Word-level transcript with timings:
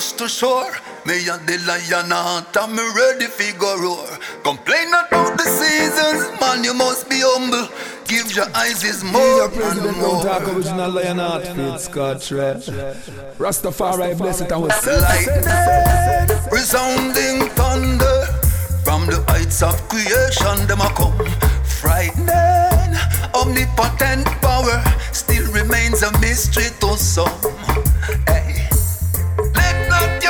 us 0.00 0.12
to 0.12 0.26
shore. 0.26 0.72
Me 1.04 1.28
and 1.28 1.46
the 1.46 1.58
lion 1.68 2.10
heart, 2.10 2.56
I'm 2.56 2.76
ready 2.96 3.26
fi 3.26 3.52
go 3.58 3.70
roar. 3.84 4.08
Complain 4.42 4.88
about 4.88 5.36
the 5.36 5.46
seasons, 5.60 6.22
man, 6.40 6.64
you 6.64 6.72
must 6.72 7.10
be 7.10 7.20
humble. 7.20 7.68
Give 8.08 8.28
your 8.34 8.48
eyes 8.54 8.82
is 8.82 9.04
more 9.04 9.44
and 9.44 9.96
more. 9.98 10.22
Talk 10.24 10.48
original 10.48 10.90
lion 10.90 11.18
heart, 11.18 11.46
Fred 11.48 11.80
Scott 11.80 12.30
Red. 12.30 12.62
Rastafari 13.42 14.16
bless 14.16 14.40
it, 14.40 14.50
I 14.52 14.56
was 14.56 14.72
Lightning, 14.86 16.28
resounding 16.50 17.38
thunder. 17.58 18.18
From 18.86 19.04
the 19.06 19.22
heights 19.28 19.62
of 19.62 19.76
creation, 19.90 20.56
them 20.66 20.80
a 20.80 20.88
come. 20.98 21.20
Frightening, 21.80 22.92
omnipotent 23.34 24.26
power 24.40 24.78
still 25.12 25.46
remains 25.52 26.02
a 26.02 26.10
mystery 26.20 26.70
to 26.80 26.96
some. 26.96 27.40
Hey. 28.26 28.49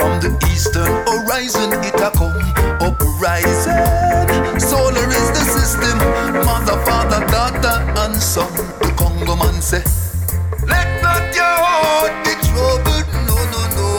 From 0.00 0.18
the 0.18 0.32
eastern 0.50 0.88
horizon, 1.04 1.72
it 1.84 2.00
a 2.00 2.10
come 2.16 2.40
uprising. 2.80 3.84
Solar 4.58 5.08
is 5.20 5.28
the 5.36 5.44
system, 5.44 5.98
mother, 6.48 6.80
father, 6.88 7.20
daughter, 7.26 7.76
and 8.00 8.16
son. 8.16 8.50
The 8.80 8.94
Congo 8.96 9.36
man 9.36 9.60
say, 9.60 9.84
Let 10.66 10.88
not 11.02 11.34
your 11.36 11.56
heart 11.68 12.16
be 12.24 12.32
troubled. 12.48 13.08
No, 13.28 13.36
no, 13.52 13.62
no. 13.76 13.90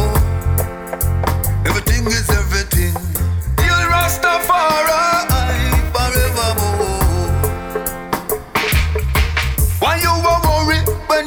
Everything 1.70 2.08
is 2.08 2.28
everything. 2.32 2.94
Deal 3.58 3.82
Rastafari. 3.94 4.82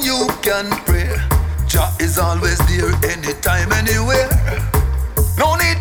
you 0.05 0.29
can 0.43 0.69
pray. 0.85 1.09
Jah 1.67 1.91
is 1.99 2.19
always 2.19 2.59
there, 2.69 2.93
anytime, 3.11 3.73
anywhere 3.73 4.29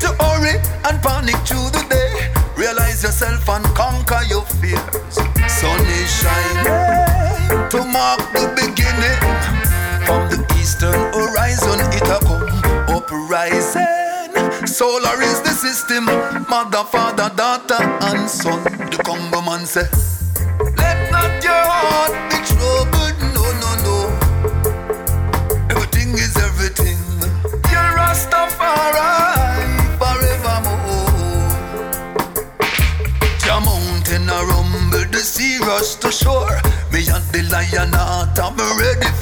to 0.04 0.12
hurry 0.20 0.60
and 0.84 1.02
panic 1.02 1.36
through 1.48 1.72
the 1.72 1.84
day. 1.90 2.12
Realize 2.58 3.04
yourself 3.04 3.48
and 3.48 3.64
conquer 3.74 4.22
your 4.28 4.44
fears. 4.60 5.16
Sun 5.48 5.80
is 6.00 6.12
shining 6.20 7.70
to 7.72 7.80
mark 7.88 8.20
the 8.36 8.52
beginning. 8.60 9.20
From 10.06 10.28
the 10.28 10.40
eastern 10.60 11.00
horizon, 11.16 11.80
it 11.96 12.08
a 12.12 12.20
come 12.28 12.52
uprising. 12.92 14.68
Solar 14.68 15.22
is 15.22 15.40
the 15.42 15.56
system, 15.56 16.06
mother, 16.50 16.84
father, 16.84 17.32
daughter, 17.36 17.82
and 18.08 18.30
son. 18.30 18.62
The 18.92 19.02
Congo 19.06 19.42
man 19.42 19.66
says. 19.66 20.13
sure. 36.24 36.58
Me 36.92 37.02
and 37.12 37.26
the 37.34 37.42
lion 37.52 37.94
uh, 37.94 38.26
I'm 38.38 38.58
ready 38.80 39.13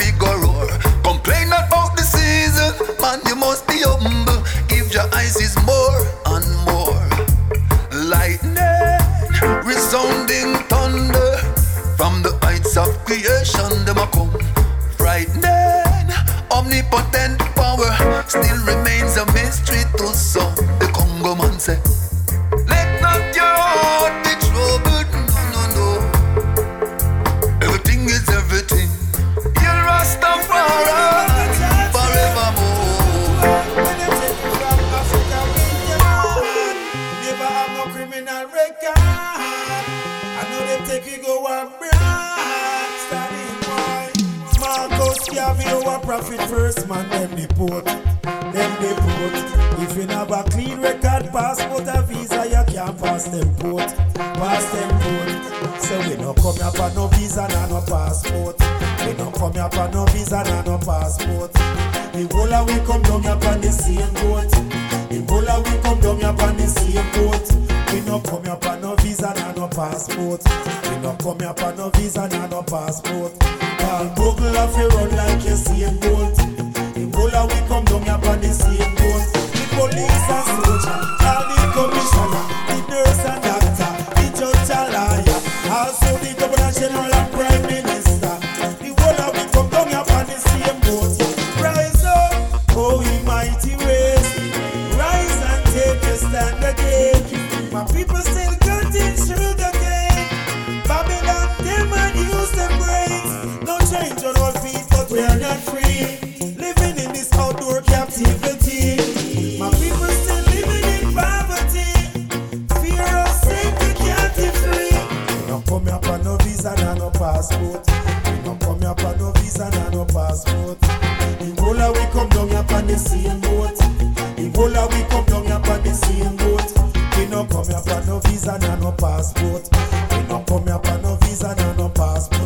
passport. 129.22 129.70
We 130.12 130.28
no 130.28 130.44
come 130.48 130.64
here 130.66 130.80
for 130.80 130.98
no 131.04 131.16
visa, 131.22 131.56
no 131.56 131.74
no 131.74 131.90
passport. 131.90 132.41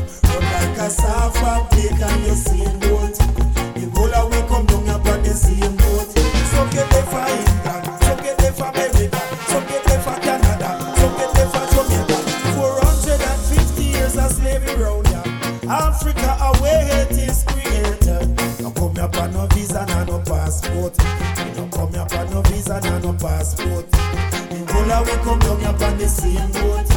we 25.06 25.14
come 25.24 25.40
down 25.40 25.60
here 25.60 25.70
on 25.70 25.98
the 25.98 26.08
same 26.08 26.52
boat. 26.52 26.88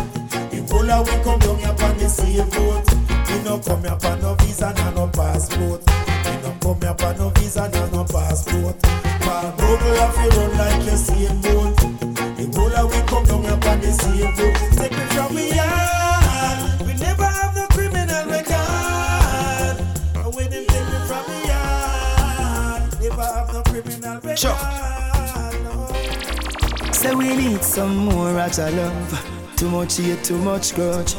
The 0.51 0.67
whole 0.71 0.91
of 0.91 1.07
we 1.07 1.23
come 1.23 1.39
down 1.41 1.59
here 1.59 1.69
on 1.69 1.99
the 1.99 2.09
same 2.09 2.49
boat. 2.49 2.87
We 3.29 3.43
no 3.45 3.59
come 3.59 3.83
here 3.83 3.99
on 4.11 4.21
no 4.21 4.35
visa 4.37 4.73
and 4.77 4.95
no 4.97 5.09
passport. 5.09 5.83
We 6.25 6.33
no 6.43 6.51
come 6.61 6.81
here 6.81 6.97
on 7.07 7.19
no 7.19 7.31
visa 7.31 7.65
and 7.65 7.93
no 7.93 8.05
passport. 8.05 8.77
My 9.21 9.51
brother 9.57 9.95
have 10.01 10.15
to 10.15 10.39
run 10.39 10.57
like 10.57 10.85
the 10.85 10.97
same 10.97 11.41
boat. 11.41 11.77
The 12.37 12.45
whole 12.55 12.77
of 12.77 12.91
we 12.91 13.01
come 13.07 13.25
down 13.25 13.43
here 13.43 13.71
on 13.71 13.81
the 13.81 13.93
same 13.93 14.35
boat. 14.37 14.57
Take 14.79 14.93
me 14.93 15.05
from 15.13 15.35
me 15.35 15.55
yard. 15.55 16.81
We 16.87 16.95
never 16.95 17.25
have 17.25 17.55
no 17.55 17.67
criminal 17.69 18.25
record. 18.27 19.77
When 20.35 20.51
them 20.51 20.65
take 20.67 20.89
me 20.89 20.99
from 21.07 21.25
me 21.29 21.39
yard, 21.49 22.83
never 23.01 23.23
have 23.23 23.53
no 23.53 23.63
criminal 23.63 24.15
record. 24.15 24.39
Sure. 24.39 24.88
Say 26.99 27.15
we 27.15 27.37
need 27.37 27.63
some 27.63 27.97
more 27.97 28.33
Raja 28.33 28.71
love. 28.73 29.55
Too 29.57 29.71
much 29.71 29.99
hate, 29.99 30.25
too 30.25 30.37
much 30.37 30.75
grudge. 30.75 31.15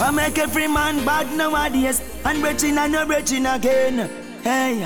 I 0.00 0.10
make 0.10 0.38
every 0.38 0.66
man 0.66 1.04
bad 1.04 1.36
nowadays, 1.36 2.00
and 2.24 2.40
breaching 2.40 2.78
and 2.78 2.92
no 2.92 3.04
breaching 3.04 3.44
again. 3.44 4.08
Hey, 4.42 4.80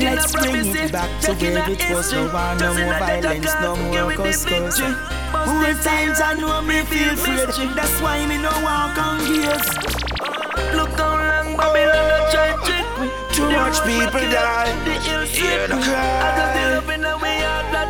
let's 0.00 0.32
bring 0.32 0.66
it 0.74 0.90
back 0.90 1.20
to 1.22 1.32
where 1.34 1.70
it 1.70 1.90
was. 1.92 2.12
No 2.12 2.24
war, 2.24 2.56
no 2.58 2.74
more 2.74 2.98
violence, 2.98 3.54
no 3.62 3.76
more 3.76 4.12
cuss 4.14 4.44
cuss. 4.44 4.80
Whole 4.80 5.74
times 5.86 6.20
I 6.20 6.34
know 6.34 6.60
me 6.60 6.82
feel 6.82 7.12
afraid. 7.14 7.76
That's 7.76 8.00
why 8.00 8.26
me 8.26 8.36
no 8.38 8.50
walk 8.66 8.98
on 8.98 9.18
gears. 9.30 9.62
Look 10.74 10.90
how 10.98 11.14
long 11.14 11.56
Babylon 11.56 12.30
try 12.32 12.50
trick 12.66 12.88
me. 12.98 13.08
Too 13.32 13.48
much 13.48 13.78
people 13.86 14.26
die. 14.26 14.74
Hear 15.26 15.68
the 15.68 15.74
cry. 15.74 16.87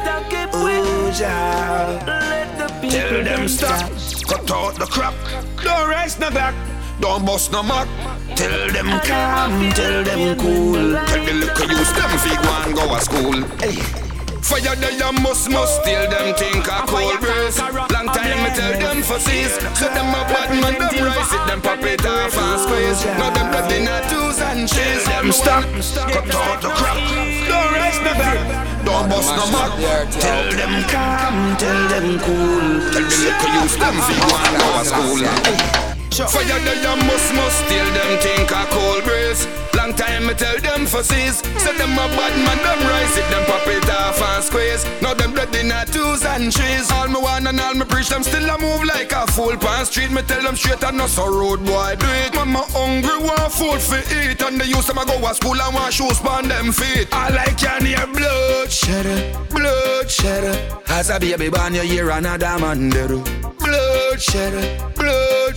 I 0.06 0.28
got 0.30 0.52
the 0.52 0.58
love 0.58 0.58
in 0.58 0.58
the 0.58 0.64
way 0.64 0.80
out 0.80 1.44
that 1.44 1.48
I 1.48 1.62
keep 1.62 1.74
with. 1.74 2.06
Let 2.06 2.58
the 2.58 2.66
people 2.80 2.90
Tell 2.90 3.24
them 3.24 3.48
stop. 3.48 3.90
Cut 4.28 4.50
out 4.50 4.74
the 4.78 4.86
crap. 4.86 5.14
Don't 5.62 5.88
rise 5.88 6.18
no 6.18 6.30
back. 6.30 6.54
Don't 7.00 7.24
bust 7.24 7.52
no 7.52 7.62
mouth. 7.62 7.88
Tell 8.36 8.70
them 8.72 9.00
calm, 9.00 9.70
tell 9.72 10.04
them 10.04 10.38
cool. 10.38 10.94
Tell 11.06 11.24
the 11.24 11.32
little 11.32 11.70
use 11.70 11.92
them 11.92 12.18
fi 12.18 12.34
go 12.42 12.50
and 12.66 12.74
go 12.74 12.94
to 12.94 13.00
school. 13.00 13.42
Hey. 13.58 14.08
Fire 14.48 14.76
the 14.76 14.94
you 14.94 15.12
must 15.20 15.50
must 15.50 15.82
steal 15.82 16.08
them 16.08 16.34
think 16.34 16.66
a 16.66 16.80
cold 16.86 17.20
breeze 17.20 17.58
Long 17.92 18.06
time 18.16 18.42
me 18.42 18.50
tell 18.56 18.72
them 18.80 19.02
for 19.02 19.18
cease 19.18 19.58
So 19.76 19.88
them 19.92 20.08
a 20.08 20.24
bad 20.24 20.50
man, 20.62 20.78
them 20.78 21.04
rise 21.04 21.32
it, 21.34 21.46
them 21.46 21.60
pop 21.60 21.82
it 21.82 22.06
off 22.06 22.38
and 22.38 22.60
squeeze 22.60 23.04
Now 23.18 23.30
them 23.30 23.50
blood 23.50 23.70
in 23.72 23.86
a 23.86 24.00
twos 24.08 24.40
and 24.40 24.66
cheese 24.66 25.04
Them 25.04 25.32
stop, 25.32 25.64
cut 26.12 26.34
out 26.34 26.62
the 26.62 26.68
crap 26.70 27.07
No 28.04 28.14
back, 28.14 28.84
don't 28.84 29.08
bust 29.08 29.34
no 29.36 29.50
mouth 29.50 30.20
Tell 30.20 30.50
them 30.52 30.84
calm, 30.88 31.56
tell 31.56 31.88
them 31.88 32.18
cool. 32.20 32.92
Tell 32.92 33.02
the 33.02 33.16
little 33.24 33.62
use 33.62 33.76
them 33.76 33.94
and 33.98 34.20
go 34.20 34.78
to 34.78 34.84
school 34.84 35.87
Hey. 36.18 36.26
Fire 36.26 36.60
the 36.66 36.74
you 36.82 36.96
must 37.06 37.34
must. 37.34 37.58
Steal 37.66 37.86
them 37.94 38.18
think 38.18 38.50
a 38.50 38.66
cold 38.74 39.04
breeze. 39.04 39.46
Long 39.74 39.94
time 39.94 40.26
me 40.26 40.34
tell 40.34 40.58
them 40.58 40.86
for 40.86 41.04
cease 41.04 41.38
Say 41.62 41.76
them 41.78 41.92
a 41.92 42.06
bad 42.18 42.34
man, 42.42 42.58
them 42.66 42.80
rise 42.90 43.16
it, 43.16 43.28
them 43.30 43.44
pop 43.46 43.66
it 43.68 43.88
off 43.88 44.20
and 44.20 44.42
squeeze. 44.42 44.84
Now 45.00 45.14
them 45.14 45.32
blood 45.32 45.54
in 45.54 45.70
a 45.70 45.84
twos 45.86 46.24
and 46.24 46.52
threes. 46.52 46.90
All 46.90 47.06
me 47.06 47.20
want 47.20 47.46
and 47.46 47.60
all 47.60 47.74
me 47.74 47.84
preach, 47.84 48.08
them 48.08 48.22
still 48.22 48.48
a 48.50 48.58
move 48.58 48.84
like 48.84 49.12
a 49.12 49.26
fool. 49.30 49.56
Pan 49.56 49.86
street 49.86 50.10
Me 50.10 50.22
tell 50.22 50.42
them 50.42 50.56
straight 50.56 50.82
and 50.82 50.96
not 50.98 51.10
so 51.10 51.26
road 51.26 51.64
boy 51.64 51.94
do 51.98 52.06
it. 52.26 52.34
Mama 52.34 52.64
hungry, 52.74 53.18
want 53.18 53.52
food 53.52 53.80
for 53.80 54.02
eat. 54.18 54.42
And 54.42 54.60
they 54.60 54.66
use 54.66 54.88
a 54.88 54.94
go 54.94 55.04
to 55.04 55.34
school 55.34 55.60
and 55.60 55.74
want 55.74 55.92
shoes 55.94 56.20
on 56.20 56.48
them 56.48 56.72
feet. 56.72 57.08
I 57.12 57.30
like 57.30 57.58
can 57.58 57.84
hear 57.86 58.06
blood 58.06 58.48
blood 59.50 60.10
shedder 60.10 60.80
As 60.88 61.10
a 61.10 61.18
baby 61.18 61.48
born 61.48 61.74
you 61.74 61.82
hear 61.82 62.10
another 62.10 62.58
man 62.58 62.90
Blood 62.90 64.20
shedder, 64.20 64.92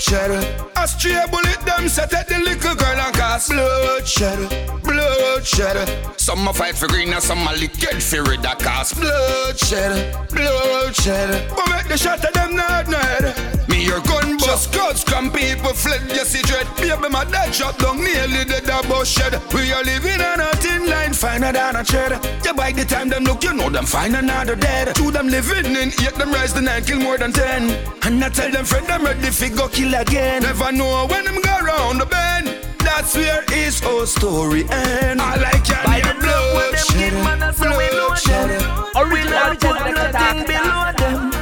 blood 0.01 0.42
shedder 0.42 0.71
A 0.75 0.88
stray 0.88 1.24
bullet 1.30 1.59
them 1.65 1.88
set 1.88 2.13
at 2.13 2.27
the 2.27 2.39
little 2.39 2.75
girl 2.75 3.00
and 3.00 3.15
cast 3.15 3.50
blood 3.50 4.07
shedder, 4.07 4.48
blood 4.83 5.45
shedder 5.45 5.86
Some 6.18 6.48
a 6.48 6.53
fight 6.53 6.75
for 6.75 6.88
green 6.88 7.13
and 7.13 7.21
some 7.21 7.39
a 7.48 7.53
lick 7.53 7.71
it 7.83 8.01
for 8.01 8.24
red 8.24 8.42
that 8.44 8.59
cast 8.59 9.00
blood 9.00 9.57
shedder, 9.57 10.27
blood 10.30 10.95
But 11.56 11.69
make 11.69 11.88
the 11.88 11.98
shot 11.98 12.24
of 12.24 12.33
them 12.33 12.56
not 12.56 12.89
dead 12.89 13.61
Me 13.71 13.85
your 13.85 14.01
gun 14.01 14.38
bust 14.38 14.73
cuts 14.73 15.03
come 15.03 15.31
people 15.31 15.73
fled. 15.73 16.01
You 16.12 16.25
see 16.25 16.41
dread 16.41 16.68
Baby 16.75 17.09
my 17.09 17.23
dad 17.23 17.56
shot 17.56 17.79
down 17.79 18.03
nearly 18.03 18.44
dead 18.44 18.68
a 18.68 18.85
bus 18.88 19.07
shed. 19.07 19.41
We 19.53 19.71
are 19.71 19.83
living 19.83 20.19
on 20.19 20.41
a 20.41 20.51
thin 20.57 20.89
line 20.89 21.13
finer 21.13 21.53
than 21.53 21.77
a 21.77 21.83
tread 21.83 22.12
Yeah 22.44 22.51
by 22.51 22.73
the 22.73 22.83
time 22.83 23.07
them 23.07 23.23
look 23.23 23.44
you 23.44 23.53
know 23.53 23.69
them 23.69 23.85
find 23.85 24.15
another 24.15 24.57
dead. 24.57 24.94
Two 24.95 25.09
them 25.09 25.29
living 25.29 25.68
in 25.68 25.89
eight 26.03 26.15
them 26.15 26.31
rise 26.33 26.53
the 26.53 26.62
nine 26.62 26.83
kill 26.83 27.00
more 27.00 27.18
than 27.18 27.31
ten. 27.31 27.71
And 28.03 28.21
I 28.23 28.29
tell 28.29 28.51
them 28.51 28.65
friend 28.65 28.88
I'm 28.91 29.06
ready 29.06 29.31
fi 29.31 29.47
go 29.47 29.69
kill 29.69 29.94
again. 29.95 30.44
Never 30.44 30.71
know 30.74 31.07
when 31.07 31.24
them 31.24 31.39
go 31.41 31.59
round 31.59 32.01
the 32.01 32.06
bend. 32.06 32.47
That's 32.79 33.15
where 33.15 33.44
his 33.50 33.79
whole 33.79 34.06
story 34.06 34.63
end. 34.69 35.21
I 35.21 35.38
like 35.38 35.67
your 35.69 35.77
By 35.85 36.01
the 36.01 36.13
blood 36.19 36.56
when 36.57 36.71
them 36.74 36.88
give 37.00 37.13
man 37.24 37.44
a 37.44 37.53
so 37.53 37.69
we 37.77 37.88
know 37.95 38.15
them. 38.25 38.81
Original 38.97 39.56
put 39.56 39.95
nothing 39.95 40.45
below 40.45 40.91
them. 40.97 41.31
We 41.31 41.38
can 41.38 41.39
shine 41.39 41.39
the 41.39 41.39
farmer 41.39 41.39
grow 41.39 41.40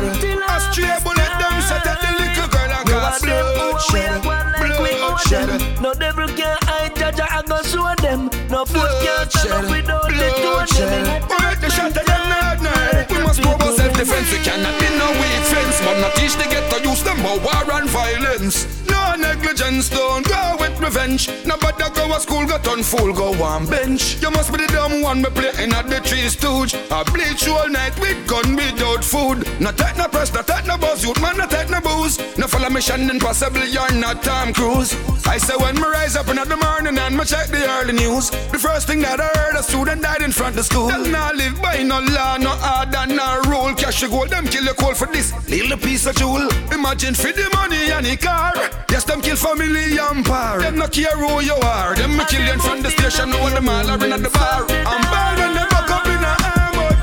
them 0.00 0.20
till 0.20 0.40
A 0.42 0.56
stray 0.60 0.96
bullet 1.04 1.32
them 1.40 1.56
set 1.62 1.86
at 1.86 1.98
the 2.00 2.10
little 2.20 2.48
girl 2.48 2.72
and 2.72 2.88
cast 2.88 3.24
blood 3.24 3.80
shedder, 3.88 4.20
blood 4.22 5.20
shedder 5.28 5.58
No 5.80 5.94
devil 5.94 6.28
can 6.28 6.56
hide 6.62 6.94
Jaja 6.94 7.26
I 7.28 7.42
go 7.46 7.62
show 7.62 7.94
them. 8.00 8.30
No 8.48 8.64
foot 8.64 8.90
can 9.02 9.30
stand 9.30 9.64
up 9.64 9.70
without 9.70 10.08
the 10.08 10.28
two 10.40 10.54
of 10.56 10.68
them 10.78 11.22
We 11.28 11.36
make 11.44 11.60
the 11.60 11.70
shot 11.70 11.96
of 11.96 12.06
them 12.06 12.22
not 12.28 12.62
night. 12.62 13.10
We 13.10 13.18
must 13.22 13.42
go 13.42 13.54
about 13.54 13.74
self-defense. 13.74 14.32
We 14.32 14.38
cannot 14.44 14.76
be 14.80 14.88
no 14.96 15.08
weak 15.20 15.44
fence 15.50 15.80
But 15.84 16.00
not 16.00 16.14
teach 16.14 16.34
the 16.36 16.46
ghetto 16.48 16.78
use 16.88 17.02
them 17.02 17.18
for 17.18 17.38
war 17.40 17.64
and 17.76 17.88
violence 17.90 18.89
negligence, 19.20 19.88
don't 19.88 20.26
go 20.26 20.56
with 20.58 20.78
revenge. 20.80 21.28
Nobody 21.44 21.84
go 21.94 22.08
to 22.08 22.20
school, 22.20 22.46
go 22.46 22.58
turn 22.58 22.82
fool, 22.82 23.12
go 23.12 23.32
on 23.42 23.66
bench. 23.66 24.20
You 24.22 24.30
must 24.30 24.50
be 24.52 24.58
the 24.58 24.72
dumb 24.72 25.02
one, 25.02 25.22
me 25.22 25.30
playing 25.30 25.72
at 25.72 25.88
the 25.88 26.00
tree 26.00 26.28
stooge. 26.28 26.74
I 26.90 27.02
bleach 27.04 27.46
all 27.48 27.68
night 27.68 27.98
with 28.00 28.18
gun 28.26 28.56
without 28.56 29.04
food. 29.04 29.46
No 29.60 29.72
take 29.72 29.96
no 29.96 30.08
press, 30.08 30.32
no 30.32 30.42
take 30.42 30.66
no 30.66 30.76
buzz, 30.78 31.04
youth 31.04 31.20
man, 31.20 31.36
no 31.36 31.46
take 31.46 31.70
no 31.70 31.80
booze. 31.80 32.18
No 32.38 32.46
follow 32.46 32.70
mission, 32.70 33.06
then 33.06 33.20
possibly 33.20 33.68
you're 33.70 33.92
not 33.92 34.22
Tom 34.22 34.52
Cruise. 34.52 34.94
I 35.26 35.38
say 35.38 35.54
when 35.56 35.76
me 35.76 35.82
rise 35.82 36.16
up 36.16 36.28
in 36.28 36.36
the 36.36 36.56
morning 36.56 36.98
and 36.98 37.16
me 37.16 37.24
check 37.24 37.48
the 37.48 37.62
early 37.68 37.92
news 37.92 38.30
The 38.50 38.58
first 38.58 38.86
thing 38.86 39.00
that 39.02 39.20
I 39.20 39.28
heard, 39.38 39.54
a 39.56 39.62
student 39.62 40.02
died 40.02 40.22
in 40.22 40.32
front 40.32 40.58
of 40.58 40.64
school. 40.64 40.88
Them 40.88 41.12
not 41.12 41.36
live 41.36 41.60
by 41.62 41.82
no 41.82 42.00
law, 42.00 42.36
no 42.36 42.52
order, 42.78 43.06
no 43.06 43.40
rule. 43.46 43.74
Cash 43.74 44.02
your 44.02 44.10
gold, 44.10 44.30
them 44.30 44.46
kill 44.46 44.64
your 44.64 44.74
cold 44.74 44.96
for 44.96 45.06
this. 45.06 45.32
Little 45.48 45.76
piece 45.78 46.06
of 46.06 46.16
jewel. 46.16 46.48
Imagine 46.72 47.14
for 47.14 47.32
the 47.32 47.48
money 47.54 47.90
and 47.92 48.06
the 48.06 48.16
car. 48.16 48.54
Yes, 48.90 49.04
them 49.10 49.20
kill 49.20 49.36
family 49.36 49.98
and 49.98 50.24
par 50.24 50.60
Them 50.60 50.76
not 50.76 50.92
care 50.92 51.16
who 51.16 51.42
you 51.42 51.54
are 51.54 51.94
Them 51.96 52.16
me 52.16 52.24
kill 52.28 52.46
in 52.48 52.60
front 52.60 52.82
the 52.82 52.90
station, 52.90 53.30
know 53.30 53.50
them 53.50 53.68
all 53.68 53.90
are 53.90 54.04
in 54.04 54.12
at 54.12 54.22
the 54.22 54.30
bar 54.30 54.62
I'm 54.86 55.02
bad 55.10 55.38
when 55.38 55.54
them 55.54 55.68
back 55.68 55.90
up 55.90 56.06
in 56.06 56.22
a 56.22 56.34
armored 56.54 57.00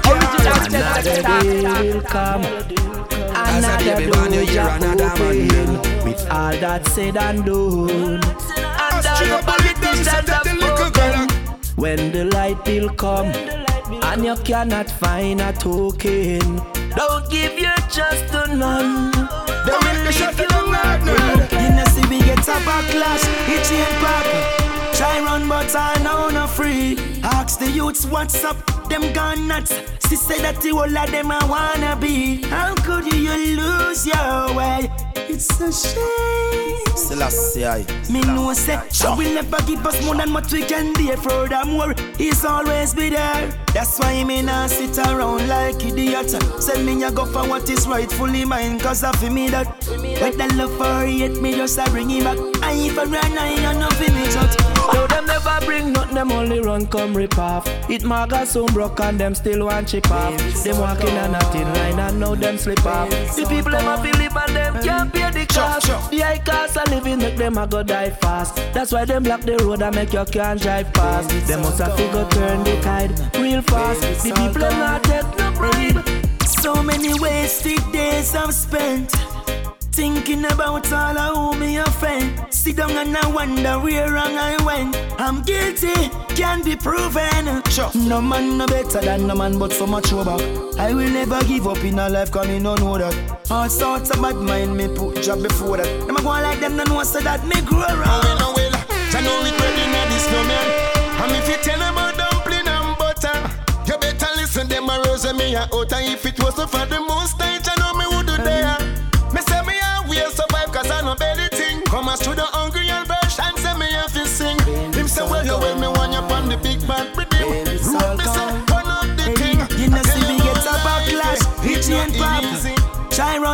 Another 0.67 1.51
day 1.51 1.93
will 1.93 2.01
come. 2.01 2.43
Another 3.39 4.11
born, 4.11 4.33
you 4.33 4.45
door 4.45 4.49
hear 4.51 4.67
another 4.67 5.11
man 5.19 5.51
open. 5.51 6.03
With 6.03 6.21
all 6.29 6.57
that 6.57 6.85
said 6.87 7.17
and 7.17 7.45
done. 7.45 7.89
And 7.89 9.05
all 9.05 9.25
the 9.25 9.41
politicians 9.45 10.07
set 10.07 10.29
at 10.29 10.43
the 10.43 10.49
have 10.49 10.59
little 10.59 10.91
When 11.75 12.11
the 12.11 12.25
light 12.25 12.65
will 12.67 12.89
come, 12.89 13.27
and 13.27 14.25
you 14.25 14.35
cannot 14.43 14.89
find 14.89 15.39
a 15.39 15.53
token. 15.53 16.61
Don't 16.95 17.29
give 17.29 17.57
your 17.57 17.79
trust 17.89 18.27
to 18.33 18.55
none. 18.55 19.11
They 19.11 19.71
will 19.71 19.81
make 19.81 20.03
the 20.05 20.11
shot 20.11 20.39
of 20.39 21.36
a 22.47 22.59
backlash, 22.61 23.23
it 23.49 23.71
ain't 23.71 23.89
pop. 23.99 24.95
Try 24.95 25.19
run, 25.21 25.47
but 25.49 25.75
I 25.75 26.01
know 26.03 26.29
no 26.29 26.47
free. 26.47 26.97
Ask 27.23 27.59
the 27.59 27.69
youths 27.69 28.05
what's 28.05 28.43
up, 28.43 28.57
them 28.89 29.13
gone 29.13 29.47
nuts. 29.47 29.73
She 30.09 30.15
said 30.15 30.39
that 30.39 30.61
the 30.61 30.69
whole 30.69 30.97
of 30.97 31.11
them 31.11 31.31
I 31.31 31.45
wanna 31.45 31.95
be. 31.95 32.43
How 32.43 32.75
could 32.75 33.11
you 33.13 33.57
lose 33.57 34.05
your 34.07 34.53
way? 34.55 34.89
It's 35.15 35.59
a 35.59 35.71
shame. 35.71 36.77
Selassie. 36.95 37.85
Me 38.11 38.21
know 38.21 38.53
say 38.53 38.75
I 38.75 39.15
will 39.15 39.33
never 39.33 39.57
give 39.65 39.85
us 39.85 40.03
more 40.05 40.15
than 40.15 40.33
what 40.33 40.51
we 40.51 40.63
can 40.63 40.93
do. 40.93 41.15
Furthermore, 41.17 41.93
he's 42.17 42.43
always 42.43 42.93
be 42.93 43.09
there. 43.09 43.49
That's 43.73 43.99
why 43.99 44.23
me 44.23 44.41
not 44.41 44.69
sit 44.69 44.97
around 44.97 45.47
like 45.47 45.83
idiot. 45.83 46.29
Send 46.61 46.85
me 46.85 47.03
a 47.03 47.11
go 47.11 47.25
for 47.25 47.47
what 47.47 47.69
is 47.69 47.87
rightfully 47.87 48.45
mine. 48.45 48.79
Cause 48.79 49.03
I 49.03 49.11
feel 49.17 49.31
me 49.31 49.49
that. 49.49 49.67
Whether 50.21 50.47
love 50.55 50.81
or 50.81 51.05
hate 51.05 51.41
me, 51.41 51.53
just 51.53 51.77
I 51.77 51.87
bring 51.89 52.11
it 52.11 52.23
back. 52.23 52.56
I 52.67 52.73
if 52.73 52.99
I 52.99 53.05
run, 53.05 53.37
I 53.37 53.47
am 53.47 53.79
no 53.79 53.89
finish 53.91 54.35
out. 54.35 54.93
No, 54.93 55.07
them 55.07 55.25
never 55.25 55.65
bring 55.65 55.93
nothing, 55.93 56.15
them 56.15 56.33
only 56.33 56.59
run 56.59 56.85
come 56.87 57.15
rip 57.15 57.37
off. 57.37 57.65
It 57.89 58.03
maga 58.03 58.45
soon 58.45 58.65
broke 58.67 58.99
and 58.99 59.17
them 59.17 59.35
still 59.35 59.67
want 59.67 59.87
chip 59.87 60.11
off. 60.11 60.37
Them 60.65 60.77
walking 60.79 61.17
on 61.17 61.33
a 61.33 61.39
thin 61.51 61.67
line 61.75 61.97
and 61.97 62.19
now 62.19 62.35
them 62.35 62.57
slip 62.57 62.85
off. 62.85 63.09
The 63.09 63.45
people 63.47 63.71
them 63.71 63.87
a 63.87 63.97
feel 64.03 64.19
and 64.19 64.55
them 64.55 64.83
can't 64.83 65.13
pay 65.13 65.31
the 65.31 65.45
cost. 65.45 65.87
The 66.11 66.19
high 66.19 66.39
cost 66.39 66.75
of 66.75 66.89
living 66.89 67.19
make 67.19 67.37
them 67.37 67.57
a 67.57 67.65
go 67.65 67.83
die 67.83 68.09
fast. 68.09 68.57
That's 68.73 68.91
why 68.91 69.05
them 69.05 69.23
block 69.23 69.41
the 69.41 69.55
road 69.63 69.81
and 69.81 69.95
make 69.95 70.11
you 70.11 70.25
can't 70.25 70.61
drive 70.61 70.91
past. 70.93 71.29
Them 71.47 71.61
must 71.61 71.79
have 71.79 71.95
figure 71.95 72.27
turn 72.31 72.65
the 72.65 72.81
tide 72.81 73.11
real 73.35 73.61
fast. 73.61 74.01
The 74.23 74.33
people 74.35 74.61
them 74.61 74.79
not 74.79 75.03
take 75.05 75.37
no 75.37 75.51
bribe. 75.53 76.05
So 76.45 76.83
many 76.83 77.17
wasted 77.17 77.79
days 77.93 78.35
I've 78.35 78.53
spent 78.53 79.13
Thinking 79.97 80.45
about 80.45 80.93
all 80.93 81.17
of 81.17 81.37
owe 81.37 81.53
me 81.53 81.77
offend. 81.77 82.53
Sit 82.53 82.75
down 82.75 82.91
and 82.91 83.17
I 83.17 83.27
wonder 83.31 83.79
where 83.79 84.13
wrong 84.13 84.37
I 84.37 84.55
went. 84.63 84.95
I'm 85.19 85.41
guilty, 85.41 85.91
can 86.35 86.61
be 86.61 86.75
proven. 86.75 87.63
Sure. 87.71 87.89
No 87.95 88.21
man 88.21 88.59
no 88.59 88.67
better 88.67 89.01
than 89.01 89.25
no 89.25 89.33
man, 89.33 89.57
but 89.57 89.73
so 89.73 89.87
much 89.87 90.13
over. 90.13 90.37
I 90.79 90.93
will 90.93 91.09
never 91.09 91.43
give 91.45 91.65
up 91.65 91.83
in 91.83 91.97
a 91.97 92.09
life, 92.09 92.29
cause 92.29 92.47
me 92.47 92.59
no 92.59 92.75
know 92.75 92.99
that. 92.99 93.49
All 93.49 93.67
sorts 93.69 94.11
of 94.11 94.21
bad 94.21 94.35
mind 94.35 94.77
me 94.77 94.87
put 94.87 95.23
job 95.23 95.41
before 95.41 95.77
that. 95.77 96.05
Them 96.05 96.15
a 96.15 96.21
go 96.21 96.29
like 96.29 96.59
them, 96.59 96.77
no 96.77 96.83
know 96.83 97.01
so 97.01 97.19
that 97.19 97.43
me 97.47 97.59
grow 97.61 97.79
wrong. 97.79 98.05
Oh, 98.05 98.21
well, 98.21 98.37
oh, 98.41 98.53
well. 98.55 98.75
I 99.17 99.21
know 99.25 99.41
regret 99.41 99.79
in 99.81 99.93
this 100.13 100.29
man. 100.29 101.25
And 101.25 101.31
if 101.31 101.49
you 101.49 101.57
tell 101.63 101.79
them 101.79 101.97
about 101.97 102.15
dumpling 102.15 102.67
and 102.67 102.97
butter, 102.99 103.33
you 103.87 103.97
better 103.97 104.31
listen 104.35 104.67
them 104.67 104.91
a 104.91 105.01
rose 105.07 105.25
me 105.33 105.55
a 105.55 105.61
out. 105.61 105.91
If 105.91 106.23
it 106.23 106.39
was 106.39 106.53
for 106.53 106.85
the 106.85 106.99
most 106.99 107.39
night 107.39 107.66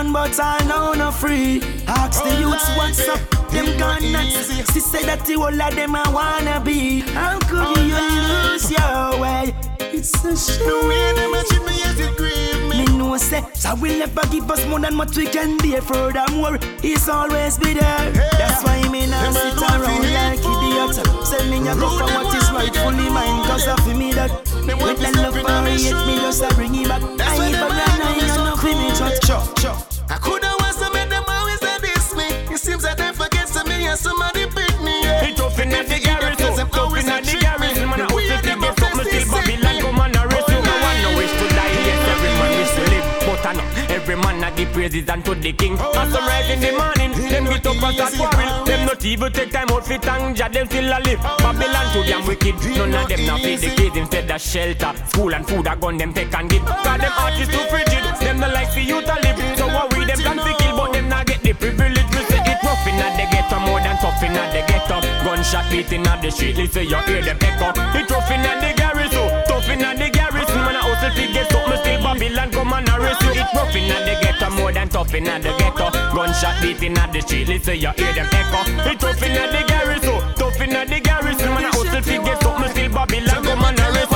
Try 0.04 0.12
but 0.12 0.40
I 0.40 0.66
know 0.68 0.94
no 0.94 1.12
free. 1.12 1.62
Ask 1.88 2.24
the 2.24 2.36
youths 2.40 2.68
what's 2.76 3.08
up. 3.08 3.20
Them 3.52 3.78
gone 3.78 4.12
nuts. 4.12 4.52
She 4.74 4.80
said 4.80 5.04
that 5.04 5.26
the 5.26 5.36
whole 5.36 5.62
of 5.62 5.76
them 5.76 5.96
I 5.96 6.10
wanna 6.10 6.60
be. 6.60 7.02
How 7.14 7.40
could 7.40 7.78
you 7.78 7.96
lose 7.96 8.70
your 8.70 9.22
way? 9.22 9.54
It's 9.80 10.14
a 10.26 10.36
shame. 10.36 10.68
The 10.68 10.88
way 10.88 11.14
them 11.16 11.34
a 11.34 11.44
treat 11.48 11.64
me 11.64 11.78
yes 11.78 12.00
it 12.00 12.18
grieve 12.18 12.70
me. 12.70 12.86
Me 12.86 12.98
know 12.98 13.16
say, 13.18 13.44
so 13.54 13.76
will 13.76 13.98
never 13.98 14.22
give 14.28 14.50
us 14.52 14.66
more 14.68 14.80
than 14.80 14.98
what 14.98 15.16
we 15.16 15.26
can 15.26 15.58
bear. 15.58 15.82
Furthermore, 15.82 16.58
he's 16.82 17.08
always 17.08 17.58
be 17.58 17.74
there. 17.74 18.12
That's 18.12 18.64
why 18.64 18.82
me 18.90 19.08
not 19.08 19.34
sit 19.34 19.62
around 19.62 20.04
like 20.12 20.40
idiot. 20.40 21.26
Send 21.26 21.50
me 21.50 21.68
a 21.70 21.76
go 21.76 21.88
for 21.98 22.12
what 22.12 22.36
is 22.36 22.52
rightfully 22.52 23.10
mine. 23.10 23.46
Cause 23.48 23.68
of 23.68 23.98
me 23.98 24.12
that. 24.14 24.32
When 24.66 24.96
to 24.96 25.22
love 25.22 25.36
for 25.36 25.62
me, 25.62 25.82
hate 25.82 26.08
me 26.08 26.16
just 26.20 26.44
a 26.44 26.54
bring 26.56 26.76
it 26.76 26.88
back. 26.88 27.02
I 27.04 27.38
them 27.38 27.54
for 27.54 27.72
I 27.72 28.16
ain't 28.20 28.36
enough 28.36 28.60
for 28.60 28.68
me 28.68 28.90
trust. 28.98 29.26
Sure, 29.26 29.44
sure. 29.60 29.93
I 30.10 30.18
coulda 30.20 30.52
was 30.60 30.76
to 30.78 30.92
make 30.94 31.10
them 31.10 31.24
always 31.28 31.62
a 31.62 31.80
diss 31.80 32.14
me. 32.16 32.28
It 32.54 32.60
seems 32.60 32.84
that 32.84 32.98
they 32.98 33.12
forget 33.14 33.48
to 33.48 33.64
me 33.66 33.88
and 33.88 33.98
somebody 33.98 34.46
pick 34.48 34.76
me. 34.82 35.02
Yeah. 35.04 35.26
It 35.26 35.38
tough 35.38 35.58
inna 35.60 35.84
the 35.84 36.00
garrison, 36.00 36.56
them 36.56 36.70
tough 36.70 36.80
always 36.80 37.08
a 37.08 37.22
the 37.22 37.28
trick 37.28 37.42
garrison. 37.42 37.90
me. 37.90 37.98
Man, 37.98 38.02
I 38.02 38.14
We 38.14 38.28
hustle 38.28 38.38
are 38.38 38.42
to 38.42 38.48
them 38.48 38.60
get 38.62 38.80
something, 38.80 39.00
opposite 39.00 39.22
still 39.24 39.42
Babylon 39.42 39.76
come 39.82 40.00
and 40.04 40.16
arrest 40.16 40.50
you. 40.50 40.58
Oh, 40.60 40.68
No 40.68 40.74
one 40.84 41.00
no 41.04 41.10
wish 41.18 41.34
to 41.34 41.46
die, 41.56 41.72
yes, 41.88 42.02
every 42.14 42.32
man 42.38 42.52
wish 42.60 42.74
to 42.78 42.84
live. 42.92 43.06
But 43.24 43.46
I 43.48 43.52
know 43.58 43.66
every 43.96 44.16
man 44.18 44.44
a 44.44 44.50
give 44.52 44.72
praises 44.74 45.10
unto 45.10 45.34
the 45.36 45.52
king. 45.54 45.76
Oh, 45.80 45.92
As 45.98 46.12
some 46.14 46.26
rise 46.28 46.50
in 46.52 46.60
the 46.62 46.72
morning, 46.78 47.12
them 47.32 47.44
get 47.50 47.66
up 47.66 47.82
and 47.84 47.94
start 47.96 48.14
quarrel. 48.14 48.66
Them 48.66 48.82
not 48.86 49.04
even 49.06 49.32
take 49.34 49.52
time 49.52 49.70
out 49.72 49.86
fi 49.86 49.98
thank 49.98 50.38
Jah, 50.38 50.50
them 50.50 50.68
still 50.68 50.86
a 50.94 51.00
live. 51.02 51.20
Oh, 51.24 51.38
Babylon 51.42 51.86
too 51.94 52.04
damn 52.04 52.22
wicked. 52.28 52.56
None 52.78 52.94
of 52.94 53.08
them 53.10 53.26
now 53.26 53.38
feed 53.38 53.60
the 53.60 53.70
kids 53.76 53.98
instead 53.98 54.30
of 54.30 54.42
shelter. 54.42 54.92
School 55.10 55.34
and 55.34 55.48
food 55.48 55.68
a 55.68 55.76
gun 55.76 55.98
them 55.98 56.14
take 56.14 56.34
and 56.36 56.50
give. 56.50 56.62
Oh, 56.68 56.76
Cause 56.84 57.00
them 57.02 57.12
artists 57.18 57.50
too 57.54 57.64
frigid. 57.72 58.04
Them 58.22 58.40
no 58.40 58.48
like 58.52 58.70
see 58.72 58.84
you 58.84 59.02
to 59.02 59.16
live. 59.24 59.53
We 59.74 60.06
them 60.06 60.20
can 60.22 60.38
fi 60.38 60.54
kill, 60.60 60.78
but 60.78 60.94
them 60.94 61.10
not 61.10 61.26
get 61.26 61.42
the 61.42 61.54
privilege. 61.54 62.10
We 62.14 62.22
say 62.30 62.42
it 62.46 62.60
rough 62.62 62.86
inna 62.86 63.08
the 63.18 63.26
ghetto 63.34 63.58
more 63.66 63.82
than 63.82 63.98
tough 63.98 64.22
inna 64.22 64.44
the 64.54 64.62
ghetto. 64.70 65.02
Gunshot 65.26 65.66
beat 65.72 65.92
inna 65.92 66.14
the 66.22 66.30
street, 66.30 66.58
say 66.72 66.84
you 66.84 67.02
hear 67.10 67.22
them 67.22 67.38
echo. 67.42 67.70
It 67.98 68.10
rough 68.10 68.30
inna 68.30 68.52
the 68.62 68.70
garrison, 68.78 69.28
tough 69.50 69.70
inna 69.70 69.90
the 69.98 70.10
garrison. 70.14 70.62
Man 70.62 70.76
a 70.76 70.82
hustle 70.82 71.12
fi 71.12 71.26
get 71.34 71.52
something, 71.52 71.80
still 71.82 72.02
Babylon 72.04 72.52
come 72.52 72.74
and 72.74 72.90
arrest 72.90 73.22
you. 73.24 73.32
It 73.34 73.50
rough 73.56 73.76
inna 73.76 73.98
the 74.06 74.14
ghetto 74.22 74.50
more 74.56 74.72
than 74.72 74.90
tough 74.90 75.14
inna 75.14 75.40
the 75.40 75.52
ghetto. 75.58 75.88
Gunshot 76.14 76.56
beat 76.62 76.84
inna 76.84 77.10
the 77.12 77.22
street, 77.22 77.50
say 77.64 77.76
you 77.76 77.92
hear 77.98 78.14
them 78.14 78.30
echo. 78.30 78.62
It 78.86 79.02
rough 79.02 79.24
inna 79.24 79.44
the 79.50 79.62
garrison, 79.68 80.22
tough 80.36 80.62
inna 80.62 80.86
the 80.86 81.00
garrison. 81.02 81.50
Man 81.50 81.66
a 81.66 81.70
hustle 81.74 82.02
fi 82.02 82.18
get 82.22 82.42
something, 82.42 82.70
still 82.70 82.90
Babylon 82.94 83.42
come 83.44 83.66
and 83.66 83.80
arrest 83.80 84.13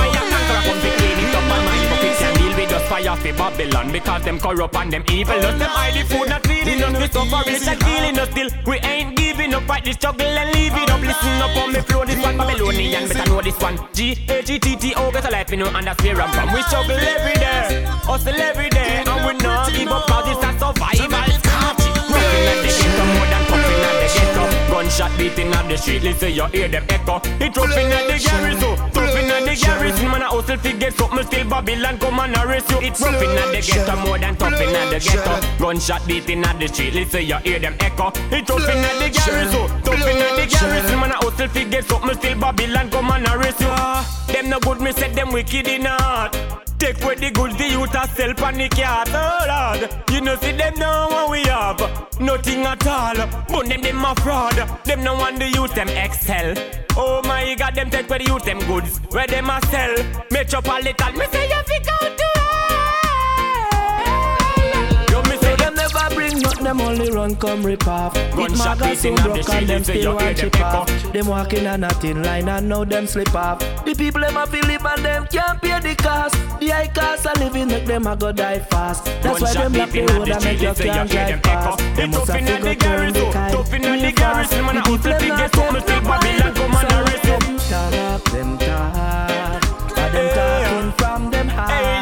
fire 2.88 3.16
fi 3.16 3.32
Babylon 3.32 3.92
because 3.92 4.22
them 4.24 4.38
corrupt 4.40 4.74
and 4.76 4.92
them 4.92 5.04
evil. 5.10 5.34
Us 5.36 5.58
them 5.58 5.70
hide 5.70 5.94
the 5.94 6.02
food 6.08 6.28
not 6.28 6.46
feeding 6.46 6.82
us, 6.82 6.96
we 7.00 7.06
suffering 7.08 7.68
and 7.68 7.80
killing 7.80 8.18
us 8.18 8.30
still. 8.30 8.48
We 8.66 8.76
ain't 8.80 9.16
giving 9.16 9.54
up, 9.54 9.62
fight 9.64 9.84
the 9.84 9.92
struggle 9.92 10.26
and 10.26 10.50
leave 10.54 10.72
it 10.74 10.90
up. 10.90 11.00
Listen 11.00 11.42
up 11.42 11.56
on 11.56 11.72
me 11.72 11.80
flow, 11.80 12.04
this 12.04 12.22
one 12.22 12.36
Babylonian, 12.36 13.08
better 13.08 13.30
know 13.30 13.42
this 13.42 13.58
one. 13.60 13.78
G 13.92 14.16
H 14.28 14.50
E 14.50 14.58
T 14.58 14.76
T 14.76 14.94
O, 14.96 15.10
get 15.12 15.28
a 15.28 15.30
life, 15.30 15.50
you 15.50 15.58
know, 15.58 15.68
and 15.68 15.86
that's 15.86 16.02
where 16.02 16.20
I'm 16.20 16.32
from. 16.32 16.52
We 16.52 16.62
struggle 16.62 16.96
every 16.96 17.34
day, 17.34 17.84
hustle 18.08 18.34
every 18.34 18.70
day, 18.70 19.04
and 19.06 19.26
we 19.26 19.32
not 19.44 19.70
give 19.72 19.88
up 19.88 20.06
cause 20.06 20.26
it's 20.32 20.44
a 20.44 20.50
survival. 20.58 21.06
Scotch, 21.44 21.84
rocking 22.08 22.46
at 22.52 22.58
the 22.64 22.70
ghetto 22.72 23.04
more 23.14 23.26
than 23.28 23.37
ghetto. 24.18 24.44
Gunshot 24.70 25.12
beating 25.18 25.52
at 25.52 25.68
the 25.68 25.76
street, 25.76 26.02
listen, 26.02 26.32
you 26.32 26.46
hear 26.46 26.68
them 26.68 26.84
echo. 26.88 27.20
It 27.40 27.56
roughing 27.56 27.90
at 27.92 28.04
the 28.10 28.18
garrison, 28.18 28.76
toughing 28.92 29.30
at 29.30 29.44
the 29.46 29.54
garrison. 29.54 30.10
Man, 30.10 30.22
I 30.22 30.26
hustle 30.26 30.56
fi 30.58 30.72
get 30.72 30.94
something, 30.94 31.24
still 31.24 31.48
Babylon 31.48 31.98
come 31.98 32.20
and 32.20 32.36
arrest 32.36 32.70
you. 32.70 32.78
It's 32.80 33.00
roughing 33.00 33.30
at 33.30 33.52
the 33.52 33.60
ghetto 33.60 33.96
more 34.04 34.18
than 34.18 34.36
toughing 34.36 34.74
at 34.74 34.90
the 34.90 34.98
ghetto. 34.98 35.34
Gunshot 35.58 36.06
beating 36.06 36.44
at 36.44 36.58
the 36.58 36.68
street, 36.68 36.94
listen, 36.94 37.26
you 37.26 37.36
hear 37.38 37.58
them 37.58 37.76
echo. 37.80 38.08
It 38.30 38.48
roughing 38.48 38.84
at 38.84 38.96
the 38.98 39.08
garrison, 39.10 39.82
toughing 39.82 40.18
at 40.18 40.32
the 40.36 40.46
garrison. 40.46 41.00
Man, 41.00 41.12
I 41.12 41.16
hustle 41.22 41.48
fi 41.48 41.64
get 41.64 41.84
something, 41.84 42.14
still 42.14 42.38
Babylon 42.38 42.90
come 42.90 43.10
and 43.10 43.26
arrest 43.28 43.60
you. 43.60 44.32
Them 44.32 44.50
no 44.50 44.60
good, 44.60 44.80
me 44.80 44.92
said 44.92 45.14
them 45.14 45.32
wicked 45.32 45.66
in 45.68 45.84
heart. 45.86 46.67
Take 46.78 47.02
away 47.02 47.16
the 47.16 47.30
goods 47.30 47.56
the 47.56 47.68
youth 47.68 47.94
a 47.94 48.06
sell 48.08 48.34
panic 48.34 48.78
yard. 48.78 49.08
Oh 49.10 49.44
Lord, 49.48 49.90
you 50.10 50.20
know 50.20 50.36
see 50.36 50.52
them 50.52 50.74
now 50.76 51.08
what 51.08 51.30
we 51.30 51.42
have. 51.42 51.80
Nothing 52.20 52.64
at 52.64 52.86
all. 52.86 53.16
But 53.48 53.66
them 53.66 53.82
them 53.82 54.04
a 54.04 54.14
fraud. 54.16 54.54
Them 54.84 55.02
no 55.02 55.14
want 55.14 55.38
the 55.38 55.48
youth 55.48 55.74
them 55.74 55.88
excel. 55.88 56.54
Oh 56.96 57.20
my 57.24 57.54
God, 57.56 57.74
them 57.74 57.90
take 57.90 58.08
away 58.08 58.18
the 58.18 58.24
youth 58.24 58.44
them 58.44 58.60
goods 58.60 58.98
where 59.10 59.26
them 59.26 59.50
a 59.50 59.60
sell. 59.66 59.94
Metropolitan, 60.30 61.18
me 61.18 61.26
say 61.26 61.48
you 61.48 61.62
fi 61.66 61.78
go 61.80 62.16
to 62.16 62.37
never 66.62 66.78
them 66.78 66.86
only 66.86 67.10
run 67.10 67.36
come 67.36 67.64
rip 67.64 67.86
off. 67.86 68.14
Gunshot 68.14 68.78
so 68.78 68.84
beating 68.84 69.14
the 69.14 69.22
broke 69.22 69.48
and 69.50 69.68
them 69.68 69.84
still 69.84 70.14
want 70.14 70.36
them 70.36 70.50
chip 70.50 70.60
off. 70.60 71.12
Them 71.12 71.26
walking 71.26 71.66
on 71.66 71.84
a 71.84 71.90
thin 71.90 72.22
line 72.22 72.48
and 72.48 72.68
now 72.68 72.84
them 72.84 73.06
slip 73.06 73.34
off. 73.34 73.58
The 73.84 73.94
people 73.94 74.20
them 74.20 74.36
a 74.36 74.46
feel 74.46 74.64
live 74.66 74.86
and 74.86 75.04
them 75.04 75.26
can't 75.26 75.60
pay 75.60 75.80
the 75.80 75.94
cost. 75.94 76.34
The 76.60 76.68
high 76.68 76.88
cost 76.88 77.26
of 77.26 77.38
living 77.38 77.68
make 77.68 77.86
them 77.86 78.06
a 78.06 78.16
go 78.16 78.32
die 78.32 78.60
fast. 78.60 79.04
That's 79.22 79.40
why 79.40 79.52
them 79.52 79.72
block 79.72 79.90
the 79.90 80.00
beating 80.00 80.10
on 80.10 80.18
road 80.18 80.28
and 80.28 80.44
make 80.44 80.58
street, 80.58 80.68
you 80.68 80.74
they 80.74 80.88
can't 80.88 81.10
drive 81.10 81.28
them 81.28 81.40
echo. 81.44 81.76
fast. 81.76 81.80
It 81.80 81.96
Them 81.96 82.10
must 82.10 82.28
have 82.28 82.44
the 82.44 82.48
figure 82.48 82.76
turn 82.76 83.12
the 83.12 83.22
garrison, 83.22 83.32
tough 83.32 83.72
real 83.72 84.00
the 84.00 84.12
garrison. 84.12 84.64
Man, 84.66 84.78
I 84.78 84.82
people 84.82 84.98
fi 84.98 85.18
them 85.18 85.38
get 85.38 85.54
something, 85.54 85.82
take 85.82 85.82
still 85.82 86.02
Babylon 86.02 86.54
come 86.54 86.74
and 86.74 86.92
arrest 86.92 87.22
them 87.22 87.58
talk, 87.68 88.24
them 88.32 88.58
talk. 88.58 89.62
But 89.94 90.12
them 90.12 90.28
talking 90.34 90.92
from 90.92 91.30
them 91.30 91.48
heart. 91.48 91.97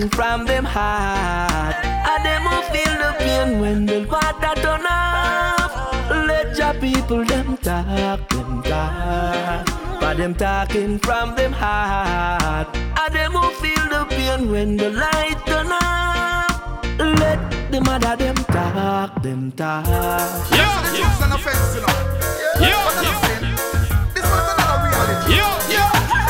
Talking 0.00 0.16
from 0.16 0.46
them 0.46 0.64
heart. 0.64 1.76
And 1.84 2.24
them 2.24 2.42
who 2.42 2.62
feel 2.72 2.94
the 2.98 3.14
pain 3.18 3.60
when 3.60 3.86
the 3.86 4.04
water 4.06 4.60
turn 4.60 4.86
off. 4.86 5.72
Let 6.10 6.56
your 6.56 6.74
people 6.74 7.24
them 7.24 7.56
talk, 7.58 8.28
them 8.28 8.62
talk. 8.62 9.66
But 10.00 10.16
them 10.16 10.34
talking 10.34 10.98
from 11.00 11.34
them 11.36 11.52
heart. 11.52 12.68
And 12.74 13.14
them 13.14 13.32
who 13.32 13.50
feel 13.60 13.88
the 13.88 14.06
pain 14.08 14.50
when 14.50 14.76
the 14.76 14.90
light 14.90 15.38
turn 15.46 15.70
off. 15.70 16.84
Let 16.98 17.70
the 17.70 17.80
mother 17.80 18.16
them 18.16 18.36
talk, 18.36 19.22
them 19.22 19.52
talk. 19.52 19.86
Yeah, 20.50 20.82
this 20.82 21.00
is 21.00 21.22
an 21.22 21.32
offense, 21.32 21.74
you 21.74 21.80
know. 21.82 21.94
Yeah, 22.60 22.84
but 22.84 22.96
I'm 22.96 24.14
this 24.14 24.24
was 24.24 24.54
another 24.54 24.88
reality. 24.88 25.34
Yeah, 25.34 25.72
yeah. 25.72 26.29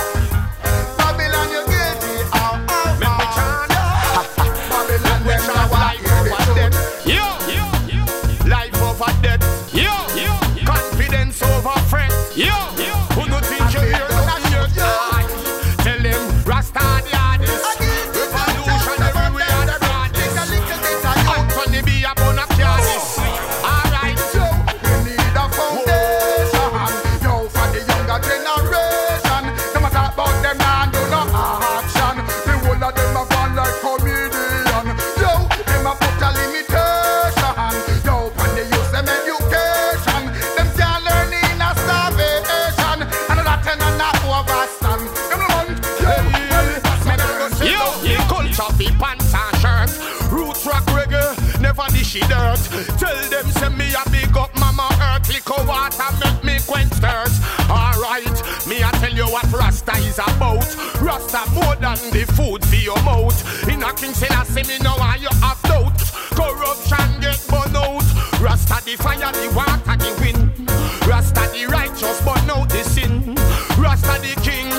matter 61.33 61.51
more 61.53 61.77
than 61.77 61.99
the 62.11 62.25
food 62.35 62.65
for 62.65 62.77
your 62.77 63.01
mouth. 63.03 63.69
In 63.69 63.83
a 63.83 63.93
King 63.95 64.15
Selassie, 64.15 64.67
me 64.67 64.79
know 64.79 64.97
I 64.99 65.17
you 65.17 65.29
have 65.41 65.61
doubt. 65.63 65.99
Corruption 66.31 67.21
get 67.21 67.45
burn 67.49 67.77
out. 67.77 68.05
Rasta 68.41 68.83
the 68.85 68.97
fire, 68.97 69.33
the 69.33 69.53
water, 69.55 69.97
the 69.97 70.11
wind. 70.21 70.71
Rasta 71.07 71.49
the 71.53 71.67
righteous, 71.67 72.21
but 72.25 72.45
now 72.47 72.65
the 72.67 72.83
sin. 72.85 73.35
Rasta 73.79 74.21
the 74.21 74.41
king. 74.43 74.70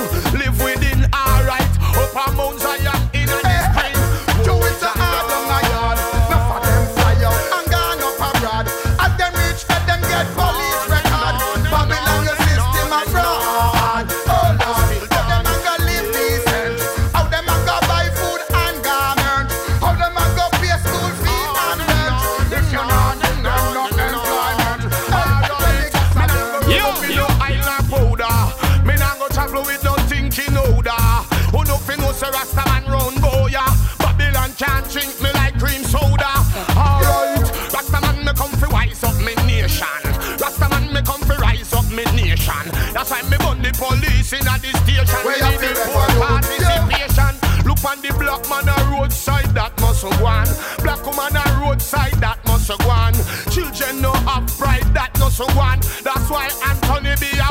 why 56.31 56.47
Anthony 56.65 57.13
be 57.19 57.37
a 57.37 57.50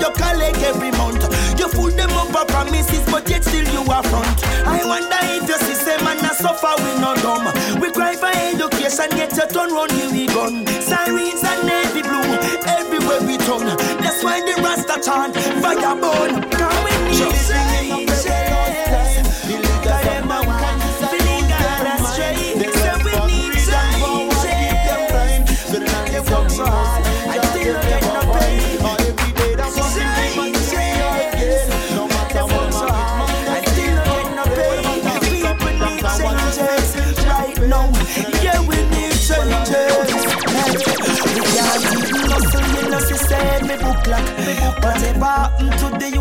you 0.00 0.10
collect 0.16 0.58
every 0.64 0.90
month. 0.92 1.22
You 1.58 1.68
fool 1.68 1.90
them 1.90 2.10
up 2.16 2.28
for 2.28 2.44
promises, 2.46 3.04
but 3.10 3.28
yet 3.28 3.44
still 3.44 3.66
you 3.68 3.82
are 3.90 4.02
front. 4.02 4.38
I 4.66 4.84
wonder 4.84 5.20
if 5.36 5.48
your 5.48 5.58
system 5.58 6.06
and 6.06 6.20
I 6.20 6.32
suffer 6.34 6.74
we 6.82 6.92
no 7.00 7.14
dumb. 7.20 7.46
We 7.80 7.92
cry 7.92 8.16
for 8.16 8.32
education, 8.32 9.16
yet 9.16 9.36
you 9.36 9.46
turn 9.48 9.70
round 9.72 9.92
here 9.92 10.10
we 10.10 10.26
gun. 10.26 10.66
Sirens 10.80 11.44
and 11.44 11.66
navy 11.66 12.02
blue, 12.02 12.32
everywhere 12.66 13.20
we 13.26 13.36
turn. 13.44 13.66
That's 14.00 14.22
why 14.24 14.40
the 14.40 14.60
Rasta 14.62 15.00
chant, 15.04 15.36
firebone. 15.62 16.48
Can 16.50 16.74
we 16.84 16.92
need 17.10 17.39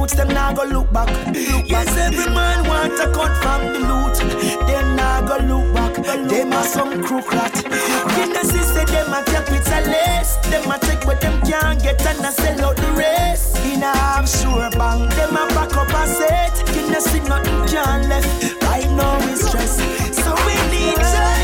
youths, 0.09 0.15
them 0.15 0.55
go 0.55 0.63
look 0.63 0.91
back. 0.91 1.07
Look 1.27 1.69
yes, 1.69 1.85
back. 1.85 2.13
every 2.13 2.33
man 2.33 2.67
want 2.67 2.97
to 2.97 3.11
cut 3.11 3.35
from 3.41 3.73
the 3.73 3.79
loot. 3.79 4.67
Them 4.67 4.95
nah 4.95 5.21
go 5.21 5.37
look 5.45 5.73
back. 5.73 5.95
Them 6.27 6.53
are 6.53 6.63
some 6.63 7.03
crook 7.03 7.31
rat. 7.31 7.55
In 7.65 8.33
the 8.33 8.43
system, 8.43 8.85
them 8.87 9.13
a 9.13 9.23
capitalist. 9.23 10.43
Them 10.43 10.71
a 10.71 10.79
take 10.79 11.05
what 11.05 11.21
them 11.21 11.41
can't 11.41 11.81
get 11.81 12.05
and 12.05 12.25
a 12.25 12.31
sell 12.31 12.65
out 12.65 12.77
the 12.77 12.91
rest. 12.93 13.57
In 13.65 13.83
a 13.83 13.91
half 13.97 14.27
sure 14.29 14.69
bank, 14.71 15.13
them 15.15 15.35
a 15.35 15.47
back 15.55 15.75
up 15.75 15.89
a 15.89 16.07
set. 16.07 16.59
In 16.77 16.91
the 16.91 17.01
see 17.01 17.19
nothing 17.21 17.67
can 17.67 18.09
left. 18.09 18.63
Right 18.63 18.89
now 18.91 19.17
we 19.25 19.35
stress, 19.35 19.77
so 20.15 20.33
we 20.45 20.53
need 20.71 20.97
just. 20.97 21.38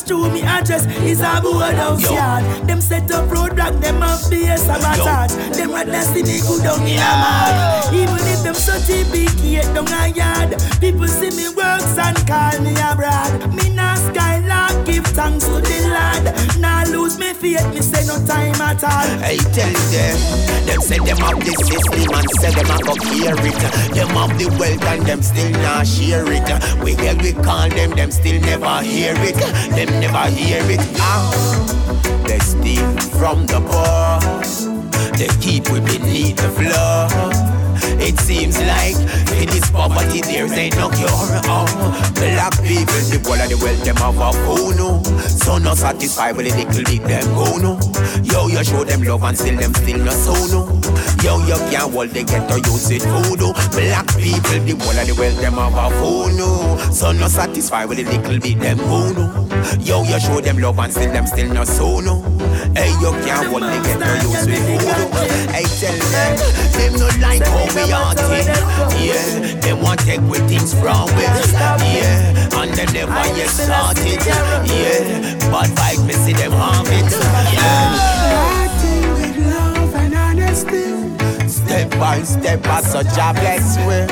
Just 0.00 0.08
through 0.08 0.30
me 0.32 0.40
address 0.40 0.86
is 1.02 1.20
a 1.20 1.42
board 1.42 1.74
of 1.74 2.00
yard. 2.00 2.42
Them 2.66 2.80
set 2.80 3.10
up 3.10 3.28
roadblock, 3.28 3.82
them 3.82 4.00
have 4.00 4.30
be 4.30 4.46
a 4.46 4.56
sabotage. 4.56 5.34
Them 5.54 5.72
rather 5.72 6.00
see 6.00 6.22
me 6.22 6.40
go 6.40 6.56
down 6.62 6.80
in 6.86 6.96
a 6.96 7.12
mad. 7.20 7.92
Even 7.92 8.16
if 8.32 8.42
them 8.42 8.54
a 8.56 9.12
big 9.12 9.28
gate 9.42 9.68
down 9.74 9.92
a 9.92 10.08
yard. 10.08 10.56
People 10.80 11.06
see 11.06 11.28
me 11.36 11.50
works 11.54 11.98
and 11.98 12.16
call 12.26 12.58
me 12.62 12.72
abroad. 12.80 13.52
Me 13.52 13.68
nah 13.74 13.89
skylark, 14.08 14.86
give 14.86 15.06
thanks 15.06 15.44
to 15.44 15.60
the 15.60 15.78
Lord. 15.94 16.24
Nah 16.60 16.84
lose 16.90 17.18
me 17.18 17.32
faith, 17.32 17.66
me 17.74 17.80
say 17.80 18.04
no 18.06 18.16
time 18.26 18.60
at 18.60 18.82
all. 18.84 19.08
Hey, 19.20 19.38
tell 19.56 19.72
them, 19.92 20.16
them 20.66 20.80
say 20.80 20.98
them 20.98 21.18
have 21.18 21.40
the 21.40 21.54
system 21.68 22.14
and 22.14 22.30
say 22.40 22.50
them 22.50 22.66
have 22.66 22.84
go 22.84 22.94
hear 23.10 23.34
it. 23.34 23.60
Them 23.94 24.08
have 24.08 24.38
the 24.38 24.46
wealth 24.58 24.84
and 24.84 25.06
them 25.06 25.22
still 25.22 25.50
not 25.62 25.86
share 25.86 26.24
it. 26.26 26.48
We 26.82 26.94
hear 26.94 27.14
we 27.16 27.32
call 27.32 27.68
them, 27.68 27.90
them 27.90 28.10
still 28.10 28.40
never 28.40 28.82
hear 28.82 29.14
it. 29.18 29.36
Them 29.74 29.90
never 30.00 30.26
hear 30.30 30.62
it. 30.70 30.80
Ah, 30.98 31.30
they 32.26 32.38
steal 32.38 32.90
from 33.18 33.46
the 33.46 33.60
poor. 33.60 34.20
They 35.18 35.28
keep 35.40 35.64
beneath 35.64 36.36
the 36.36 36.48
floor. 36.50 37.49
It 38.00 38.18
seems 38.20 38.58
like 38.58 38.96
in 39.40 39.48
this 39.48 39.70
poverty 39.70 40.20
there's 40.20 40.52
ain't 40.52 40.76
no 40.76 40.90
cure. 40.90 41.08
Um, 41.08 41.68
oh, 41.68 42.12
black 42.14 42.54
people, 42.62 43.00
the 43.10 43.20
whole 43.24 43.40
of 43.40 43.48
the 43.48 43.58
wealth 43.62 43.84
them 43.84 43.96
have 43.96 44.18
a 44.18 44.32
phone. 44.44 44.70
So 45.28 45.58
no 45.58 45.74
satisfied 45.74 46.36
with 46.36 46.46
the 46.46 46.64
little 46.64 46.84
bit 46.84 47.02
them 47.04 47.26
go 47.34 47.56
no. 47.58 47.78
Yo, 48.22 48.48
you 48.48 48.62
show 48.64 48.84
them 48.84 49.02
love 49.02 49.22
and 49.24 49.36
still 49.36 49.56
them 49.56 49.74
still 49.74 49.98
no 49.98 50.12
so 50.12 50.34
no. 50.52 50.80
Yo, 51.22 51.38
you 51.46 51.58
can't 51.70 51.92
hold 51.92 52.10
they 52.10 52.24
get 52.24 52.48
to 52.48 52.56
use 52.70 52.90
it 52.90 53.02
voodoo. 53.02 53.52
Black 53.72 54.06
people, 54.16 54.60
the 54.64 54.76
whole 54.78 54.98
of 54.98 55.06
the 55.06 55.14
wealth 55.18 55.40
them 55.40 55.54
have 55.54 55.74
a 55.74 55.90
phone. 55.98 56.92
So 56.92 57.12
no 57.12 57.28
satisfied 57.28 57.88
with 57.88 57.98
the 57.98 58.04
little 58.04 58.38
bit 58.38 58.58
them 58.58 58.78
go 58.78 59.12
no. 59.12 59.39
Yo, 59.80 60.02
you 60.02 60.20
show 60.20 60.40
them 60.40 60.58
love 60.58 60.78
and 60.78 60.92
still 60.92 61.12
them 61.12 61.26
still 61.26 61.52
no 61.52 61.64
so 61.64 62.00
no. 62.00 62.22
Hey, 62.74 62.90
you 63.00 63.10
can't 63.24 63.46
hold 63.48 63.62
they 63.62 63.80
get 63.82 63.98
to 63.98 64.28
use 64.28 64.46
it 64.46 64.60
voodoo. 64.66 65.08
Oh, 65.12 65.26
hey, 65.52 65.64
tell 65.80 65.98
them, 66.12 66.36
them 66.76 66.92
no 67.00 67.08
like 67.20 67.42
how 67.42 67.66
we 67.74 67.92
are. 67.92 68.14
yeah, 68.98 69.60
they 69.60 69.72
want 69.72 70.00
take 70.00 70.20
with 70.22 70.46
things 70.48 70.72
from 70.72 71.08
us. 71.08 71.52
Yeah, 71.52 72.60
and 72.60 72.72
they 72.74 72.86
never 72.92 73.12
yet 73.36 73.48
started. 73.48 74.20
Yeah, 74.26 75.50
but 75.50 75.68
fight 75.76 76.00
me 76.06 76.14
see 76.14 76.32
them 76.32 76.52
harm 76.52 76.86
it. 76.86 77.10
Yeah. 77.52 78.59
By 82.00 82.22
step, 82.22 82.66
I 82.66 82.80
such 82.80 83.12
a 83.18 83.34
bless 83.34 83.76
way. 83.86 84.06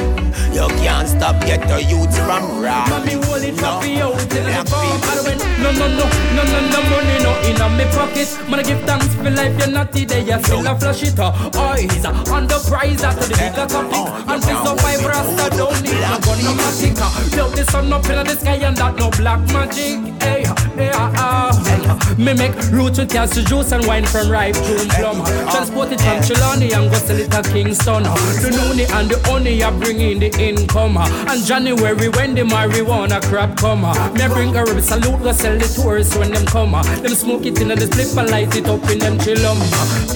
You 0.52 0.68
can't 0.76 1.08
stop 1.08 1.40
get 1.46 1.66
the 1.68 1.82
youth 1.82 2.14
from 2.18 2.60
rap. 2.60 2.90
Mommy 2.90 3.12
hold 3.12 3.42
it 3.42 3.56
no. 3.62 3.80
me 3.80 3.98
out 3.98 4.20
in 4.20 4.44
the 4.44 4.64
farm. 4.68 5.57
No, 5.68 5.74
no, 5.74 5.86
no, 5.86 6.06
no, 6.34 6.42
no, 6.44 6.60
no 6.72 6.80
money 6.88 7.18
no 7.22 7.32
in 7.44 7.58
my 7.76 7.84
pocket. 7.92 8.28
Man, 8.48 8.60
I 8.60 8.62
give 8.62 8.80
thanks 8.84 9.14
for 9.14 9.30
life. 9.30 9.58
You're 9.58 9.68
not 9.68 9.92
today. 9.92 10.24
You 10.24 10.42
still 10.42 10.66
a 10.66 10.78
flash 10.78 11.02
it. 11.02 11.14
Oh, 11.18 11.74
he's 11.76 12.04
on 12.06 12.46
the 12.46 12.58
prize 12.66 13.02
after 13.02 13.28
the 13.28 13.36
bigger 13.36 13.66
topic. 13.68 14.28
And 14.28 14.42
please 14.42 14.62
survive 14.64 15.04
Rasta. 15.04 15.56
Don't 15.56 15.82
need 15.82 16.00
no 16.00 16.18
gun, 16.24 16.44
no 16.44 16.54
magic. 16.54 16.96
Yo, 17.36 17.48
the 17.50 17.64
sun 17.70 17.92
up 17.92 18.04
in 18.06 18.26
the 18.26 18.36
sky 18.36 18.56
and 18.56 18.76
that 18.78 18.96
no 18.96 19.10
black 19.10 19.40
magic. 19.52 20.00
Hey, 20.22 20.44
hey, 20.74 20.90
ah, 20.94 21.52
uh, 21.52 22.14
Me 22.16 22.34
make 22.34 22.56
roots 22.72 22.98
with 22.98 23.10
cashew 23.10 23.44
juice 23.44 23.72
and 23.72 23.84
wine 23.86 24.04
from 24.04 24.30
ripe 24.30 24.54
June 24.54 24.88
plum. 24.88 25.24
Transport 25.52 25.92
it 25.92 26.00
from 26.00 26.18
Chilani 26.20 26.72
and 26.72 26.90
go 26.90 26.98
sell 26.98 27.18
it 27.18 27.34
at 27.34 27.44
Kingston. 27.44 28.02
The 28.04 28.50
noonie 28.56 28.90
and 28.98 29.10
the 29.10 29.18
honey 29.28 29.62
are 29.62 29.72
bringing 29.72 30.18
the 30.18 30.30
income. 30.40 30.96
And 30.96 31.44
January 31.44 32.08
when 32.08 32.34
the 32.34 32.42
marijuana 32.42 33.22
crap 33.22 33.56
come. 33.56 33.82
Me 34.14 34.26
bring 34.28 34.56
a 34.56 34.64
rib 34.64 34.80
salute, 34.80 35.22
go 35.22 35.32
sell 35.32 35.57
the 35.58 35.68
tourists 35.68 36.16
when 36.16 36.32
them 36.32 36.44
come. 36.46 36.74
Uh, 36.74 36.82
them 36.82 37.14
smoke 37.14 37.44
it 37.46 37.60
in 37.60 37.68
the 37.68 37.86
split 37.86 38.16
and 38.16 38.30
light 38.30 38.54
it 38.54 38.66
up 38.66 38.82
in 38.90 38.98
them 38.98 39.18
chillum. 39.18 39.58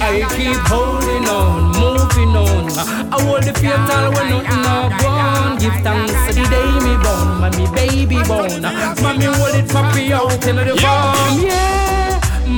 I 0.01 0.25
keep 0.35 0.57
holding 0.67 1.27
on, 1.29 1.71
moving 1.79 2.35
on. 2.35 2.69
I 3.11 3.21
hold 3.21 3.43
the 3.43 3.53
fatal 3.53 4.11
when 4.13 4.29
nothing 4.29 4.61
not 4.61 5.01
gone. 5.01 5.57
Give 5.59 5.73
thanks 5.83 6.35
to 6.35 6.41
the 6.41 6.45
day 6.49 6.71
me 6.85 6.93
born, 7.03 7.27
mommy 7.41 7.65
baby 7.75 8.19
born. 8.27 8.61
Mommy 9.01 9.25
hold 9.25 9.55
it 9.55 9.67
for 9.69 9.83
me 9.95 10.11
out 10.11 10.47
in 10.47 10.55
the 10.55 10.75
farm, 10.81 11.39
yeah. 11.39 11.92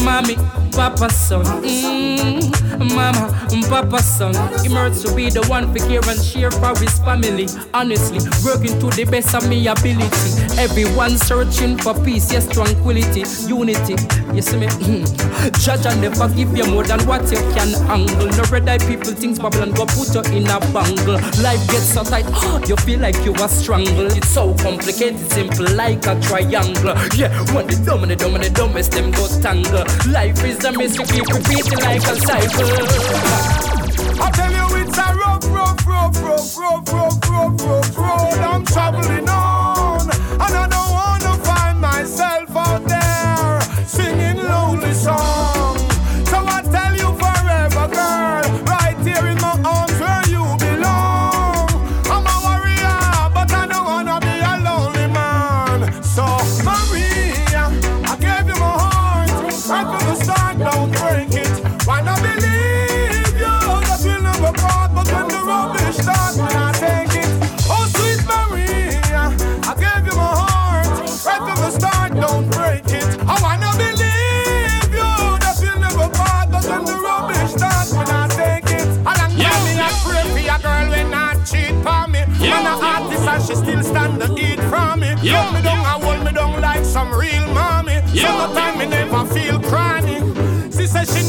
Mommy, 0.03 0.35
Papa 0.71 1.09
son, 1.09 1.45
mm, 1.63 2.95
Mama, 2.95 3.31
Papa 3.69 3.99
son. 4.01 4.33
Emerge 4.65 5.01
to 5.01 5.13
be 5.15 5.29
the 5.29 5.41
one 5.47 5.71
for 5.73 5.79
care 5.87 6.03
and 6.09 6.21
share 6.21 6.51
for 6.51 6.77
his 6.79 6.99
family. 6.99 7.47
Honestly, 7.73 8.19
working 8.43 8.77
to 8.79 8.89
the 8.95 9.05
best 9.09 9.33
of 9.33 9.47
me 9.47 9.67
ability. 9.67 10.31
Everyone 10.57 11.17
searching 11.17 11.77
for 11.77 11.93
peace, 12.03 12.31
yes, 12.31 12.47
tranquility, 12.47 13.23
unity. 13.47 13.95
You 14.33 14.41
see 14.41 14.57
me? 14.57 14.67
Judge 15.63 15.85
and 15.85 16.01
never 16.01 16.27
give 16.29 16.55
you 16.57 16.65
more 16.67 16.83
than 16.83 16.99
what 17.07 17.23
you 17.31 17.37
can 17.55 17.71
handle. 17.87 18.27
No 18.27 18.43
red 18.51 18.67
eye 18.67 18.77
people 18.79 19.13
things 19.13 19.39
bubble 19.39 19.63
and 19.63 19.75
go 19.75 19.85
put 19.85 20.13
you 20.13 20.21
in 20.35 20.47
a 20.47 20.59
bangle. 20.73 21.19
Life 21.41 21.63
gets 21.71 21.93
so 21.93 22.03
tight, 22.03 22.25
you 22.67 22.75
feel 22.77 22.99
like 22.99 23.15
you 23.23 23.33
are 23.35 23.49
strangled. 23.49 24.17
It's 24.17 24.29
so 24.29 24.53
complicated, 24.55 25.19
simple 25.31 25.71
like 25.75 26.05
a 26.07 26.19
triangle. 26.21 26.95
Yeah, 27.15 27.31
when 27.53 27.67
the 27.67 27.81
dumb 27.85 28.03
and 28.03 28.11
the 28.11 28.15
dumb 28.17 28.35
and 28.35 28.43
the 28.43 28.49
dumbest 28.49 28.91
them 28.91 29.11
go 29.11 29.27
tangle. 29.41 29.84
Life 30.07 30.43
is 30.43 30.63
a 30.65 30.71
mystery, 30.71 31.05
keep 31.05 31.27
repeating 31.27 31.79
like 31.79 32.01
a 32.03 32.15
cycle. 32.15 32.69
I 34.21 34.31
tell 34.31 34.51
you 34.51 34.65
it's 34.81 34.97
a 34.97 35.15
rough, 35.15 35.45
rough, 35.45 35.85
rough, 35.87 36.17
rough, 36.23 36.57
rough, 36.57 36.93
rough, 36.93 37.29
rough, 37.29 37.61
rough 37.65 37.97
road 37.97 38.39
I'm 38.39 38.65
traveling 38.65 39.29
on, 39.29 39.74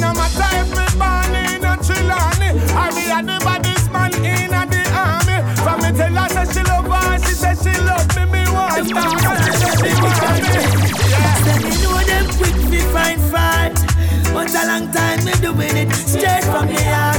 She 0.07 0.13
know 0.13 0.29
type, 0.39 0.71
me 0.71 0.87
born 0.99 1.35
in 1.35 1.65
a 1.65 1.75
Trelawney. 1.83 2.51
I 2.71 2.91
be 2.95 3.11
a 3.11 3.19
the 3.27 3.37
baddest 3.45 3.91
man 3.91 4.15
in 4.23 4.55
a 4.55 4.63
the 4.71 4.83
army. 4.95 5.39
From 5.65 5.83
me 5.83 5.91
tell 5.99 6.15
her 6.15 6.29
say 6.29 6.47
she 6.53 6.63
love 6.63 6.87
her, 6.87 7.19
she 7.27 7.35
said 7.35 7.59
she 7.59 7.75
love 7.83 8.07
me, 8.15 8.25
me 8.31 8.43
want 8.53 8.73
her. 8.73 8.85
She 8.85 8.95
said 8.95 9.83
she 9.83 10.03
want 10.03 10.43
me. 10.47 10.63
Say 11.43 11.59
me 11.59 11.73
know 11.83 11.99
them 12.07 12.27
quick 12.39 12.57
fi 12.71 12.81
find 12.95 13.21
fight. 13.33 13.75
But 14.33 14.55
a 14.55 14.63
long 14.67 14.93
time 14.93 15.25
me 15.25 15.33
doing 15.43 15.77
it 15.77 15.93
straight 15.93 16.45
from 16.45 16.69
the 16.69 16.83
heart. 16.85 17.16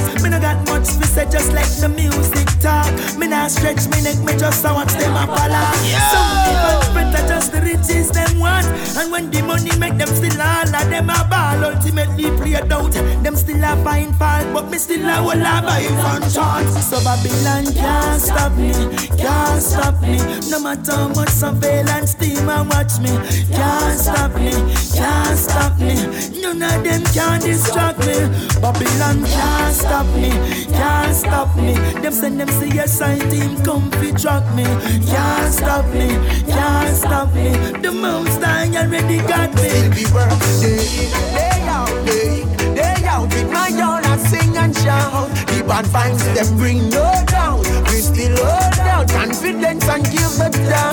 Me 0.88 0.96
no 0.96 0.96
got 0.96 0.96
much 0.96 0.98
to 0.98 1.08
say, 1.08 1.26
just 1.30 1.54
like 1.54 1.70
the 1.80 1.90
music 1.90 2.48
talk. 2.62 2.88
Me 3.18 3.28
not 3.28 3.52
stretch 3.52 3.88
me 3.90 4.02
neck, 4.02 4.18
me 4.24 4.38
just 4.38 4.66
a 4.66 4.74
watch 4.74 4.94
them 4.94 5.16
a 5.16 5.26
follow. 5.28 5.68
Some 6.12 6.30
even 6.48 7.12
better 7.12 7.28
just 7.28 7.52
the 7.52 7.62
riches 7.62 8.10
them 8.12 8.40
want. 8.40 8.66
And 8.98 9.12
when 9.12 9.30
the 9.30 9.42
money 9.42 9.76
make 9.78 9.98
them 9.98 10.08
still 10.08 10.42
all 10.42 10.76
of 10.76 10.90
them 10.90 11.10
a 11.10 11.28
ball. 11.30 11.66
Ultimately 11.66 12.32
played 12.38 12.72
out, 12.72 12.92
them 13.24 13.36
still 13.36 13.64
a 13.64 13.76
find 13.84 14.16
fault, 14.16 14.48
but 14.54 14.70
me 14.70 14.78
still 14.78 15.06
a 15.08 15.22
will 15.22 15.42
a 15.42 15.62
buy 15.62 15.86
one 16.04 16.22
chance. 16.32 16.86
So 16.88 17.04
Babylon 17.04 17.74
can't 17.74 18.22
stop 18.22 18.54
me, 18.58 18.72
can't 19.18 19.62
stop 19.62 20.02
me. 20.02 20.18
No 20.50 20.60
matter 20.60 20.92
how 20.94 21.10
much 21.10 21.30
surveillance 21.30 22.14
team 22.16 22.50
a 22.50 22.64
watch 22.64 23.00
me, 23.00 23.12
can't 23.52 24.00
stop 24.00 24.34
me, 24.36 24.52
can't 24.96 25.38
stop 25.38 25.78
me. 25.80 25.96
None 26.42 26.64
of 26.64 26.84
them 26.84 27.04
can 27.14 27.42
distract 27.42 28.00
me. 28.00 28.18
Babylon 28.62 29.26
can't 29.26 29.76
stop 29.76 30.06
me, 30.16 30.32
can't 30.78 31.16
stop 31.16 31.56
me. 31.56 31.74
Them 32.02 32.14
send 32.14 32.40
them 32.40 32.48
CSI 32.48 33.18
team 33.32 33.52
come 33.64 33.90
fi 34.00 34.12
track 34.12 34.46
me. 34.56 34.66
Can't 35.12 35.54
stop 35.54 35.86
me, 35.94 36.08
can't 36.54 36.96
stop 36.96 37.34
me. 37.34 37.50
The 37.84 37.92
most 37.92 38.42
I 38.44 38.68
already 38.82 39.20
got 39.32 39.54
me. 39.56 39.70
Still 39.70 39.92
be 39.98 40.06
work 40.14 40.40
day 40.62 41.10
day 41.38 41.60
out, 41.78 41.96
day 42.06 42.46
day 42.76 43.00
out 43.06 43.28
with 43.34 43.50
my 43.52 43.70
dollar 43.72 44.18
sing 44.30 44.56
and 44.58 44.76
shout. 44.78 45.30
The 45.52 45.64
bad 45.68 45.86
vibes 45.86 46.24
them 46.36 46.58
bring 46.58 46.90
no 46.90 47.08
doubt. 47.28 47.66
We 47.90 47.98
still 48.10 48.36
hold 48.38 48.80
out 48.94 49.10
confidence 49.10 49.88
and 49.90 50.04
give 50.06 50.40
it 50.48 50.56
down. 50.70 50.88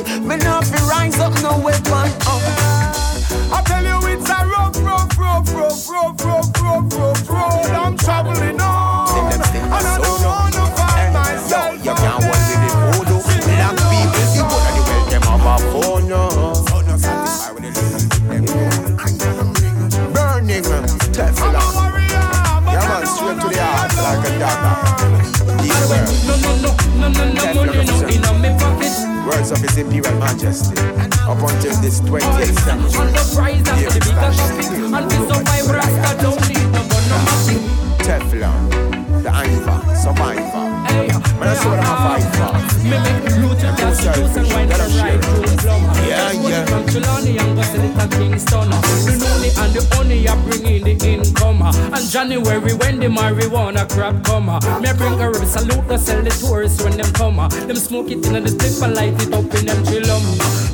Me 0.00 0.36
not 0.36 0.64
fi 0.64 0.80
rise 0.88 1.18
up 1.18 1.34
no 1.42 1.58
weapon. 1.58 2.08
Uh. 2.26 2.92
I 3.52 3.62
tell 3.66 3.84
you 3.84 3.98
it's 4.08 4.30
a 4.30 4.46
rough, 4.46 4.76
rough, 4.80 5.18
rough, 5.18 5.54
rough, 5.54 5.88
rough, 5.90 6.24
rough, 6.24 6.62
rough, 6.62 6.92
rough 6.94 7.28
road. 7.28 7.70
I'm 7.76 7.96
traveling 7.98 8.60
on, 8.60 9.32
and 9.32 9.42
I 9.44 9.98
don't 10.00 10.22
wanna 10.24 10.66
find 10.76 11.12
myself. 11.12 11.74
You 11.84 11.94
can't 11.94 12.24
work 12.24 12.42
with 12.48 12.60
the 12.64 12.70
voodoo. 12.96 13.20
Black 13.44 13.76
people, 13.92 14.26
you 14.32 14.44
gonna 14.48 14.72
the 14.88 14.94
them 15.10 15.22
have 15.22 15.46
a 15.46 15.56
phone. 15.70 16.08
No 16.08 16.54
satisfied 17.00 17.54
with 17.54 17.64
the 17.64 17.80
Burning 20.14 20.64
Teflon. 21.12 21.54
Man, 22.64 23.06
straight 23.06 23.38
to 23.40 23.48
the 23.48 23.62
heart 23.62 23.92
like 24.00 24.24
a 24.26 24.38
dagger. 24.38 24.76
No, 26.26 26.34
no, 26.36 26.50
no, 26.56 26.72
no, 26.96 27.08
no, 27.08 27.24
no, 27.24 27.64
no, 27.64 27.82
no 27.82 27.96
in 28.08 28.20
my 28.22 28.50
pocket. 28.58 28.89
Words 29.40 29.52
of 29.52 29.60
His 29.60 29.78
Imperial 29.78 30.18
Majesty. 30.18 30.76
Up 31.24 31.40
until 31.40 31.74
this 31.80 32.02
20th 32.02 32.60
century. 32.60 33.00
On 33.00 33.06
the 33.08 33.24
prize 33.34 33.56
and 33.56 33.80
the 33.80 33.96
bigger. 33.96 34.20
And 34.94 35.10
survive, 35.10 35.66
Rasta 35.70 36.12
don't 36.20 36.42
need 36.46 36.68
no 36.68 36.80
gun, 36.84 37.04
no. 37.08 37.16
Teflon, 38.04 38.62
the 39.22 39.30
Iva, 39.30 39.76
Survivor. 39.96 40.66
Man, 41.40 41.48
I 41.48 41.54
saw 41.54 41.72
them 41.72 41.88
a 41.88 43.49
Me 43.90 43.96
make 43.96 44.06
loot 44.06 44.06
and 44.06 44.14
gas 44.14 44.16
juice 44.16 44.36
and 44.36 44.48
wine 44.52 44.72
and 44.72 44.94
ride 44.94 45.24
through 45.24 45.56
plum. 45.58 45.82
Yeah, 46.06 46.32
yeah. 46.32 46.64
From 46.66 46.86
Trelawny 46.86 47.40
and 47.40 47.56
go 47.56 47.62
sell 47.62 47.82
it 47.82 47.96
at 47.96 48.10
Kingston. 48.12 48.70
The 48.70 49.16
noni 49.18 49.50
and 49.58 49.74
the 49.74 49.82
honey 49.94 50.28
are 50.28 50.36
bringing 50.36 50.84
the 50.84 50.94
income. 51.06 51.62
And 51.62 52.10
January 52.10 52.74
when 52.74 53.00
the 53.00 53.06
marijuana 53.06 53.88
crap 53.88 54.22
come. 54.24 54.46
Me 54.80 54.92
bring 54.96 55.20
a 55.20 55.30
rib 55.30 55.44
salute 55.44 55.88
to 55.88 55.98
sell 55.98 56.22
the 56.22 56.30
tourists 56.30 56.82
when 56.82 56.96
them 56.96 57.12
come. 57.12 57.36
Them 57.66 57.76
smoke 57.76 58.10
it 58.10 58.24
in 58.26 58.44
the 58.44 58.48
strip 58.48 58.82
and 58.82 58.94
light 58.94 59.20
it 59.22 59.34
up 59.34 59.54
in 59.54 59.66
them 59.66 59.84
chillum. 59.84 60.22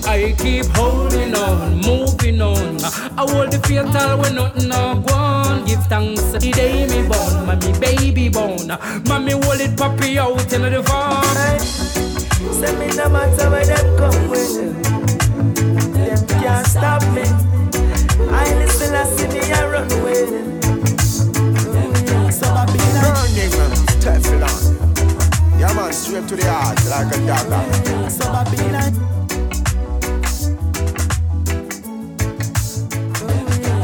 I 0.06 0.34
keep 0.38 0.66
holding 0.76 1.34
on, 1.34 1.80
moving 1.80 2.40
on. 2.40 2.84
I 2.84 3.24
hold 3.28 3.50
the 3.50 3.58
fatal 3.66 4.18
when 4.18 4.34
nothing 4.34 4.68
no 4.68 5.02
go 5.06 5.14
on. 5.14 5.64
Give 5.64 5.82
thanks 5.86 6.32
to 6.32 6.38
the 6.38 6.52
day 6.52 6.86
me 6.86 7.08
born, 7.08 7.46
mommy 7.46 7.72
baby 7.80 8.28
born. 8.28 8.68
Mommy 9.08 9.32
hold 9.32 9.60
it 9.60 9.76
puppy 9.76 10.18
out 10.18 10.52
in 10.52 10.62
the 10.62 10.82
farm. 10.82 12.25
Send 12.36 12.78
me 12.78 12.88
no 12.96 13.08
matter 13.08 13.50
where 13.50 13.64
them 13.64 13.96
come 13.96 14.28
with 14.28 14.56
Them 15.94 16.26
can't 16.40 16.66
stop 16.66 17.02
me 17.14 17.22
I 18.30 18.54
listen, 18.58 18.94
I 18.94 19.04
see 19.04 19.28
me, 19.28 19.40
I 19.40 19.66
run 19.66 19.88
with 20.04 20.30
mm, 21.32 22.32
So 22.32 22.46
I 22.46 22.66
be 22.66 22.78
Burning 23.00 23.52
Teflon. 24.02 24.62
Yeah, 25.58 25.72
man, 25.74 25.92
straight 25.92 26.28
to 26.28 26.36
the 26.36 26.44
heart 26.50 26.84
like 26.86 27.14
a 27.14 27.18
dagger. 27.26 28.10
So 28.10 28.24
I 28.30 28.44
be 28.50 28.56
like 28.70 28.94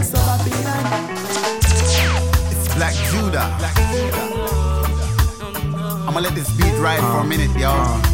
So 0.05 0.19
I 0.19 0.37
be 0.45 0.51
like 0.69 0.89
It's 2.53 2.67
Black 2.75 2.95
Judah. 3.11 3.49
I'ma 6.07 6.21
let 6.21 6.35
this 6.35 6.51
beat 6.57 6.77
ride 6.79 7.01
for 7.01 7.21
a 7.21 7.25
minute, 7.25 7.57
y'all. 7.59 8.12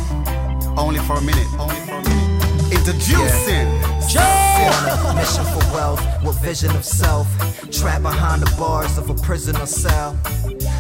Only 0.78 1.00
for 1.00 1.14
a 1.14 1.20
minute. 1.20 1.46
Only 1.58 1.74
for 1.86 1.94
a 1.94 2.02
minute. 2.02 2.72
Introducing. 2.72 3.66
A 4.14 5.14
mission 5.16 5.44
for 5.44 5.74
wealth 5.74 6.00
with 6.24 6.40
vision 6.40 6.70
of 6.76 6.84
self. 6.84 7.26
Trapped 7.72 8.04
behind 8.04 8.42
the 8.42 8.56
bars 8.56 8.96
of 8.96 9.10
a 9.10 9.14
prisoner 9.14 9.66
cell. 9.66 10.16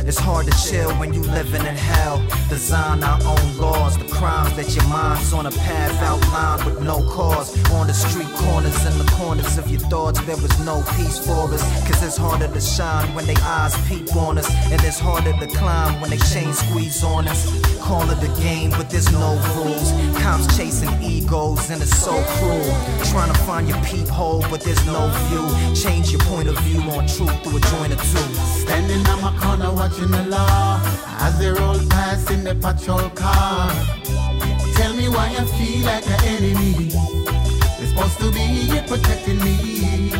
It's 0.06 0.18
hard 0.18 0.46
to 0.46 0.52
chill 0.68 0.90
when 0.98 1.12
you 1.12 1.22
living 1.22 1.64
in 1.66 1.76
hell. 1.76 2.24
Design 2.48 3.02
our 3.02 3.20
own 3.24 3.58
laws, 3.58 3.98
the 3.98 4.06
crimes 4.06 4.54
that 4.56 4.74
your 4.74 4.86
mind's 4.88 5.32
on 5.32 5.46
a 5.46 5.50
path 5.50 5.94
outlined 6.02 6.64
with 6.64 6.82
no 6.82 7.02
cause. 7.10 7.50
On 7.72 7.86
the 7.86 7.92
street 7.92 8.28
corners 8.36 8.84
and 8.84 8.98
the 9.00 9.10
corners 9.12 9.58
of 9.58 9.70
your 9.70 9.80
thoughts, 9.80 10.20
there 10.22 10.36
was 10.36 10.58
no 10.64 10.82
peace 10.96 11.18
for 11.18 11.52
us. 11.52 11.62
Cause 11.86 12.02
it's 12.02 12.16
harder 12.16 12.48
to 12.48 12.60
shine 12.60 13.14
when 13.14 13.26
they 13.26 13.36
eyes 13.42 13.74
peep 13.88 14.14
on 14.16 14.38
us. 14.38 14.48
And 14.70 14.80
it's 14.84 14.98
harder 14.98 15.32
to 15.32 15.46
climb 15.46 16.00
when 16.00 16.10
they 16.10 16.18
chain 16.18 16.52
squeeze 16.52 17.04
on 17.04 17.28
us. 17.28 17.46
Call 17.78 18.08
it 18.10 18.22
a 18.22 18.40
game, 18.40 18.70
but 18.70 18.90
there's 18.90 19.10
no 19.12 19.36
rules. 19.56 19.92
Cops 20.20 20.56
chasing 20.56 20.92
egos 21.02 21.70
and 21.70 21.80
it's 21.82 21.96
so 21.96 22.12
cruel. 22.38 22.72
Trying 23.10 23.32
to 23.32 23.38
find 23.40 23.68
your 23.68 23.80
peephole, 23.82 24.40
but 24.50 24.60
there's 24.60 24.84
no 24.86 25.08
view. 25.28 25.74
Change 25.74 26.10
your 26.10 26.20
point 26.22 26.48
of 26.48 26.58
view 26.60 26.80
on 26.92 27.06
truth 27.06 27.34
through 27.42 27.58
a 27.58 27.60
joint 27.60 27.92
or 27.92 28.00
two. 28.12 28.28
Standing 28.64 29.06
on 29.06 29.20
my 29.22 29.36
corner 29.40 29.70
watching 29.88 30.10
the 30.10 30.24
law 30.26 30.80
as 31.20 31.38
they 31.38 31.48
roll 31.48 31.78
past 31.88 32.30
in 32.30 32.44
the 32.44 32.54
patrol 32.56 33.08
car. 33.10 33.70
Tell 34.76 34.94
me 34.94 35.08
why 35.08 35.34
I 35.38 35.44
feel 35.56 35.86
like 35.86 36.06
an 36.06 36.20
enemy. 36.34 36.90
It's 37.80 37.90
supposed 37.90 38.18
to 38.20 38.30
be 38.30 38.44
you 38.68 38.82
protecting 38.82 39.38
me. 39.38 40.12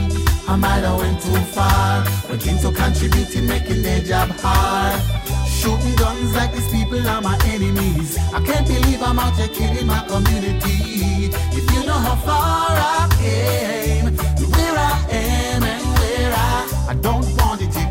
I 0.49 0.57
might 0.57 0.85
have 0.89 0.99
went 0.99 1.21
too 1.21 1.37
far, 1.53 2.05
but 2.29 2.47
into 2.47 2.73
contributing, 2.73 3.47
making 3.47 3.83
their 3.83 4.01
job 4.01 4.31
hard. 4.41 5.01
Shooting 5.47 5.97
guns 5.97 6.35
like 6.35 6.53
these 6.55 6.71
people 6.73 7.07
are 7.07 7.21
my 7.21 7.39
enemies. 7.47 8.17
I 8.33 8.41
can't 8.41 8.67
believe 8.67 9.03
I'm 9.03 9.19
out 9.19 9.37
here 9.37 9.49
killing 9.49 9.87
my 9.87 10.03
community. 10.07 11.31
If 11.59 11.65
you 11.75 11.85
know 11.85 12.01
how 12.07 12.17
far 12.17 12.71
I 12.73 13.09
came, 13.21 14.17
where 14.53 14.77
I 14.79 15.07
am 15.11 15.63
and 15.63 15.85
where 15.99 16.33
I, 16.35 16.87
I 16.91 16.95
don't 16.95 17.27
want 17.37 17.48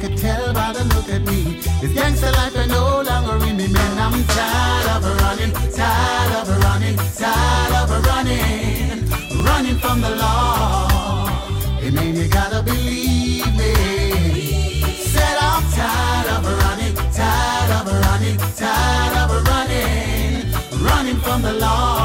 could 0.07 0.17
tell 0.17 0.53
by 0.53 0.73
the 0.73 0.83
look 0.95 1.09
at 1.09 1.21
me. 1.21 1.59
This 1.81 1.93
gangster 1.93 2.31
life 2.31 2.55
is 2.55 2.67
no 2.67 3.01
longer 3.01 3.45
in 3.45 3.57
me, 3.57 3.67
man. 3.67 3.97
I'm 3.99 4.23
tired 4.25 4.87
of 4.95 5.03
running, 5.21 5.51
tired 5.71 6.33
of 6.39 6.47
running, 6.63 6.97
tired 7.15 7.73
of 7.81 7.89
running, 8.05 9.09
running 9.43 9.77
from 9.77 10.01
the 10.01 10.15
law. 10.15 11.27
Hey 11.81 11.91
man, 11.91 12.15
you 12.15 12.27
gotta 12.27 12.61
believe 12.63 13.51
me. 13.57 13.73
Said 15.13 15.37
I'm 15.39 15.63
tired 15.77 16.29
of 16.35 16.43
running, 16.61 16.95
tired 17.11 17.71
of 17.77 17.87
running, 18.05 18.37
tired 18.55 19.15
of 19.23 19.29
running, 19.51 20.51
running 20.89 21.17
from 21.17 21.41
the 21.41 21.53
law. 21.53 21.96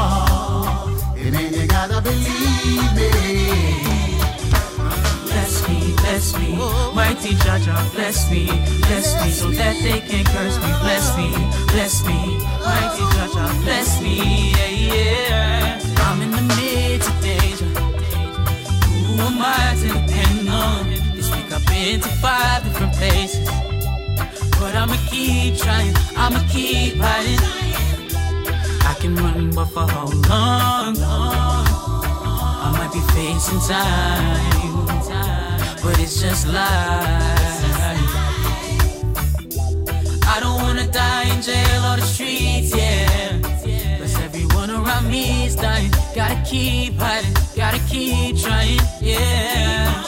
Me, 6.39 6.55
mighty 6.93 7.35
Jah, 7.35 7.59
bless 7.93 8.29
me, 8.31 8.45
bless 8.87 9.13
me, 9.23 9.31
so 9.31 9.49
that 9.51 9.75
they 9.81 9.99
can 9.99 10.23
curse 10.25 10.57
me. 10.57 10.69
Bless 10.81 11.17
me, 11.17 11.29
bless 11.73 12.05
me, 12.05 12.37
mighty 12.63 13.05
Jah, 13.33 13.51
bless 13.63 14.01
me, 14.01 14.51
yeah, 14.51 14.69
yeah. 14.93 15.79
I'm 16.07 16.21
in 16.21 16.31
the 16.31 16.41
midst 16.55 17.09
of 17.09 17.21
danger. 17.21 17.65
Who 19.07 19.21
am 19.21 19.41
I 19.41 19.75
to 19.81 19.87
depend 19.87 20.49
on? 20.49 20.85
This 21.15 21.29
week 21.35 21.51
I've 21.51 21.65
been 21.65 21.99
to 22.01 22.09
five 22.21 22.63
different 22.63 22.93
places, 22.93 23.47
but 24.59 24.75
I'ma 24.75 24.97
keep 25.09 25.57
trying, 25.57 25.95
I'ma 26.15 26.39
keep 26.49 26.97
hiding. 26.97 27.39
I 28.85 28.93
can 28.99 29.15
run, 29.15 29.51
but 29.51 29.65
for 29.65 29.87
how 29.87 30.05
long? 30.05 30.97
I 32.65 32.71
might 32.71 32.91
be 32.93 33.01
facing 33.13 33.59
time, 33.67 34.72
but 35.83 35.99
it's 35.99 36.21
just 36.21 36.47
life. 36.47 36.63
I 40.25 40.39
don't 40.39 40.61
wanna 40.61 40.87
die 40.87 41.25
in 41.35 41.41
jail 41.41 41.83
or 41.91 41.97
the 41.97 42.01
streets, 42.01 42.73
yeah. 42.75 43.39
Cause 43.99 44.17
everyone 44.21 44.71
around 44.71 45.09
me 45.09 45.45
is 45.45 45.55
dying. 45.55 45.91
Gotta 46.15 46.41
keep 46.49 46.95
hiding, 46.95 47.35
gotta 47.55 47.79
keep 47.89 48.37
trying, 48.37 48.79
yeah. 49.01 50.03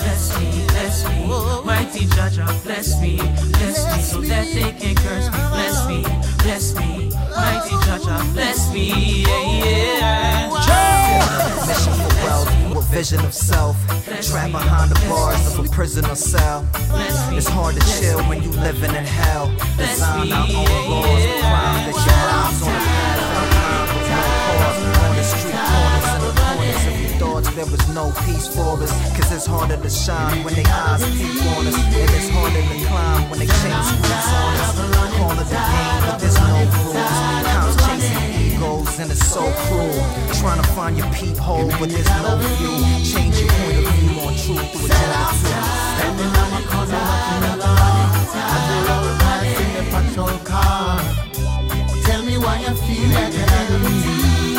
Bless 0.00 0.38
me, 0.40 0.64
bless 0.68 1.04
me, 1.08 1.26
mighty 1.64 2.06
Jah, 2.06 2.60
bless 2.64 3.00
me, 3.00 3.16
bless 3.16 3.78
me, 3.94 4.02
so 4.02 4.20
that 4.22 4.46
they 4.54 4.72
can 4.72 4.94
curse 4.96 5.28
me. 5.30 5.38
Bless 5.52 5.86
me, 5.88 6.02
bless 6.42 6.74
me, 6.74 7.10
mighty 7.36 7.76
Jah, 7.84 8.24
bless 8.32 8.72
me, 8.72 9.24
vision 12.98 13.24
of 13.24 13.32
self. 13.32 13.76
Trapped 14.26 14.50
behind 14.50 14.90
the 14.90 14.98
bars 15.08 15.46
of 15.46 15.64
a 15.64 15.68
prisoner 15.68 16.16
cell. 16.16 16.66
It's 17.30 17.46
hard 17.46 17.76
to 17.76 17.82
chill 17.94 18.18
when 18.24 18.42
you 18.42 18.50
living 18.50 18.90
in 18.90 19.06
hell. 19.06 19.46
Design 19.76 20.32
our 20.32 20.42
own 20.42 20.82
laws, 20.90 21.22
the 21.22 21.38
crimes 21.38 21.84
that 21.86 21.94
your 21.94 22.18
mind's 22.26 22.60
on 22.66 22.74
a 22.74 23.50
path 23.54 23.88
with 23.94 24.08
no 24.10 24.22
cause. 24.50 24.78
On 24.98 25.14
the 25.14 25.24
street 25.30 25.58
corners 25.70 26.10
and 26.10 26.22
the 26.26 26.34
corners 26.42 26.82
of 26.90 26.94
your 26.98 27.14
thoughts, 27.22 27.48
there 27.54 27.70
was 27.70 27.84
no 27.94 28.04
peace 28.26 28.48
for 28.50 28.74
us. 28.82 28.90
Cause 29.14 29.30
it's 29.30 29.46
harder 29.46 29.76
to 29.76 29.90
shine 29.90 30.42
when 30.42 30.54
they 30.58 30.66
eyes 30.66 31.02
peep 31.14 31.38
on 31.54 31.70
us. 31.70 31.78
And 31.78 32.10
it's 32.18 32.28
harder 32.34 32.62
to 32.66 32.76
climb 32.90 33.30
when 33.30 33.38
they 33.38 33.46
chain 33.62 33.78
squeeze 33.78 34.30
on 34.42 34.58
us. 34.58 34.74
Call 35.14 35.38
it 35.38 35.46
a 35.46 35.54
game, 35.54 36.02
but 36.02 36.18
there's 36.18 36.38
no 36.50 36.66
rules. 36.82 37.14
Cops 37.46 37.78
chasing 37.86 38.17
and 39.00 39.10
it's 39.10 39.26
so 39.26 39.40
cruel. 39.66 39.92
Trying 40.40 40.60
to 40.60 40.68
find 40.70 40.96
your 40.96 41.06
peephole, 41.12 41.68
but 41.78 41.88
there's 41.88 42.08
no 42.22 42.36
view. 42.38 42.82
Change 43.04 43.38
your 43.38 43.50
point 43.50 43.78
of 43.78 43.94
view 43.94 44.20
on 44.20 44.34
truth 44.34 44.70
through 44.72 44.86
a 44.86 44.88
two. 44.88 45.48
Standing 45.94 46.32
the 46.32 46.44
as 49.30 49.44
in 49.60 49.70
the 49.76 49.82
patrol 49.90 50.38
car. 50.44 50.98
Tell 52.04 52.22
me 52.24 52.38
why 52.38 52.56
I 52.66 52.74
feel 52.74 53.08
like 53.10 53.34
an 53.34 53.48
enemy. 53.60 54.57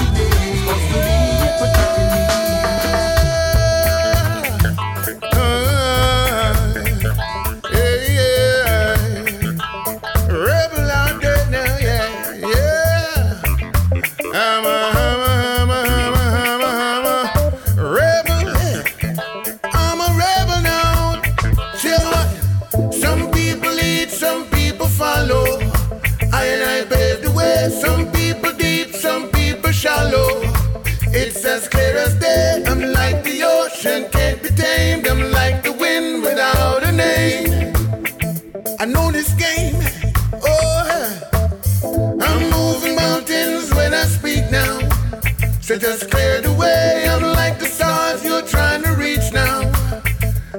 So 45.90 45.96
just 45.96 46.12
clear 46.12 46.40
the 46.40 46.54
way. 46.54 47.08
I'm 47.10 47.24
like 47.24 47.58
the 47.58 47.66
stars 47.66 48.24
you're 48.24 48.44
trying 48.44 48.84
to 48.84 48.92
reach 48.92 49.34
now. 49.34 49.62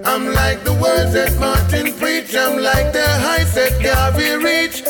I'm 0.05 0.33
like 0.33 0.65
the 0.65 0.73
words 0.73 1.13
that 1.13 1.39
Martin 1.39 1.93
preach. 2.01 2.35
I'm 2.35 2.61
like 2.61 2.93
the 2.93 3.07
heights 3.07 3.55
that 3.55 3.81
Garvey 3.81 4.35
reach. 4.45 4.83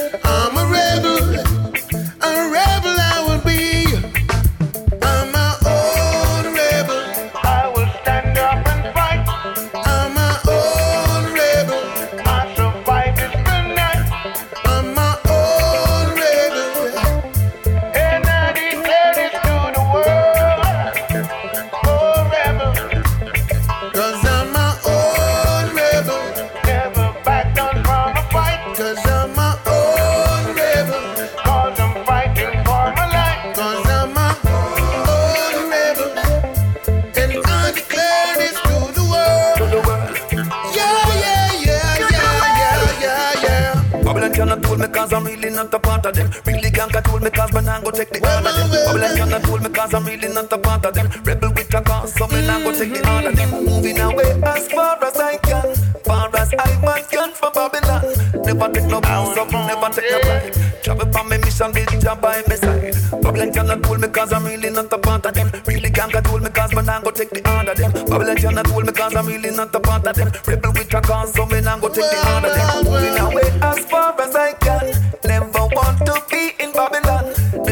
Go 47.90 47.90
take 47.90 48.10
the 48.10 48.20
order 48.22 48.52
them. 48.52 48.68
Babylon 48.86 49.16
cannot 49.16 49.44
hold 49.44 49.62
me 49.62 49.68
cause 49.70 49.94
I'm 49.94 50.04
really 50.04 50.28
not 50.28 50.52
a 50.52 50.58
part 50.58 50.84
of 50.84 50.94
them. 50.94 51.08
Rebel 51.24 51.52
with 51.52 51.74
a 51.74 51.80
cause, 51.80 52.14
so 52.14 52.26
me 52.28 52.46
not 52.46 52.62
go 52.62 52.72
take 52.72 52.92
the 52.92 53.02
order 53.10 53.32
them. 53.32 53.50
Moving 53.64 54.00
away 54.00 54.30
as 54.42 54.68
far 54.68 55.02
as 55.04 55.16
I 55.18 55.36
can, 55.38 55.74
far 56.04 56.30
as 56.36 56.54
I 56.58 56.70
man 56.82 57.02
can 57.10 57.32
from 57.32 57.52
Babylon. 57.52 58.02
Never 58.44 58.68
take 58.72 58.86
no 58.86 59.00
booze 59.00 59.38
up, 59.38 59.50
never 59.50 59.88
take 59.90 60.10
no 60.10 60.18
pride. 60.20 60.54
Travel 60.82 61.12
for 61.12 61.24
me 61.24 61.36
mission 61.38 61.72
with 61.72 62.00
job 62.00 62.20
by 62.20 62.42
my 62.46 62.56
side. 62.56 62.94
Babylon 63.22 63.52
cannot 63.52 63.84
hold 63.84 64.00
me 64.00 64.08
cause 64.08 64.32
I'm 64.32 64.44
really 64.44 64.70
not 64.70 64.92
a 64.92 64.98
part 64.98 65.26
of 65.26 65.34
them. 65.34 65.50
Really 65.66 65.90
can't 65.90 66.12
control 66.12 66.40
me 66.40 66.50
cause 66.50 66.74
me 66.74 66.82
not 66.82 67.04
go 67.04 67.10
take 67.10 67.30
the 67.30 67.42
order 67.44 67.74
them. 67.74 67.92
Babylon 68.06 68.36
cannot 68.36 68.66
hold 68.68 68.86
me 68.86 68.92
cause 68.92 69.14
I'm 69.14 69.26
really 69.26 69.50
not 69.50 69.74
a 69.74 69.80
part 69.80 70.06
of 70.06 70.14
them. 70.16 70.30
Rebel 70.46 70.72
with 70.72 70.94
a 70.94 71.00
cause, 71.00 71.34
so 71.34 71.44
me 71.46 71.60
not 71.60 71.80
go 71.80 71.88
take 71.88 72.08
the 72.08 72.18
order 72.34 72.54
them. 72.54 72.84
Moving 72.84 73.18
away 73.18 73.48
as 73.62 73.84
far 73.86 74.14
as 74.20 74.34
I 74.34 74.52
can. 74.52 74.59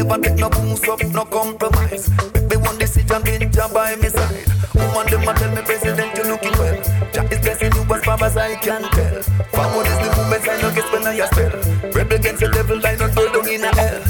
Never 0.09 0.23
take 0.23 0.39
no 0.39 0.49
boost 0.49 0.87
up, 0.87 1.03
no 1.13 1.23
compromise. 1.23 2.09
Make 2.49 2.61
one 2.61 2.79
decision, 2.79 3.51
job 3.51 3.73
by 3.73 3.95
my 3.95 4.07
side. 4.07 4.47
Woman, 4.73 5.05
them 5.05 5.27
a 5.27 5.33
tell 5.35 5.55
me, 5.55 5.61
President, 5.61 6.17
you 6.17 6.23
looking 6.23 6.51
well. 6.53 6.81
Jah 7.13 7.27
is 7.29 7.39
blessing 7.39 7.71
you 7.75 7.93
as 7.93 8.03
far 8.03 8.23
as 8.23 8.35
I 8.35 8.55
can 8.55 8.89
tell. 8.89 9.21
Forward 9.53 9.85
is 9.85 9.99
the 9.99 10.09
movement, 10.17 10.49
I 10.49 10.61
know 10.61 10.73
guess 10.73 10.91
when 10.91 11.05
I 11.05 11.25
spell. 11.27 11.91
Rebel 11.93 12.15
against 12.15 12.39
the 12.41 12.47
devil, 12.47 12.83
I 12.83 12.95
not 12.95 13.13
burn 13.13 13.33
down 13.33 13.49
in 13.49 13.61
hell. 13.61 14.08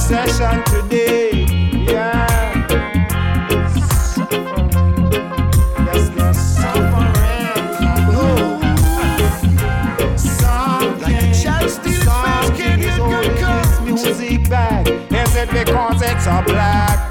Session 0.00 0.62
today. 0.64 1.44
Yeah. 1.86 2.26
Back. 14.48 14.84
Because 14.84 16.02
it's 16.02 16.26
a 16.26 16.42
black 16.44 17.09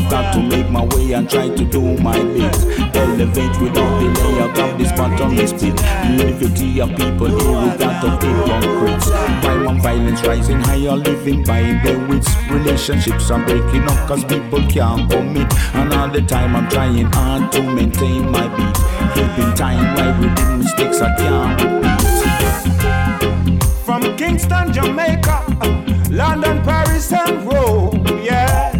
I've 0.00 0.10
got 0.10 0.32
to 0.32 0.40
make 0.40 0.70
my 0.70 0.84
way 0.96 1.12
and 1.12 1.28
try 1.28 1.48
to 1.48 1.64
do 1.64 1.98
my 1.98 2.16
bit. 2.16 2.56
Elevate 2.96 3.60
without 3.60 4.00
delay, 4.00 4.40
I 4.40 4.50
got 4.54 4.78
this 4.78 4.90
bottom 4.92 5.38
is 5.38 5.50
spit. 5.50 5.78
Unity 6.08 6.80
of 6.80 6.88
people 6.96 7.26
here 7.26 7.70
without 7.70 8.04
of 8.04 8.22
hypocrites. 8.22 9.10
Crime 9.10 9.68
and 9.68 9.82
violence 9.82 10.22
rising 10.22 10.58
higher, 10.60 10.96
living 10.96 11.44
by 11.44 11.60
the 11.84 11.98
wits. 12.08 12.34
Relationships 12.50 13.30
are 13.30 13.44
breaking 13.44 13.82
up 13.82 14.08
cause 14.08 14.24
people 14.24 14.62
can't 14.68 15.10
commit. 15.10 15.52
And 15.74 15.92
all 15.92 16.08
the 16.08 16.22
time 16.22 16.56
I'm 16.56 16.66
trying 16.70 17.12
hard 17.12 17.52
to 17.52 17.62
maintain 17.62 18.30
my 18.30 18.48
beat. 18.56 18.76
Keeping 19.14 19.52
time 19.54 19.94
right 19.96 20.18
with 20.18 20.34
the 20.34 20.56
mistakes 20.56 21.02
I 21.02 21.14
can't 21.16 21.60
repeat. 23.52 23.64
From 23.84 24.16
Kingston, 24.16 24.72
Jamaica, 24.72 25.44
London, 26.10 26.62
Paris, 26.62 27.12
and 27.12 27.44
Rome, 27.44 28.02
yeah. 28.24 28.70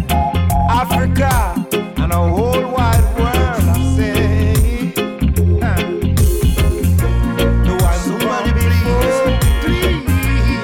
Africa 0.81 1.63
and 2.01 2.11
a 2.11 2.15
whole 2.15 2.71
wide 2.71 3.05
world, 3.15 3.65
I 3.69 3.95
say. 3.95 4.91
Huh. 5.61 5.77
The 7.65 7.73
ones 7.79 8.05
who 8.07 8.17
come 8.17 8.49
before, 8.55 9.27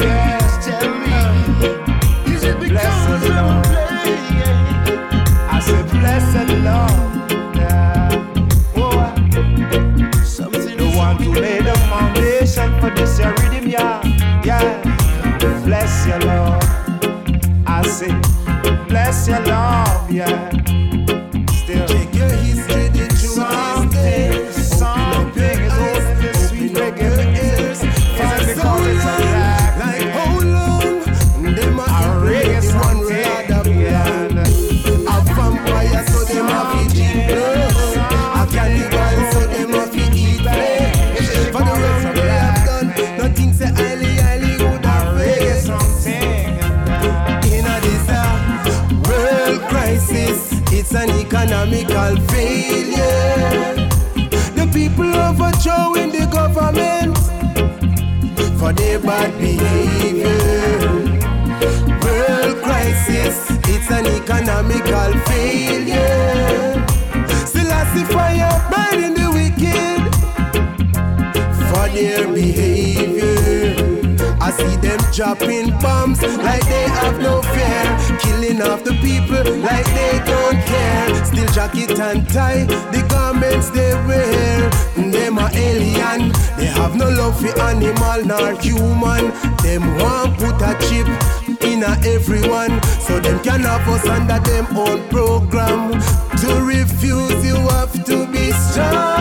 yes, 0.02 0.66
tell 0.66 0.90
me, 0.98 2.34
is 2.34 2.44
it 2.44 2.60
because 2.60 3.30
Lord? 3.30 3.68
I 5.52 5.60
said, 5.60 5.86
blessed 5.92 6.50
Lord, 6.66 7.56
yeah. 7.56 8.10
Oh, 8.76 9.14
the 10.78 10.94
one 10.96 11.18
who 11.18 11.30
laid 11.34 11.66
the 11.66 11.76
foundation 11.92 12.70
for 12.80 12.90
this 12.90 13.20
your 13.20 13.34
rhythm, 13.36 13.68
yeah, 13.68 14.02
yeah. 14.44 14.82
Bless 15.64 16.08
your 16.08 16.20
Lord. 16.22 16.64
I 17.68 17.84
say, 17.84 18.08
bless 18.08 18.16
your 18.18 18.26
love, 18.26 18.37
yeah. 20.18 20.67
For 58.68 58.74
their 58.74 59.00
bad 59.00 59.32
behavior 59.40 60.28
World 62.04 62.62
crisis, 62.62 63.48
it's 63.64 63.90
an 63.90 64.06
economical 64.06 65.18
failure. 65.22 66.47
Dropping 75.18 75.72
bombs 75.80 76.22
like 76.22 76.64
they 76.68 76.84
have 76.84 77.20
no 77.20 77.42
fear, 77.42 78.20
killing 78.20 78.62
off 78.62 78.84
the 78.84 78.92
people 79.02 79.44
like 79.62 79.86
they 79.98 80.22
don't 80.24 80.60
care. 80.70 81.26
Still 81.26 81.48
jacket 81.56 82.00
and 82.00 82.30
tie, 82.30 82.66
the 82.94 83.04
garments 83.10 83.72
they 83.72 83.94
wear. 84.06 84.70
Them 85.12 85.40
are 85.40 85.50
alien, 85.56 86.32
they 86.56 86.68
have 86.68 86.96
no 86.96 87.10
love 87.10 87.40
for 87.42 87.60
animal 87.62 88.26
nor 88.26 88.62
human. 88.62 89.32
Them 89.64 89.98
want 89.98 90.38
put 90.38 90.62
a 90.62 90.78
chip 90.86 91.08
in 91.64 91.82
a 91.82 91.98
everyone, 92.06 92.80
so 93.02 93.20
them 93.20 93.40
can 93.44 93.62
have 93.62 93.88
us 93.90 94.06
under 94.06 94.38
them 94.38 94.68
own 94.78 95.02
program. 95.10 96.00
To 96.42 96.62
refuse, 96.62 97.44
you 97.44 97.56
have 97.56 98.06
to 98.06 98.28
be 98.28 98.52
strong. 98.52 99.17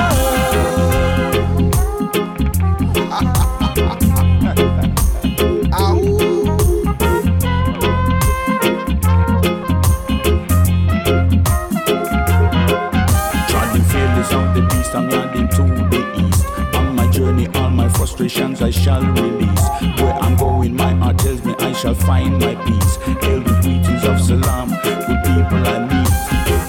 Shall 18.97 19.13
release. 19.13 19.67
Where 20.01 20.15
I'm 20.15 20.37
going, 20.37 20.77
my 20.77 20.95
heart 20.95 21.19
tells 21.19 21.45
me 21.45 21.55
I 21.59 21.73
shall 21.73 21.95
find 21.95 22.39
my 22.39 22.55
peace. 22.65 22.97
Hail 23.23 23.41
the 23.41 23.59
greetings 23.63 24.05
of 24.05 24.21
salam 24.21 24.71
with 24.71 25.21
people 25.25 25.63
I 25.67 25.79
meet. 25.91 26.13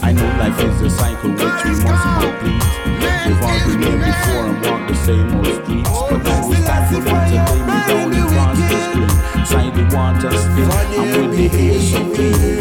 I 0.04 0.12
know 0.12 0.28
life 0.40 0.60
is 0.60 0.82
a 0.82 0.90
cycle 0.90 1.32
which 1.32 1.60
we 1.66 1.74
must 1.86 2.06
complete. 2.20 2.64
We've 3.26 3.42
all 3.42 3.60
been 3.66 3.82
here 3.82 4.00
before 4.08 4.46
and 4.52 4.60
walked 4.66 4.88
the 4.90 4.96
same 5.08 5.36
old 5.36 5.46
streets. 5.46 5.90
But 6.10 6.24
now 6.24 6.52
it's 6.52 6.66
time 6.66 6.86
for 6.94 7.02
them 7.02 7.20
to 7.28 7.40
lay 7.48 7.62
me 7.70 7.78
down 7.88 8.14
and 8.14 8.28
cross 8.34 8.58
the 8.58 8.78
street. 8.88 9.48
Side 9.48 9.74
the 9.76 9.84
water 9.96 10.32
still, 10.38 10.72
and 10.72 11.32
with 11.32 11.52
the 11.52 11.60
air 11.60 11.82
so 11.82 12.00
clean. 12.14 12.57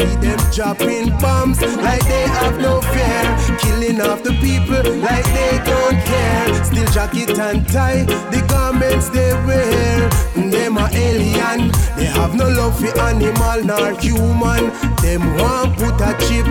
See 0.00 0.16
them 0.16 0.38
dropping 0.50 1.10
bombs 1.18 1.60
like 1.60 2.02
they 2.06 2.26
have 2.26 2.58
no 2.58 2.80
fear, 2.80 3.58
killing 3.60 4.00
off 4.00 4.22
the 4.22 4.32
people 4.40 4.80
like 4.96 5.26
they 5.36 5.60
don't 5.62 5.98
care. 6.08 6.64
Still 6.64 6.86
jacket 6.86 7.38
and 7.38 7.68
tie, 7.68 8.04
the 8.32 8.40
garments 8.48 9.10
they 9.10 9.34
wear. 9.44 10.08
Them 10.50 10.78
are 10.78 10.88
alien, 10.94 11.70
they 11.98 12.06
have 12.06 12.34
no 12.34 12.48
love 12.48 12.80
for 12.80 12.98
animal 12.98 13.62
nor 13.62 13.92
human. 14.00 14.72
Them 15.02 15.36
want 15.36 15.76
put 15.76 16.00
a 16.00 16.16
chip 16.24 16.46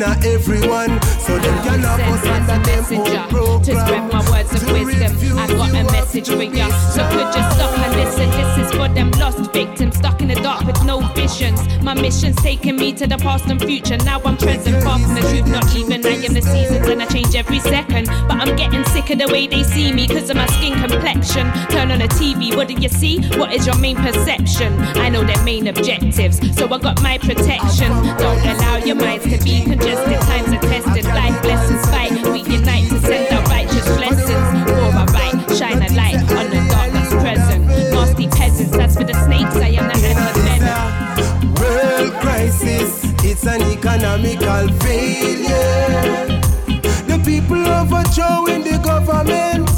in 0.00 0.06
a 0.06 0.34
everyone, 0.34 1.02
so 1.20 1.38
them 1.38 1.62
can 1.62 1.80
have 1.80 2.00
us 2.00 2.26
under 2.26 2.58
them 2.64 2.84
own 2.98 3.28
program. 3.28 3.62
to 3.62 3.72
spread 3.80 4.12
my 4.12 4.30
words 4.30 4.54
of 4.54 4.72
wisdom. 4.72 5.38
I 5.38 5.46
got 5.46 5.70
a 5.70 5.84
message 5.92 6.28
for 6.28 6.42
ya. 6.42 6.68
So 6.94 7.02
could 7.10 7.34
you 7.36 7.44
stop 7.52 7.78
and 7.78 7.96
listen? 7.96 8.30
This 8.30 8.66
is 8.66 8.76
for 8.76 8.88
them 8.88 9.10
lost 9.12 9.52
victims 9.52 9.96
stuck 9.96 10.20
in 10.22 10.28
the 10.28 10.34
dark 10.36 10.64
with 10.64 10.82
no 10.84 11.00
visions. 11.14 11.60
My 11.82 11.94
mission's 11.94 12.36
taking 12.36 12.76
me 12.76 12.92
to 12.94 13.06
the 13.06 13.18
past 13.18 13.46
and 13.46 13.60
future. 13.60 13.96
Now 13.98 14.20
I'm 14.24 14.36
present, 14.36 14.82
far 14.82 14.98
from 14.98 15.14
the 15.14 15.20
truth, 15.20 15.48
not 15.48 15.74
even. 15.76 16.04
I 16.06 16.24
am 16.26 16.34
the 16.34 16.42
seasons 16.42 16.88
and 16.88 17.02
I 17.02 17.06
change 17.06 17.34
every 17.34 17.60
second. 17.60 18.06
But 18.28 18.36
I'm 18.42 18.56
getting 18.56 18.84
sick 18.84 19.10
of 19.10 19.18
the 19.18 19.28
way 19.28 19.46
they 19.46 19.62
see 19.62 19.92
me 19.92 20.06
because 20.06 20.30
of 20.30 20.36
my 20.36 20.46
skin 20.46 20.74
complexion. 20.80 21.50
Turn 21.68 21.90
on 21.90 21.98
the 21.98 22.08
TV, 22.18 22.56
what 22.56 22.68
do 22.68 22.74
you 22.74 22.88
see? 22.88 23.20
What 23.38 23.52
is 23.52 23.66
your 23.66 23.78
main 23.78 23.96
perception? 23.96 24.72
I 25.04 25.08
know 25.10 25.24
their 25.24 25.42
main 25.44 25.66
objectives, 25.66 26.38
so 26.56 26.66
I 26.66 26.78
got 26.78 27.02
my 27.02 27.18
protection. 27.18 27.90
Don't 28.22 28.40
allow 28.52 28.76
your 28.78 28.96
minds 28.96 29.24
to 29.24 29.38
be 29.44 29.62
congested. 29.64 29.89
Times 29.98 30.52
are 30.52 30.60
tested, 30.60 31.04
life 31.06 31.42
lessons 31.44 31.84
fight. 31.90 32.12
We 32.30 32.42
unite 32.42 32.88
to 32.90 33.00
send 33.00 33.32
out 33.32 33.48
righteous 33.48 33.84
blessings. 33.96 34.46
For 34.70 34.90
a 35.02 35.04
right, 35.10 35.50
shine 35.58 35.82
a 35.82 35.92
light 35.94 36.22
on 36.30 36.50
the 36.50 36.60
darkness 36.70 37.10
present. 37.14 37.66
Nasty 37.66 38.28
peasants, 38.28 38.70
that's 38.70 38.94
for 38.96 39.02
the 39.02 39.14
snakes. 39.14 39.56
I 39.56 39.70
am 39.70 39.88
the 39.88 39.96
enemy. 40.06 40.40
World 41.58 42.12
crisis, 42.20 43.02
it's 43.24 43.44
an 43.46 43.62
economical 43.62 44.68
failure. 44.78 46.40
The 47.08 47.18
people 47.24 47.66
overthrowing 47.66 48.62
the 48.62 48.78
government 48.84 49.68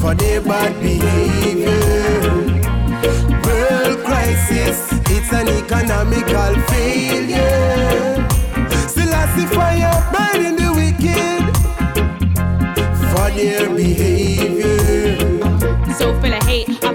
for 0.00 0.14
their 0.14 0.40
bad 0.40 0.80
behavior. 0.80 2.30
World 3.44 3.98
crisis, 4.06 4.90
it's 5.10 5.32
an 5.34 5.48
economical 5.48 6.54
failure. 6.68 8.19
Selassie 9.40 9.54
fire 9.54 10.02
burning 10.12 10.56
the 10.56 10.72
wicked 10.74 11.56
for 13.10 13.30
their 13.30 13.74
behavior. 13.74 14.49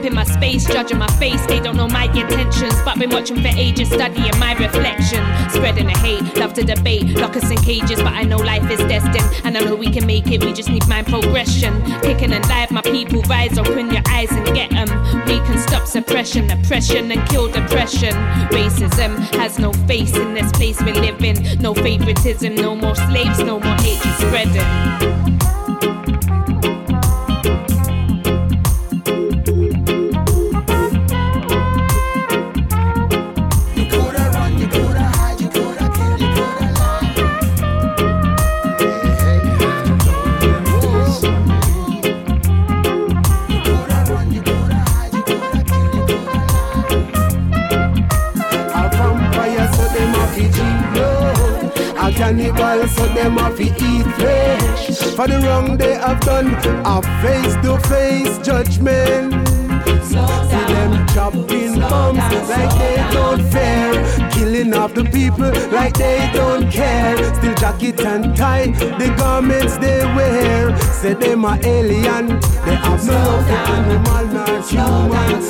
In 0.06 0.14
my 0.14 0.24
space, 0.24 0.66
judging 0.66 0.98
my 0.98 1.08
face. 1.18 1.44
They 1.48 1.60
don't 1.60 1.76
know 1.76 1.88
my 1.88 2.06
intentions, 2.06 2.76
but 2.84 3.00
been 3.00 3.10
watching 3.10 3.42
for 3.42 3.48
ages, 3.48 3.90
studying 3.90 4.38
my 4.40 4.54
reflection. 4.54 5.24
Spreading 5.50 5.88
the 5.88 5.98
hate, 5.98 6.38
love 6.38 6.54
to 6.54 6.64
debate, 6.64 7.18
lock 7.18 7.36
us 7.36 7.50
in 7.50 7.58
cages, 7.58 8.02
but 8.02 8.14
I 8.14 8.24
know 8.24 8.38
life 8.38 8.70
is 8.70 8.80
destined, 8.80 9.42
and 9.44 9.58
I 9.58 9.62
know 9.62 9.76
we 9.76 9.92
can 9.92 10.06
make 10.06 10.32
it. 10.32 10.44
We 10.44 10.54
just 10.54 10.70
need 10.70 10.88
mind 10.88 11.08
progression. 11.08 11.82
Kicking 12.02 12.34
and 12.34 12.44
dive, 12.46 12.72
my 12.72 12.82
people 12.82 13.22
rise. 13.24 13.58
Open 13.58 13.92
your 13.92 14.04
eyes 14.10 14.32
and 14.32 14.46
get 14.54 14.70
them. 14.70 14.90
We 15.26 15.40
can 15.48 15.58
stop 15.58 15.88
suppression, 15.88 16.50
oppression, 16.52 17.12
and 17.12 17.28
kill 17.30 17.48
depression. 17.48 18.14
Racism 18.52 19.18
has 19.36 19.60
no 19.60 19.74
face 19.88 20.16
in 20.16 20.34
this 20.34 20.52
place 20.52 20.82
we 20.84 20.94
live 20.94 21.24
in. 21.24 21.60
No 21.60 21.74
favoritism, 21.74 22.56
no 22.56 22.76
more 22.76 22.96
slaves, 22.96 23.40
no 23.40 23.60
more 23.60 23.76
hatred 23.76 24.14
spreading. 24.16 26.15
So 53.06 53.14
them 53.14 53.36
to 53.56 53.64
eat 53.64 54.08
flesh. 54.16 54.98
For 55.16 55.28
the 55.28 55.40
wrong 55.46 55.78
they 55.78 55.96
have 55.96 56.20
done, 56.22 56.48
a 56.86 57.02
face 57.22 57.56
to 57.64 57.78
face 57.90 58.38
judgment. 58.40 59.48
See 60.04 60.16
them 60.16 61.08
chopping 61.14 61.80
bombs 61.80 62.50
like 62.50 62.74
they 62.80 62.98
don't 63.12 63.44
fear. 63.52 64.30
Killing 64.32 64.74
off 64.74 64.94
the 64.94 65.04
people 65.04 65.52
like 65.72 65.98
they 65.98 66.30
don't 66.34 66.70
care. 66.72 67.18
Still 67.36 67.56
jacket 67.56 68.00
and 68.02 68.36
tie, 68.36 68.68
the 69.00 69.14
garments 69.18 69.78
they 69.78 70.04
wear. 70.16 70.78
Say 70.80 71.14
them 71.14 71.46
are 71.46 71.60
alien, 71.64 72.40
they 72.66 72.76
have 72.76 73.06
no 73.06 73.40
animal 73.76 74.26
nor 74.36 74.62
human. 74.62 75.42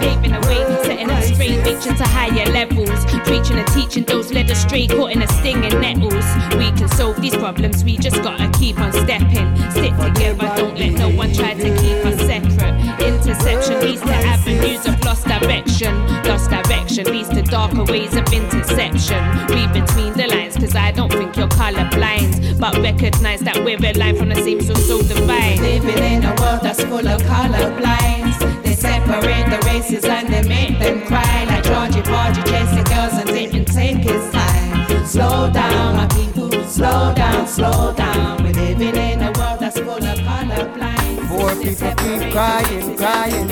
Paving 0.00 0.32
the 0.32 0.40
way, 0.46 0.67
us 1.06 1.28
straight, 1.28 1.58
reaching 1.64 1.96
to 1.96 2.04
higher 2.04 2.46
levels. 2.52 3.04
Preaching 3.24 3.58
and 3.58 3.68
teaching 3.68 4.04
those 4.04 4.32
led 4.32 4.50
astray, 4.50 4.86
caught 4.86 5.12
in 5.12 5.22
a 5.22 5.28
sting 5.28 5.64
and 5.64 5.80
nettles. 5.80 6.24
We 6.56 6.70
can 6.72 6.88
solve 6.88 7.20
these 7.20 7.36
problems, 7.36 7.84
we 7.84 7.96
just 7.96 8.22
gotta 8.22 8.48
keep 8.58 8.78
on 8.78 8.92
stepping. 8.92 9.48
Stick 9.70 9.94
together, 9.96 10.48
don't 10.56 10.78
let 10.78 10.92
no 10.92 11.10
one 11.10 11.32
try 11.32 11.54
to 11.54 11.68
keep 11.76 12.04
us 12.04 12.18
separate. 12.26 12.74
Interception 13.00 13.80
leads 13.80 14.02
to 14.02 14.14
avenues 14.14 14.86
of 14.86 15.02
lost 15.04 15.26
direction. 15.26 15.94
Lost 16.24 16.50
direction 16.50 17.04
leads 17.06 17.28
to 17.30 17.42
darker 17.42 17.84
ways 17.84 18.14
of 18.16 18.32
interception. 18.32 19.22
Read 19.48 19.72
between 19.72 20.12
the 20.14 20.26
lines, 20.28 20.56
cause 20.56 20.74
I 20.74 20.92
don't 20.92 21.12
think 21.12 21.36
you're 21.36 21.48
colorblind. 21.48 22.58
But 22.58 22.76
recognize 22.78 23.40
that 23.40 23.56
we're 23.64 23.78
alive 23.78 24.18
from 24.18 24.30
the 24.30 24.36
same 24.36 24.60
source 24.60 24.86
so 24.86 25.02
divine. 25.02 25.60
Living 25.60 26.02
in 26.04 26.24
a 26.24 26.34
world 26.40 26.60
that's 26.62 26.82
full 26.84 27.06
of 27.06 27.22
color 27.24 27.70
blinds. 27.78 28.37
They 28.78 28.90
separate 28.90 29.50
the 29.50 29.60
races 29.66 30.04
and 30.04 30.28
they 30.28 30.42
make 30.46 30.78
them 30.78 31.04
cry. 31.06 31.44
Like 31.46 31.64
Georgie 31.64 32.02
Porgy 32.02 32.42
chasing 32.42 32.84
girls 32.84 33.14
and 33.14 33.26
didn't 33.26 33.64
take 33.64 33.98
his 33.98 34.30
time. 34.30 35.04
Slow 35.04 35.50
down, 35.50 35.96
my 35.96 36.06
people, 36.08 36.50
slow 36.64 37.12
down, 37.12 37.46
slow 37.48 37.92
down. 37.94 38.44
We're 38.44 38.52
living 38.52 38.94
in 38.94 39.22
a 39.22 39.32
world 39.32 39.58
that's 39.58 39.80
full 39.80 40.04
of 40.04 40.18
color 40.18 40.72
blinds. 40.74 41.28
Poor 41.28 41.56
people 41.56 41.92
keep 41.96 42.30
crying, 42.30 42.96
crying. 42.96 43.48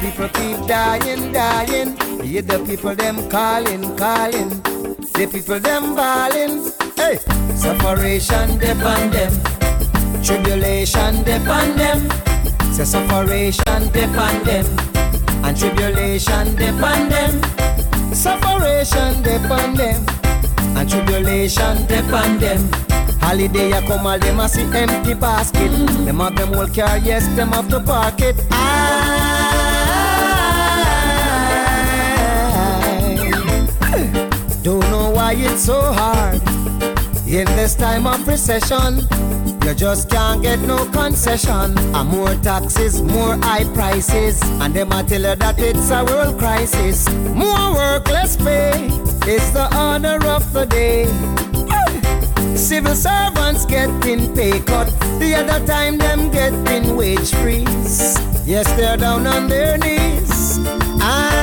People 0.00 0.28
keep 0.30 0.66
dying, 0.66 1.32
dying. 1.32 1.96
Hear 2.20 2.42
the 2.42 2.58
people 2.66 2.96
them 2.96 3.28
calling, 3.28 3.96
calling. 3.96 4.48
The 5.14 5.28
people 5.30 5.60
them 5.60 5.94
bawling. 5.94 6.72
Hey, 6.96 7.18
separation 7.54 8.58
depend 8.58 9.12
them. 9.12 9.32
Tribulation 10.24 11.22
depend 11.22 11.78
them. 11.78 12.39
Say 12.72 12.84
separation 12.84 13.90
depend 13.92 14.46
them. 14.46 14.66
And 15.44 15.56
tribulation 15.56 16.54
depend 16.56 17.10
them. 17.10 17.42
Separation 18.14 19.22
depend 19.22 19.76
them. 19.76 20.06
And 20.76 20.88
tribulation 20.88 21.86
depend 21.86 22.40
them. 22.40 22.68
Holiday 23.20 23.72
a 23.72 23.82
come 23.82 24.06
all 24.06 24.18
them 24.18 24.40
a 24.40 24.48
see 24.48 24.62
empty 24.62 25.14
basket. 25.14 25.70
Them 26.04 26.20
have 26.20 26.36
them 26.36 26.52
whole 26.54 26.68
car, 26.68 26.98
yes, 26.98 27.26
them 27.36 27.52
have 27.52 27.68
to 27.68 27.80
park 27.80 28.20
it. 28.20 28.36
I 28.50 29.40
don't 34.62 34.80
know 34.90 35.10
why 35.10 35.34
it's 35.34 35.64
so 35.64 35.80
hard 35.80 36.40
in 37.32 37.46
this 37.54 37.76
time 37.76 38.06
of 38.06 38.26
recession. 38.26 39.06
You 39.64 39.74
just 39.74 40.10
can't 40.10 40.42
get 40.42 40.58
no 40.60 40.84
concession. 40.86 41.78
And 41.78 42.08
more 42.08 42.34
taxes, 42.36 43.02
more 43.02 43.36
high 43.36 43.64
prices. 43.72 44.42
And 44.60 44.74
them 44.74 44.90
a 44.92 45.04
tell 45.04 45.22
you 45.22 45.36
that 45.36 45.58
it's 45.58 45.90
a 45.90 46.04
world 46.04 46.38
crisis. 46.38 47.08
More 47.34 47.72
work, 47.74 48.08
less 48.08 48.36
pay. 48.36 48.88
It's 49.26 49.50
the 49.50 49.66
order 49.76 50.18
of 50.26 50.52
the 50.52 50.66
day. 50.66 51.06
Civil 52.56 52.96
servants 52.96 53.64
getting 53.64 54.34
pay 54.34 54.58
cut. 54.60 54.88
The 55.20 55.34
other 55.36 55.64
time 55.66 55.98
them 55.98 56.30
getting 56.30 56.96
wage 56.96 57.32
freeze. 57.36 58.18
Yes, 58.44 58.66
they're 58.72 58.96
down 58.96 59.26
on 59.26 59.48
their 59.48 59.78
knees. 59.78 60.58
And 60.58 61.39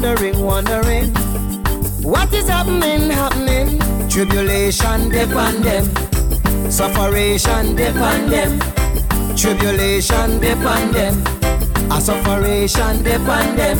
wondering, 0.00 0.40
wondering 0.40 1.10
what 2.02 2.32
is 2.32 2.48
happening, 2.48 3.10
happening. 3.10 3.78
Tribulation 4.08 5.10
depend 5.10 5.62
them. 5.62 5.84
Sufferation 6.70 7.76
depend 7.76 8.32
them. 8.32 8.58
Tribulation 9.36 10.40
depend 10.40 10.94
them. 10.94 11.22
A 11.92 12.00
sufferation 12.00 13.02
depend 13.02 13.58
them. 13.58 13.78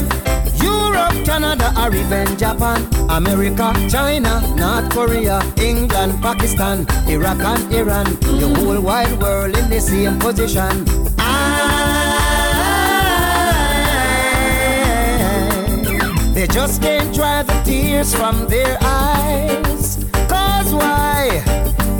Europe, 0.62 1.24
Canada, 1.24 1.72
or 1.78 1.94
even 1.94 2.36
Japan, 2.36 2.86
America, 3.08 3.72
China, 3.88 4.42
North 4.56 4.90
Korea, 4.90 5.40
England, 5.56 6.20
Pakistan, 6.20 6.86
Iraq 7.08 7.40
and 7.40 7.72
Iran, 7.72 8.04
the 8.20 8.54
whole 8.58 8.80
wide 8.80 9.18
world 9.22 9.56
in 9.56 9.70
the 9.70 9.80
same 9.80 10.18
position. 10.18 10.99
They 16.40 16.46
just 16.46 16.80
can't 16.80 17.14
dry 17.14 17.42
the 17.42 17.52
tears 17.64 18.14
from 18.14 18.48
their 18.48 18.78
eyes. 18.80 20.02
Cause 20.26 20.72
why? 20.72 21.44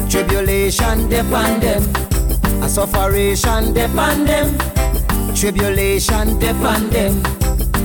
Tribulation 0.09 1.11
depend 1.11 1.62
them. 1.62 2.62
A 2.62 2.66
sufferation 2.66 3.74
depend 3.74 4.26
them. 4.26 4.57
Tribulation 5.34 6.38
depend 6.38 6.91
them. 6.91 7.22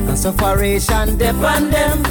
And 0.08 0.18
sufferation 0.18 1.18
depend 1.18 1.74
them. 1.74 2.02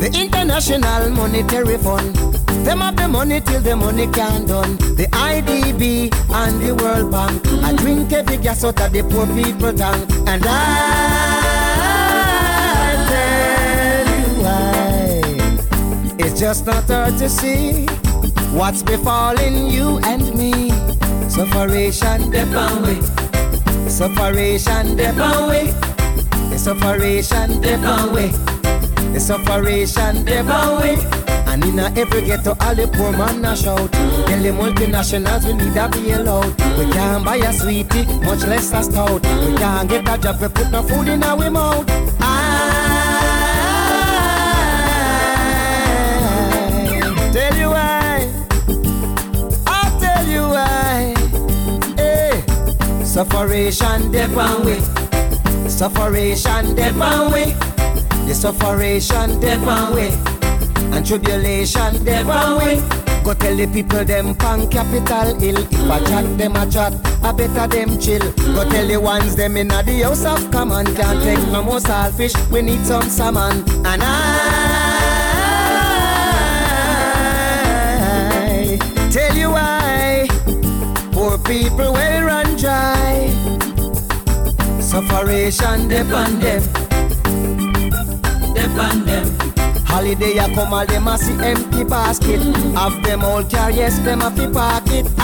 The 0.00 0.10
International 0.18 1.10
Monetary 1.10 1.76
Fund. 1.76 2.16
Them 2.64 2.80
have 2.80 2.96
the 2.96 3.06
money 3.06 3.42
till 3.42 3.60
the 3.60 3.76
money 3.76 4.06
can't 4.06 4.48
done. 4.48 4.78
The 4.96 5.08
IDB 5.12 6.10
and 6.32 6.58
the 6.62 6.74
World 6.74 7.12
Bank. 7.12 7.46
I 7.62 7.76
drink 7.76 8.14
every 8.14 8.38
gas 8.38 8.64
out 8.64 8.80
of 8.80 8.92
the 8.92 9.02
poor 9.02 9.26
people 9.26 9.74
tank. 9.74 10.10
And 10.26 10.42
I 10.46 11.43
Just 16.36 16.66
not 16.66 16.88
hard 16.88 17.16
to 17.18 17.28
see 17.28 17.86
what's 18.50 18.82
befalling 18.82 19.70
you 19.70 19.98
and 20.04 20.34
me. 20.34 20.70
Sufferation 21.28 22.30
depend 22.30 22.86
we. 22.86 23.00
Sufferation 23.88 24.96
depend 24.96 25.48
we. 25.48 25.70
The 26.50 26.58
sufferation 26.58 27.60
depend 27.60 28.12
we. 28.12 28.26
The 29.12 29.20
sufferation 29.20 30.24
depend 30.24 30.82
we. 30.82 31.24
And 31.46 31.64
in 31.64 31.78
a 31.78 31.92
every 31.96 32.22
ghetto, 32.22 32.56
all 32.60 32.74
the 32.74 32.88
poor 32.88 33.12
man 33.12 33.44
a 33.44 33.56
shout. 33.56 33.92
Tell 33.92 34.42
the 34.42 34.50
multinationals 34.50 35.46
we 35.46 35.52
need 35.52 35.76
a 35.76 35.88
bailout. 35.88 36.78
We 36.78 36.92
can't 36.92 37.24
buy 37.24 37.36
a 37.36 37.52
sweetie, 37.52 38.06
much 38.24 38.44
less 38.44 38.72
a 38.72 38.82
stout. 38.82 39.22
We 39.22 39.56
can't 39.56 39.88
get 39.88 40.08
a 40.08 40.18
job, 40.18 40.40
we 40.40 40.48
put 40.48 40.70
no 40.72 40.82
food 40.82 41.08
in 41.08 41.22
our 41.22 41.48
mouth. 41.48 41.88
Sufferation, 53.14 54.10
dip 54.10 54.30
and 54.30 54.64
way. 54.64 54.80
Sufferation, 55.68 56.74
dip 56.74 56.96
and 56.96 57.32
way. 57.32 57.54
The 58.26 58.34
sufferation, 58.34 59.38
dip 59.38 59.60
and 59.60 59.94
way. 59.94 60.10
And 60.92 61.06
tribulation, 61.06 62.02
dip 62.04 62.26
and 62.26 62.56
way. 62.58 62.82
Go 63.22 63.34
tell 63.34 63.54
the 63.54 63.68
people 63.72 64.04
them 64.04 64.34
pan 64.34 64.68
Capitol 64.68 65.38
Hill. 65.38 65.58
If 65.58 65.88
I 65.88 66.00
chat 66.00 66.36
them 66.36 66.56
a 66.56 66.66
chat, 66.68 66.92
I 67.22 67.30
better 67.30 67.68
them 67.68 68.00
chill. 68.00 68.32
Go 68.52 68.68
tell 68.68 68.88
the 68.88 68.96
ones 69.00 69.36
them 69.36 69.56
in 69.58 69.68
the 69.68 70.02
house 70.02 70.24
of 70.24 70.50
command. 70.50 70.96
Can't 70.96 71.22
take 71.22 71.38
no 71.52 71.62
more 71.62 71.78
selfish, 71.78 72.34
we 72.50 72.62
need 72.62 72.84
some 72.84 73.08
salmon. 73.08 73.62
And 73.86 74.02
I 74.02 74.10
tell 79.12 79.36
you 79.36 79.50
why 79.50 79.73
people 81.54 81.92
will 81.92 82.22
run 82.24 82.56
dry. 82.56 83.30
Sufferation 84.80 85.86
depend 85.86 86.42
them, 86.42 86.62
depend 88.52 89.06
them. 89.06 89.26
Holiday 89.86 90.38
a 90.38 90.48
come 90.54 90.74
all 90.74 90.86
them 90.86 91.06
a 91.06 91.16
see 91.16 91.38
empty 91.40 91.84
basket. 91.84 92.40
Have 92.74 93.00
them 93.04 93.22
all 93.22 93.44
carry 93.44 93.76
yes, 93.76 93.98
them 94.00 94.22
a 94.22 94.30
fi 94.32 94.46
pocket. 94.50 95.06
I, 95.16 95.20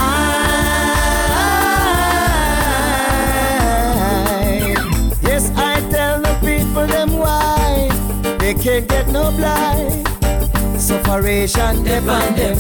yes, 5.23 5.51
I 5.57 5.81
tell 5.91 6.21
the 6.21 6.35
people 6.47 6.87
them 6.87 7.19
why 7.19 7.89
they 8.39 8.55
can't 8.55 8.87
get 8.89 9.09
no 9.09 9.33
blind. 9.33 10.07
Sufferation 10.81 11.83
depend 11.83 12.37
them, 12.37 12.59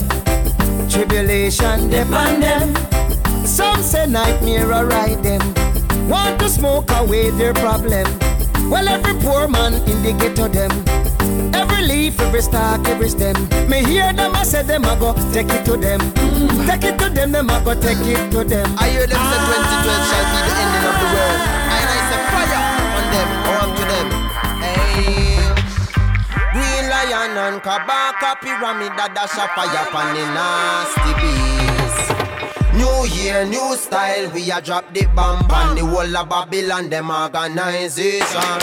tribulation 0.89 1.89
depend 1.89 2.43
them. 2.43 2.89
Some 3.81 3.89
say 3.89 4.07
nightmare 4.07 4.66
ride 4.66 5.22
them. 5.22 5.41
Want 6.07 6.39
to 6.41 6.51
smoke 6.51 6.91
away 6.91 7.31
their 7.31 7.55
problem. 7.55 8.05
Well, 8.68 8.87
every 8.87 9.14
poor 9.22 9.49
man 9.49 9.72
in 9.89 10.03
the 10.03 10.12
ghetto 10.20 10.49
them 10.49 10.70
Every 11.55 11.89
leaf, 11.89 12.20
every 12.20 12.43
stalk, 12.43 12.87
every 12.89 13.09
stem. 13.09 13.37
Me 13.70 13.83
hear 13.83 14.12
them, 14.12 14.35
I 14.35 14.43
say 14.43 14.64
them, 14.64 14.85
I 14.85 14.99
go 15.01 15.14
take 15.33 15.49
it 15.49 15.64
to 15.64 15.78
them. 15.78 15.99
Take 16.68 16.85
it 16.93 16.99
to 16.99 17.09
them, 17.09 17.33
them, 17.33 17.49
I 17.49 17.64
go 17.64 17.72
take 17.72 18.05
it 18.05 18.31
to 18.33 18.45
them. 18.45 18.68
I 18.76 18.91
hear 18.91 19.07
them 19.07 19.16
say 19.16 19.41
2012 19.49 20.11
shall 20.12 20.26
be 20.28 20.39
the 20.45 20.53
ending 20.61 20.85
of 20.85 20.97
the 21.01 21.09
world. 21.16 21.41
And 21.72 21.89
I 21.89 21.99
say 22.05 22.20
fire 22.37 22.61
on 23.01 23.05
them, 23.16 23.28
or 23.49 23.64
to 23.81 23.85
them. 23.89 24.09
Hey. 24.61 25.41
Green 26.53 26.85
lion 26.93 27.33
and 27.49 27.62
Kabaka 27.64 28.45
pyramid 28.45 28.93
that 29.01 29.16
a 29.16 29.24
fire 29.57 29.89
on 29.89 30.07
the 30.12 30.24
nasty 30.37 31.12
beast. 31.16 31.80
New 32.81 33.05
year, 33.12 33.45
new 33.45 33.76
style, 33.76 34.33
we 34.33 34.51
a 34.51 34.59
drop 34.62 34.89
the 34.95 35.05
bomb 35.14 35.45
on 35.53 35.76
the 35.76 35.85
whole 35.85 36.16
of 36.16 36.28
Babylon, 36.31 36.89
them 36.89 37.11
organization. 37.12 38.57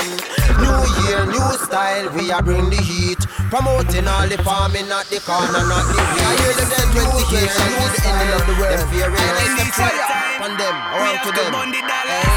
New 0.58 0.82
year, 1.06 1.22
new 1.30 1.50
style, 1.62 2.10
we 2.18 2.32
are 2.32 2.42
bring 2.42 2.68
the 2.74 2.82
heat. 2.82 3.22
Promoting 3.54 4.10
all 4.10 4.26
the 4.26 4.42
farming, 4.42 4.90
not 4.90 5.06
the 5.14 5.22
corner, 5.22 5.62
not 5.70 5.86
the 5.86 6.02
weed. 6.02 6.26
I 6.26 6.34
hear 6.34 6.54
them 6.58 6.66
then 6.66 6.88
20 6.98 7.30
years, 7.30 7.54
new 7.62 7.86
the 7.94 8.02
ending 8.10 8.34
of 8.34 8.42
the 8.50 8.56
world. 8.58 8.74
Them 8.74 8.90
fearing 8.90 9.22
like 9.38 9.54
the 9.54 9.66
fire 9.78 10.10
on 10.42 10.52
them, 10.58 10.76
around 10.98 11.22
to 11.22 11.30
them. 11.38 11.54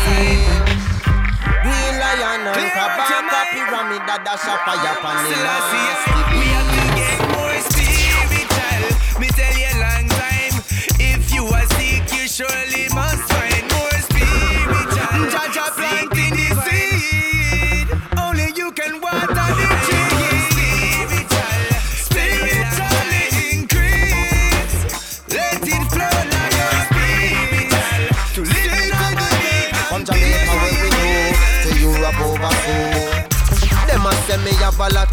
Hey. 0.04 0.36
Green 1.64 1.94
lion 1.96 2.44
and 2.44 2.70
Kabaka 2.76 3.40
pyramid, 3.56 4.04
that 4.04 4.20
dash 4.28 4.44
a 4.44 4.54
fire 4.68 4.92
upon 5.00 5.16
the 5.24 5.32
last. 5.48 6.89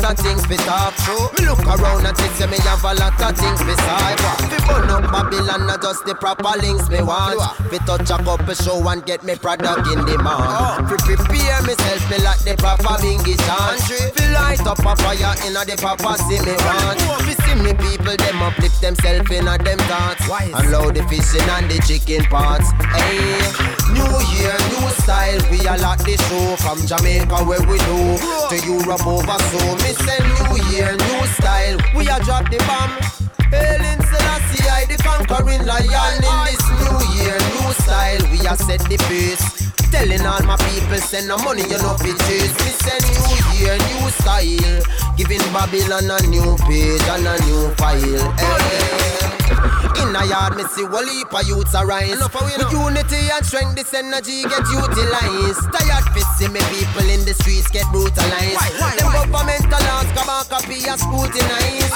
Lot 0.08 0.20
of 0.20 0.26
things 0.26 0.44
to 0.48 0.56
talk 0.64 0.94
through. 1.04 1.28
Me 1.38 1.50
look 1.50 1.66
around 1.68 2.06
and 2.06 2.16
think 2.18 2.32
say 2.34 2.48
me 2.48 2.58
have 2.64 2.84
a 2.84 2.94
lot 2.96 3.20
of 3.20 3.38
things 3.38 3.60
beside 3.64 4.20
what. 4.24 4.40
Fi 4.48 4.58
burn 4.68 4.90
up 4.90 5.12
Babylon, 5.12 5.68
not 5.68 5.82
just 5.82 6.06
the 6.06 6.16
proper 6.16 6.56
links 6.60 6.90
me 6.90 7.02
want. 7.02 7.40
Fi 7.68 7.78
touch 7.84 8.10
a 8.10 8.18
couple 8.24 8.54
show 8.56 8.88
and 8.88 9.06
get 9.06 9.24
me 9.24 9.36
product 9.36 9.88
in 9.88 10.06
demand. 10.06 10.88
Fi 10.88 10.96
prepare 10.96 11.62
myself 11.64 12.04
me 12.10 12.18
like 12.24 12.40
the 12.40 12.56
proper 12.56 12.96
bingy 13.04 13.36
chant. 13.36 13.82
Fi 14.16 14.32
light 14.32 14.66
up 14.66 14.80
a 14.80 14.96
fire 14.96 15.36
in 15.46 15.56
a 15.56 15.64
the 15.66 15.76
proper 15.76 16.16
see 16.24 16.40
me 16.40 16.56
want. 16.56 17.37
See 17.48 17.56
me 17.64 17.74
people 17.74 18.16
them 18.18 18.42
uplift 18.42 18.82
themselves 18.82 19.32
in 19.32 19.48
a 19.48 19.58
them 19.58 19.80
thoughts. 19.88 20.28
And 20.30 20.72
load 20.72 20.96
the 20.96 21.04
fishing 21.08 21.48
and 21.48 21.72
the 21.72 21.80
chicken 21.88 22.26
parts. 22.26 22.72
Hey, 22.92 23.40
new 23.96 24.12
year, 24.36 24.56
new 24.76 24.90
style. 25.00 25.40
We 25.52 25.60
a 25.64 25.78
lot 25.80 26.00
the 26.04 26.18
show 26.28 26.56
from 26.60 26.84
Jamaica 26.86 27.44
where 27.48 27.64
we 27.64 27.80
do 27.88 28.20
to 28.52 28.58
Europe 28.68 29.08
over 29.08 29.40
so 29.48 29.60
me 29.80 29.92
say 29.96 30.20
new 30.28 30.60
year, 30.72 30.92
new 30.92 31.24
style. 31.40 31.78
We 31.96 32.10
a 32.10 32.20
drop 32.20 32.52
the 32.52 32.60
bomb. 32.68 32.92
Hailing 33.48 34.02
Selassie, 34.04 34.68
I 34.68 34.84
the 34.86 34.98
conquering 35.02 35.66
lion 35.66 36.20
in 36.20 36.38
this 36.52 36.64
new 36.84 37.00
year, 37.16 37.38
new 37.56 37.72
style. 37.80 38.24
We 38.32 38.44
a 38.46 38.58
set 38.58 38.82
the 38.90 38.98
pace. 39.08 39.67
Telling 39.92 40.26
all 40.26 40.44
my 40.44 40.58
people 40.58 40.98
send 40.98 41.28
no 41.28 41.38
money, 41.38 41.64
you 41.64 41.78
know 41.80 41.96
chase. 41.98 42.54
Me 42.60 42.72
say 42.76 43.00
new 43.08 43.38
year, 43.56 43.78
new 43.78 44.10
style. 44.20 44.84
Giving 45.16 45.42
Babylon 45.54 46.12
a 46.12 46.18
new 46.28 46.56
page 46.68 47.02
and 47.08 47.28
a 47.28 47.34
new 47.46 47.74
file. 47.76 48.32
Hey. 48.36 49.08
In 50.02 50.16
a 50.16 50.26
yard, 50.26 50.56
me 50.56 50.64
see 50.76 50.86
whole 50.86 51.08
heap 51.08 51.34
of 51.34 51.48
youths 51.48 51.74
arise. 51.74 52.20
With 52.20 52.72
unity 52.72 53.32
and 53.32 53.46
strength, 53.46 53.76
this 53.76 53.94
energy 53.94 54.44
get 54.44 54.68
utilized. 54.70 55.64
Tired 55.74 56.06
fit 56.14 56.28
see 56.38 56.48
me 56.48 56.60
people 56.70 57.08
in 57.10 57.26
the 57.26 57.34
streets 57.34 57.70
get 57.72 57.86
brutalized. 57.92 58.56
Why, 58.56 58.70
why, 58.78 58.96
Them 58.98 59.32
governmental 59.32 59.82
laws 59.88 60.10
come 60.14 60.30
and 60.30 60.50
copy 60.50 60.78
and 60.86 61.00
scrutinize. 61.00 61.92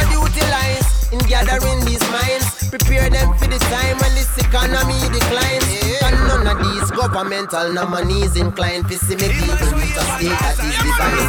And 0.00 0.10
utilize 0.12 0.97
in 1.12 1.18
gathering 1.28 1.84
these 1.84 2.02
minds. 2.10 2.68
Prepare 2.68 3.10
them 3.10 3.32
for 3.38 3.46
the 3.46 3.58
time 3.58 3.96
when 3.98 4.12
this 4.14 4.28
economy 4.38 5.00
declines. 5.12 5.64
And 6.04 6.16
none 6.28 6.46
of 6.46 6.58
these 6.62 6.90
governmental 6.90 7.72
nominees 7.72 8.36
inclined 8.36 8.88
to 8.88 8.98
see 8.98 9.16
me 9.16 9.28
people 9.28 9.72
with 9.76 9.96
a 9.96 10.04
state 10.16 10.36
that 10.36 10.58
is 10.60 10.76
divine. 10.84 11.28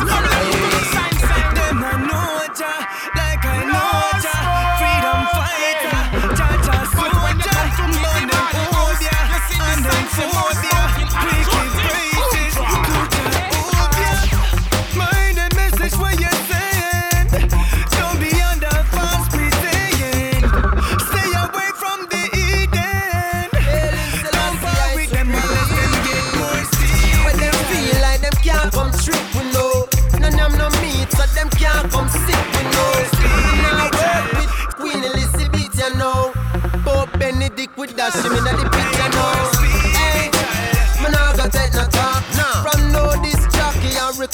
Them 1.55 1.83
I 1.83 1.95
know 2.07 2.43
ya, 2.59 2.73
like 3.15 3.45
I 3.45 3.63
know 3.71 4.19
ya. 4.25 4.35
Freedom 4.79 5.19
fighter, 5.33 5.99
Jaja 6.37 6.77
soldier. 6.93 7.61
Burn 8.03 8.23
them 8.27 8.45
phobia 8.51 9.17
and 9.71 9.81
them 9.85 10.05
phobia. 10.13 10.48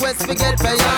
Request 0.05 0.27
we 0.27 0.35
get 0.35 0.59
paid. 0.59 0.94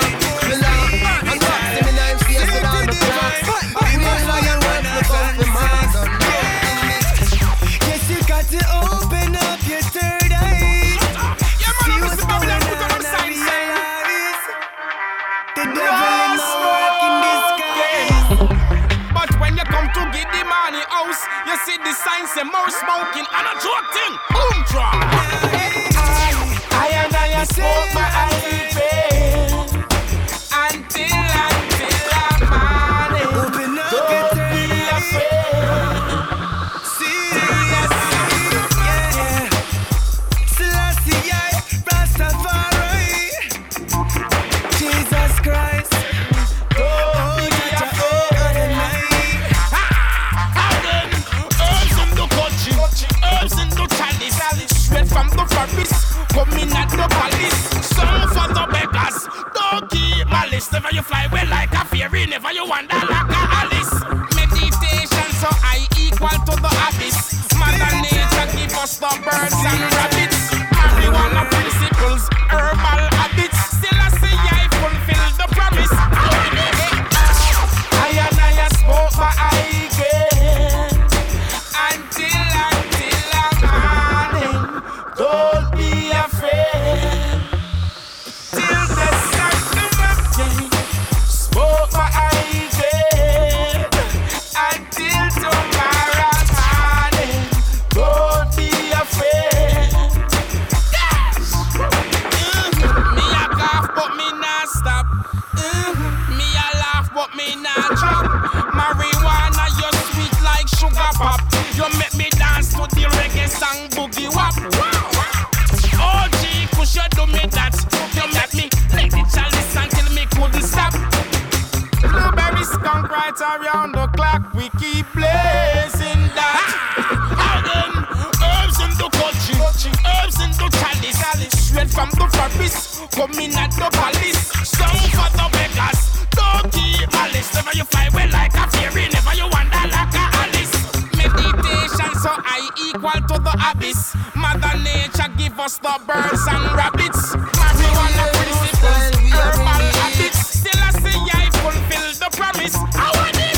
At 133.57 133.71
the 133.71 133.89
palace. 133.97 134.53
Some 134.63 134.97
for 135.13 135.29
the 135.33 135.45
beggars, 135.51 135.99
don't 136.37 136.71
keep 136.71 137.09
malice. 137.11 137.49
Never 137.55 137.73
you 137.73 137.85
fly 137.85 138.07
away 138.13 138.29
like 138.29 138.53
a 138.53 138.65
fairy, 138.71 139.09
never 139.09 139.33
you 139.33 139.47
wander 139.49 139.85
like 139.89 140.13
a 140.13 140.25
Alice. 140.41 140.73
Meditation, 141.17 142.11
so 142.21 142.31
I 142.31 142.69
equal 142.77 143.19
to 143.29 143.35
the 143.41 143.53
abyss. 143.69 144.15
Mother 144.35 144.77
Nature 144.85 145.31
give 145.37 145.59
us 145.59 145.77
the 145.79 145.95
birds 146.05 146.45
and 146.47 146.65
rabbits. 146.77 147.35
Marijuana 147.57 148.25
principles, 148.37 149.05
herbal 149.33 149.89
habits. 149.97 150.39
Still 150.61 150.81
I 150.81 150.91
say 151.01 151.17
I 151.17 151.49
fulfill 151.61 152.07
the 152.21 152.29
promise. 152.37 152.75
I 152.93 153.09
want 153.17 153.37
it. 153.37 153.57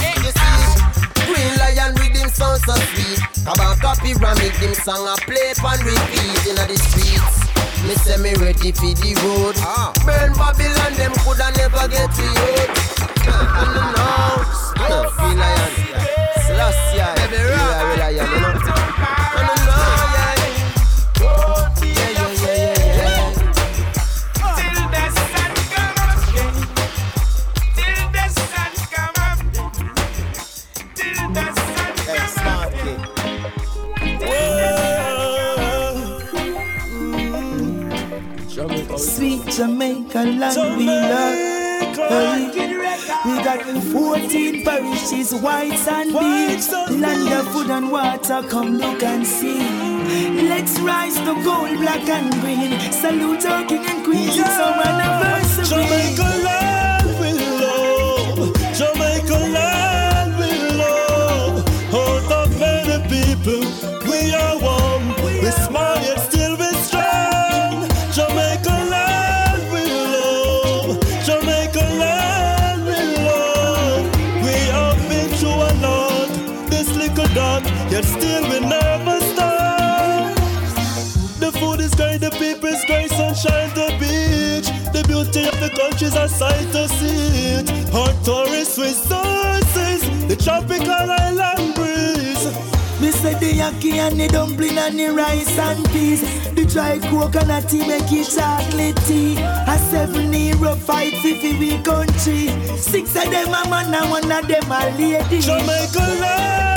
Green 1.28 1.54
lion 1.60 1.94
with 2.00 2.16
him 2.16 2.30
sound 2.30 2.62
so 2.64 2.76
sweet. 2.96 3.20
Kabaka 3.46 3.92
pyramid, 4.02 4.54
him 4.64 4.74
song 4.74 5.08
a 5.08 5.16
play 5.28 5.54
and 5.58 5.84
repeat 5.84 6.48
inna 6.48 6.66
the 6.68 6.78
streets. 6.78 7.59
Me 7.88 7.96
say 7.96 8.18
me 8.18 8.34
ready 8.36 8.72
for 8.72 8.92
the 8.94 9.12
road. 9.24 9.56
Burn 10.06 10.34
Babylon, 10.34 10.94
them 10.96 11.14
coulda 11.24 11.52
never 11.58 11.88
get 11.88 12.12
to 12.12 12.24
you. 12.24 12.54
And 13.30 13.74
now, 13.96 14.44
uh, 14.78 15.10
Green 15.18 15.38
lion, 15.40 15.72
Selassie, 16.46 17.02
baby, 17.32 17.40
you 17.40 17.99
Sweet 39.60 39.68
Jamaica 39.68 40.24
land 40.24 40.78
we 40.78 40.86
love. 40.86 41.98
Hey. 41.98 42.50
We 43.26 43.44
got 43.44 43.62
14 43.92 44.64
parishes, 44.64 45.34
white 45.34 45.86
and 45.86 46.14
beach. 46.14 46.72
Land 46.98 47.34
of 47.34 47.52
food 47.52 47.70
and 47.70 47.92
water, 47.92 48.42
come 48.48 48.78
look 48.78 49.04
and 49.04 49.28
see. 49.28 49.60
Let's 50.48 50.80
rise 50.80 51.18
to 51.18 51.34
gold, 51.44 51.78
black 51.78 52.08
and 52.08 52.32
green. 52.40 52.80
Salute 52.94 53.46
our 53.48 53.66
king 53.66 53.86
and 53.86 54.06
queen, 54.06 54.30
it's 54.30 54.60
our 54.60 54.82
anniversary. 54.82 55.66
Jamaica 55.66 56.44
land 56.46 56.69
sight 86.28 86.72
to 86.72 86.88
see 86.88 87.60
it. 87.60 87.94
Our 87.94 88.14
tourist 88.24 88.78
resources, 88.78 90.02
the 90.28 90.36
tropical 90.36 90.92
island 90.92 91.76
breeze. 91.76 92.46
Me 93.00 93.12
say 93.12 93.34
the 93.36 93.52
yaki 93.60 93.94
and 93.94 94.20
the 94.20 94.28
dumpling 94.28 94.78
and 94.78 95.00
the 95.00 95.08
rice 95.08 95.58
and 95.58 95.86
peas. 95.92 96.22
The 96.54 96.66
dry 96.66 97.00
coconut 97.00 97.70
tea 97.70 97.88
make 97.88 98.12
it 98.12 98.28
chocolate 98.36 98.98
tea. 99.08 99.38
A 99.40 99.78
seven 99.90 100.34
hero 100.34 100.76
fight 100.76 101.14
fifty 101.24 101.58
we 101.58 101.82
country. 101.82 102.50
Six 102.78 103.16
of 103.16 103.32
them 103.32 103.48
a 103.48 103.70
man 103.70 103.94
and 103.94 104.12
one 104.12 104.32
of 104.32 104.48
them 104.48 104.72
a 104.72 104.98
lady. 104.98 105.40
Jamaica 105.40 106.00
land 106.22 106.69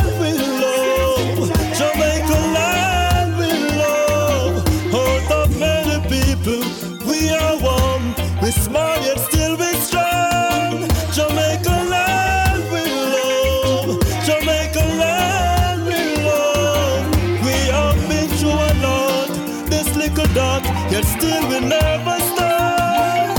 yet 20.92 21.04
still 21.04 21.48
we 21.48 21.58
never 21.60 22.16
stop. 22.20 23.38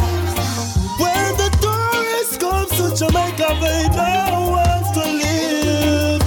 When 0.99 1.29
the 1.37 1.49
tourists 1.61 2.37
come 2.37 2.67
to 2.77 2.85
Jamaica, 2.97 3.49
they 3.61 3.83
don't 3.93 4.45
want 4.55 4.85
to 4.97 5.03
leave. 5.21 6.21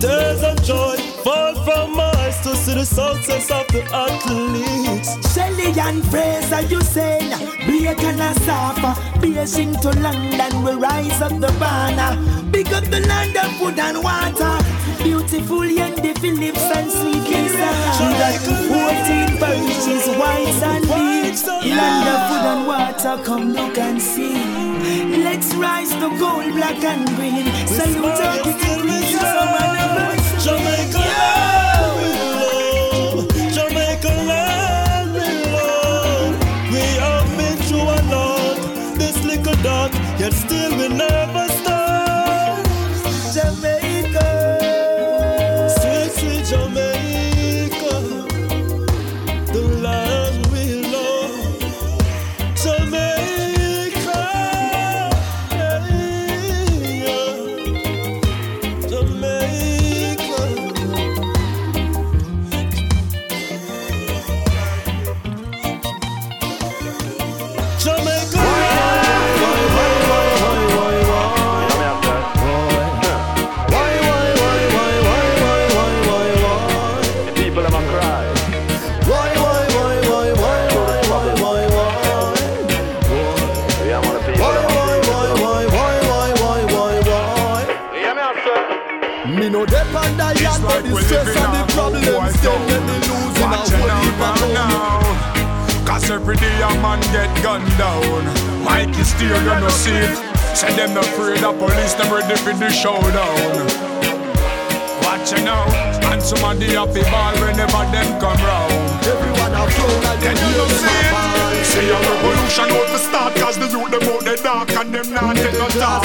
Tears 0.00 0.42
and 0.42 0.60
joy 0.64 0.96
fall 1.22 1.54
from 1.64 1.96
my 1.96 2.10
eyes 2.24 2.40
to 2.42 2.56
see 2.56 2.74
the 2.74 2.84
success 2.84 3.50
of 3.52 3.66
the 3.68 3.82
athletes. 3.94 5.10
Shelly-Ann 5.32 6.02
Fraser, 6.10 6.62
Usain 6.66 7.30
Blake 7.66 8.02
and 8.02 8.20
Asafa, 8.20 8.94
Beijing 9.20 9.80
to 9.82 9.90
London, 10.00 10.64
we 10.64 10.72
rise 10.72 11.20
up 11.22 11.34
the 11.38 11.52
banner. 11.60 12.12
Big 12.50 12.72
up 12.72 12.84
the 12.84 13.00
land 13.06 13.36
of 13.36 13.56
food 13.58 13.78
and 13.78 14.02
water. 14.02 14.73
Beautiful 15.04 15.60
Yendi 15.68 16.16
Phillips 16.18 16.64
and 16.74 16.90
sweet 16.90 17.28
Lisa. 17.28 17.68
She 17.96 18.06
got 18.20 18.40
14 18.40 19.38
parishes, 19.38 20.06
white 20.16 20.62
and 20.72 20.84
beach. 20.84 21.44
Land 21.76 22.08
of 22.08 22.20
food 22.28 22.46
and 22.52 22.66
water, 22.66 23.22
come 23.22 23.52
look 23.52 23.76
and 23.76 24.00
see. 24.00 24.34
Let's 25.22 25.54
rise 25.56 25.92
to 26.00 26.08
gold, 26.18 26.52
black 26.54 26.82
and 26.82 27.06
green. 27.16 27.44
Salute 27.66 28.18
our 28.18 28.40
anniversary. 29.60 30.40
Jamaica 30.40 31.03
every 96.24 96.36
day 96.36 96.56
a 96.62 96.72
man 96.80 97.00
get 97.12 97.28
gunned 97.42 97.68
down. 97.76 98.24
Mike 98.64 98.96
is 98.96 99.08
still 99.12 99.36
gonna 99.44 99.68
see 99.68 99.92
it. 99.92 100.16
Say 100.56 100.72
them 100.74 100.94
not 100.94 101.04
afraid 101.04 101.44
of 101.44 101.58
police, 101.58 101.92
them 101.92 102.08
ready 102.08 102.34
for 102.40 102.54
the 102.56 102.70
showdown. 102.70 103.68
Watch 105.04 105.32
you 105.32 105.44
now, 105.44 105.68
and 106.08 106.22
somebody 106.22 106.72
have 106.80 106.94
the 106.94 107.04
ball 107.12 107.36
whenever 107.44 107.84
them 107.92 108.08
come 108.20 108.40
round. 108.40 108.72
Everyone 109.04 109.52
a 109.52 109.68
flow 109.68 110.00
like 110.00 110.20
Then 110.20 110.36
you 110.40 110.56
know 110.56 110.68
see 110.72 110.96
it. 110.96 111.64
Say 111.68 111.90
a 111.92 111.98
revolution 112.00 112.72
out 112.72 112.88
to 112.88 112.98
start, 112.98 113.34
cause 113.36 113.58
the 113.58 113.68
youth 113.68 113.90
them 113.92 114.08
out 114.08 114.24
the 114.24 114.40
dark 114.40 114.70
and 114.80 114.94
them 114.94 115.12
not 115.12 115.36
take 115.36 115.52
no 115.60 115.68
talk. 115.76 116.04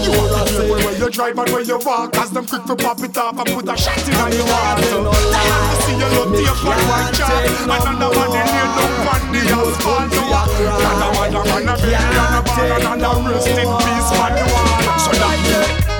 You 0.00 0.16
to 0.48 0.62
hear 0.64 0.80
where 0.80 0.96
you 0.96 1.10
drive 1.10 1.36
and 1.36 1.50
where 1.52 1.60
you 1.60 1.78
walk, 1.84 2.12
cause 2.12 2.30
them 2.30 2.46
quick 2.46 2.64
to 2.64 2.76
pop 2.76 3.00
it 3.04 3.18
off 3.18 3.36
and 3.36 3.48
put 3.52 3.68
a 3.68 3.76
shot 3.76 4.00
in 4.08 4.14
on 4.16 4.32
your 4.32 4.48
heart. 4.48 4.80
They 4.80 5.44
have 5.44 5.68
to 5.68 5.82
see 5.84 5.96
your 6.00 6.08
love 6.16 6.32
tape 6.32 6.64
on 6.64 6.80
white 6.88 7.12
chalk, 7.12 7.44
another 7.68 8.16
one 8.16 8.30
they 8.32 8.44
lay 8.48 8.97
down 9.48 9.64
on 9.64 10.10
the 10.10 10.22
asphalt. 10.28 10.80
Another 10.84 11.18
one 11.18 11.34
a 11.34 11.44
man 11.44 11.68
a 11.68 11.74
baby 11.80 11.94
and 11.94 12.36
a 12.36 12.42
bar 12.44 12.64
and 12.76 12.84
another 12.84 13.30
rest 13.30 13.48
in 13.48 13.68
peace 13.82 14.10
man 14.20 14.32
the 14.36 14.44
wall. 14.52 14.98
So 14.98 15.12
that 15.12 15.38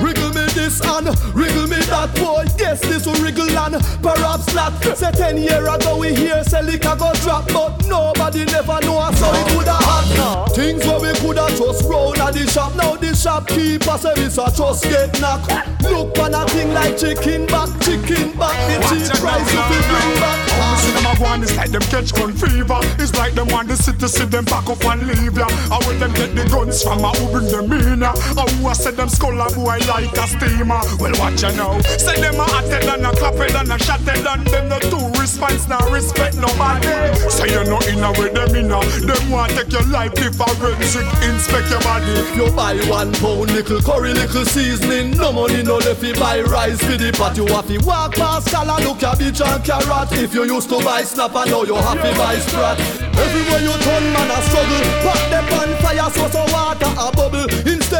Wriggle 0.01 0.29
me 0.29 0.45
this 0.53 0.79
and 0.81 1.07
wriggle 1.35 1.67
me 1.67 1.79
that 1.89 2.13
boy. 2.15 2.48
Yes, 2.69 2.81
this 2.81 3.07
will 3.07 3.15
wriggle 3.15 3.49
and 3.49 3.81
perhaps 4.03 4.53
not. 4.53 4.73
Say 4.95 5.11
ten 5.11 5.37
year 5.37 5.67
ago 5.67 5.97
we 5.97 6.13
hear 6.13 6.43
say 6.43 6.61
liquor 6.61 6.95
go 6.99 7.11
drop, 7.25 7.47
but 7.47 7.83
nobody 7.87 8.45
never 8.45 8.79
know 8.85 8.99
us 8.99 9.19
how 9.19 9.33
it 9.33 9.47
coulda 9.47 9.73
happen. 9.73 10.53
Things 10.53 10.85
where 10.85 11.01
we 11.01 11.11
coulda 11.17 11.49
just 11.57 11.89
roll 11.89 12.15
at 12.21 12.35
the 12.35 12.45
shop. 12.45 12.75
Now 12.75 12.95
the 12.95 13.15
shopkeeper 13.15 13.97
say 13.97 14.13
this 14.13 14.37
a 14.37 14.53
just 14.53 14.83
get 14.83 15.19
knocked. 15.19 15.49
Look 15.81 16.19
on 16.19 16.35
a 16.35 16.45
thing 16.45 16.71
like 16.71 16.95
chicken 16.95 17.47
back, 17.47 17.69
chicken 17.81 18.37
back. 18.37 18.53
The 18.69 18.77
cheap 18.85 19.17
price 19.17 19.49
you 19.49 19.61
fi 19.65 19.77
bring 19.89 20.13
back. 20.21 20.37
See 20.77 20.91
them 20.91 21.09
a 21.09 21.17
go 21.17 21.25
on, 21.25 21.41
it's 21.41 21.57
like 21.57 21.71
them 21.71 21.81
catch 21.89 22.13
gun 22.13 22.33
fever. 22.33 22.77
It's 23.01 23.15
like 23.15 23.33
them 23.33 23.47
want 23.47 23.69
the 23.69 23.77
city 23.77 24.07
see 24.07 24.25
them 24.25 24.45
pack 24.45 24.69
up 24.69 24.85
and 24.85 25.07
leave 25.07 25.35
ya. 25.35 25.49
How 25.73 25.79
will 25.89 25.97
them 25.97 26.13
get 26.13 26.35
the 26.35 26.45
guns 26.45 26.83
from? 26.83 27.03
a 27.03 27.09
Who 27.17 27.31
bring 27.33 27.49
them 27.49 27.71
in 27.73 28.01
ya? 28.01 28.13
How 28.37 28.45
who 28.45 28.69
a 28.69 28.75
say 28.75 28.91
them 28.91 29.09
skull 29.09 29.41
a 29.41 29.49
boy 29.55 29.81
like 29.89 30.13
a 30.13 30.27
steamer? 30.27 30.81
Well, 31.01 31.17
watch 31.17 31.41
ya 31.41 31.49
now. 31.57 31.81
Say 31.97 32.21
them 32.21 32.37
a 32.37 32.58
hotter 32.59 32.85
than 32.85 33.05
a 33.05 33.11
clapped 33.15 33.55
and 33.55 33.71
a 33.71 33.77
shotted 33.79 34.25
and 34.27 34.45
them 34.47 34.69
no 34.69 34.79
two 34.79 35.19
response 35.19 35.67
now 35.67 35.79
respect 35.89 36.35
nobody. 36.35 36.87
Say 37.29 37.51
you 37.55 37.63
no 37.63 37.79
in 37.87 38.03
a 38.03 38.11
with 38.19 38.33
them 38.33 38.55
in 38.55 38.71
a. 38.71 38.79
Them 38.99 39.31
want 39.31 39.51
take 39.53 39.71
your 39.71 39.85
life 39.87 40.13
the 40.15 40.31
forensic 40.35 41.07
inspect 41.23 41.69
your 41.69 41.81
body. 41.81 42.11
If 42.19 42.35
you 42.35 42.51
buy 42.51 42.75
one 42.89 43.13
pound 43.13 43.53
nickel 43.53 43.81
curry, 43.81 44.13
nickel 44.13 44.45
seasoning, 44.45 45.11
no 45.11 45.31
money 45.31 45.63
no 45.63 45.77
left 45.77 46.01
fi 46.01 46.13
buy 46.13 46.41
rice 46.41 46.83
for 46.83 46.97
the 46.97 47.11
pot. 47.11 47.37
You 47.37 47.47
have 47.47 47.67
to 47.67 47.77
walk 47.85 48.15
past 48.15 48.51
color, 48.51 48.79
look 48.83 48.99
bitch 48.99 49.39
and 49.39 49.63
carrot. 49.63 50.11
If 50.11 50.33
you 50.33 50.43
used 50.43 50.69
to 50.69 50.83
buy 50.83 51.03
snap 51.03 51.35
and 51.35 51.51
now 51.51 51.63
you 51.63 51.75
happy 51.75 52.11
buy 52.17 52.35
sprat. 52.39 52.79
Everywhere 53.19 53.61
you 53.61 53.75
turn, 53.83 54.03
man 54.13 54.31
a 54.31 54.39
struggle. 54.47 54.83
Put 55.03 55.21
them 55.31 55.47
on 55.59 55.69
fire, 55.81 56.09
so 56.11 56.27
so 56.27 56.43
water 56.51 56.91
a 56.97 57.07
bubble. 57.15 57.58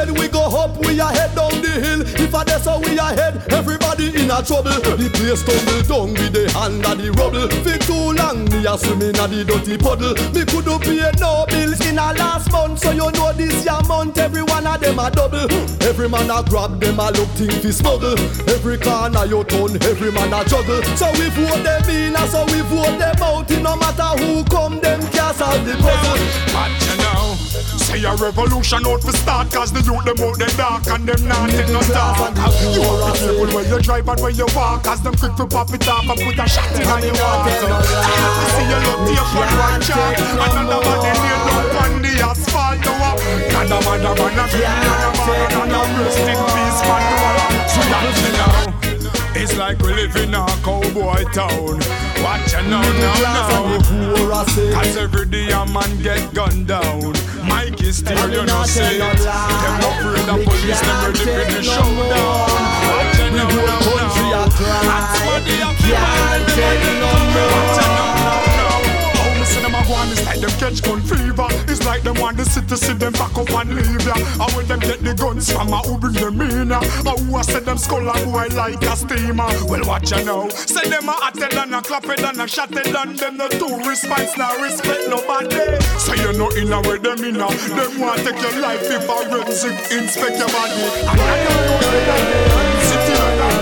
Instead 0.09 0.17
we 0.17 0.27
go 0.27 0.45
up, 0.57 0.77
we 0.85 0.99
a 0.99 1.05
head 1.05 1.35
down 1.35 1.61
the 1.61 1.69
hill. 1.69 2.01
If 2.01 2.33
I 2.33 2.43
that's 2.43 2.65
how 2.65 2.79
we 2.79 2.97
a 2.97 3.13
head, 3.13 3.41
everybody 3.51 4.07
in 4.09 4.31
a 4.31 4.41
trouble. 4.41 4.73
The 4.81 5.09
place 5.13 5.43
tumble 5.43 5.81
down 5.85 6.13
with 6.13 6.33
the 6.33 6.49
hand 6.51 6.85
of 6.85 6.97
the 6.97 7.11
rubble. 7.13 7.49
For 7.61 7.77
too 7.77 8.17
long, 8.17 8.45
me 8.49 8.65
a 8.65 8.77
swimming 8.77 9.17
a 9.17 9.27
the 9.27 9.45
dirty 9.45 9.77
puddle. 9.77 10.13
Me 10.33 10.45
coulda 10.45 10.79
pay 10.79 11.11
no 11.19 11.45
bills 11.47 11.81
in 11.85 11.97
a 11.97 12.13
last 12.17 12.51
month, 12.51 12.79
so 12.79 12.91
you 12.91 13.11
know 13.11 13.33
this 13.33 13.65
year 13.65 13.81
month 13.87 14.17
every 14.17 14.41
one 14.43 14.65
of 14.65 14.79
them 14.79 14.99
a 14.99 15.11
double. 15.11 15.49
Every 15.85 16.09
man 16.09 16.29
a 16.29 16.41
grab 16.43 16.79
them 16.79 16.99
a 16.99 17.11
look 17.11 17.29
thing 17.37 17.53
fi 17.61 17.71
smuggle. 17.71 18.17
Every 18.49 18.77
corner 18.77 19.25
you 19.25 19.43
turn, 19.45 19.77
every 19.83 20.11
man 20.11 20.33
a 20.33 20.43
juggle. 20.45 20.81
So 20.97 21.11
we 21.21 21.29
vote 21.37 21.61
them 21.61 21.89
in, 21.89 22.17
so 22.29 22.45
we 22.49 22.61
vote 22.65 22.97
them 22.97 23.21
out. 23.21 23.51
It 23.51 23.61
no 23.61 23.75
matter 23.75 24.17
who 24.17 24.43
come, 24.45 24.79
them 24.79 25.01
can't 25.13 25.35
solve 25.35 25.65
the 25.65 25.77
puzzle. 25.77 26.88
You 26.89 26.97
now. 26.97 27.35
Say 27.77 28.03
a 28.03 28.15
revolution 28.15 28.85
out 28.85 29.01
for 29.01 29.11
start 29.13 29.51
Cause 29.51 29.71
the 29.71 29.81
youth 29.81 30.05
them 30.05 30.21
out 30.21 30.37
the 30.37 30.45
dark 30.57 30.85
And 30.87 31.09
them 31.09 31.21
not 31.27 31.49
take 31.49 31.69
no 31.69 31.81
talk 31.81 32.17
You 32.73 32.81
to 32.81 32.93
be 33.01 33.17
careful 33.17 33.49
where 33.49 33.65
you 33.65 33.79
drive 33.81 34.07
and 34.07 34.19
where 34.21 34.31
you 34.31 34.45
walk 34.55 34.83
Cause 34.83 35.01
them 35.01 35.15
quick 35.15 35.35
to 35.37 35.45
pop 35.45 35.73
it 35.73 35.87
off 35.87 36.05
And 36.05 36.19
put 36.21 36.37
a 36.37 36.45
shot 36.49 36.69
in 36.77 36.85
on 36.85 37.01
your 37.01 37.17
heart 37.17 37.49
I 37.49 38.13
have 38.13 38.35
to 38.37 38.45
see 38.53 38.67
your 38.69 38.81
love 38.85 39.09
on 39.09 39.49
one 39.57 39.81
chart 39.81 40.17
Another 40.17 40.79
man 40.85 40.97
they 41.01 41.13
lay 41.17 41.37
down 41.45 41.73
on 41.77 42.01
the 42.01 42.11
asphalt 42.21 42.77
now 42.85 43.17
Another 43.57 43.79
man 43.85 44.05
a 44.05 44.11
man 44.13 44.37
a 44.37 44.45
be 44.49 44.61
Another 44.65 45.11
man 45.25 45.49
another 45.61 46.03
rest 46.05 46.25
in 46.29 46.39
peace 46.53 46.81
man 46.85 47.03
So 47.69 47.81
watch 47.89 48.21
you 48.21 48.31
now 48.37 48.78
it's 49.41 49.55
like 49.57 49.79
we 49.79 49.93
live 49.93 50.15
in 50.17 50.33
a 50.33 50.45
cowboy 50.63 51.23
town. 51.31 51.79
Watch 52.21 52.51
you 52.51 52.61
now, 52.67 52.81
now, 52.81 53.15
now. 53.23 53.79
Cause 54.73 54.97
every 54.97 55.25
day 55.27 55.49
a 55.51 55.65
man 55.65 56.01
get 56.01 56.33
gunned 56.33 56.67
down. 56.67 57.13
Mike 57.47 57.81
is 57.81 57.97
still, 57.97 58.29
you 58.29 58.45
know, 58.45 58.63
say 58.65 58.97
it. 58.97 58.99
Them 58.99 59.79
afraid 59.87 60.29
of 60.29 60.43
police, 60.43 60.81
them 60.81 61.05
ready 61.05 61.19
for 61.19 61.45
the 61.55 61.63
showdown. 61.63 62.49
Watch 62.91 63.19
you 63.19 63.29
now, 63.31 63.47
now, 63.47 63.79
now. 63.95 64.43
And 64.43 65.05
somebody 65.15 65.55
up 65.63 65.75
here, 65.77 65.95
watch 65.95 66.57
you 66.57 66.93
now, 66.99 67.23
now, 67.33 68.48
now. 69.89 69.95
How 69.95 70.05
me 70.05 70.15
see 70.15 70.29
them 70.29 70.29
a 70.29 70.29
go 70.29 70.29
on, 70.29 70.29
it's 70.29 70.29
like 70.29 70.39
them 70.39 70.53
catch 70.59 70.81
gun 70.83 71.01
fever. 71.01 71.47
It's 71.67 71.85
like 71.85 72.03
them 72.03 72.15
want 72.21 72.37
the 72.37 72.45
city 72.45 72.75
see 72.75 72.93
them 72.93 73.13
back 73.13 73.37
up 73.37 73.49
and 73.49 73.75
leave 73.75 74.05
ya. 74.05 74.13
How 74.37 74.49
will 74.55 74.65
them 74.65 74.79
get 74.79 75.03
the 75.03 75.13
guns 75.13 75.51
from? 75.51 75.73
A 75.73 75.77
who 75.79 75.97
bring 75.97 76.13
them 76.13 76.41
in 76.41 76.69
ya? 76.69 76.81
How 77.03 77.17
who 77.17 77.37
a 77.37 77.43
say 77.43 77.59
them 77.59 77.77
skull 77.77 78.07
a 78.07 78.13
boy 78.25 78.47
like 78.55 78.81
a 78.81 78.95
steamer? 78.95 79.49
Well, 79.65 79.83
watch 79.85 80.11
ya 80.11 80.23
now. 80.23 80.49
Say 80.49 80.89
them 80.89 81.09
a 81.09 81.13
hotter 81.13 81.49
than 81.49 81.73
a 81.73 81.81
clapped 81.81 82.21
and 82.21 82.41
a 82.41 82.47
shotted 82.47 82.95
and 82.95 83.17
them 83.17 83.37
no 83.37 83.47
two 83.49 83.77
response 83.87 84.37
now 84.37 84.55
respect 84.61 85.09
nobody. 85.09 85.57
Say 85.97 86.17
you 86.21 86.33
no 86.33 86.49
in 86.53 86.71
a 86.73 86.79
with 86.81 87.03
them 87.03 87.23
in 87.23 87.41
a. 87.41 87.47
Them 87.49 87.99
want 87.99 88.21
take 88.21 88.39
your 88.41 88.55
life 88.61 88.85
if 88.85 89.05
forensic 89.05 89.77
inspect 89.91 90.37
your 90.37 90.49
body. 90.49 90.81
And 91.05 91.19
I 91.19 91.35
don't 91.43 91.63
know 91.65 91.79
that 91.81 92.21
they 92.29 92.79
city 92.89 93.13
like 93.17 93.37
that. 93.41 93.59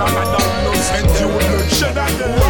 And 0.00 0.16
I 0.16 0.24
don't 0.34 0.56
know 0.64 0.74
send 0.80 1.08
you 1.20 1.28
bloodshed 1.28 1.96
and 1.96 2.49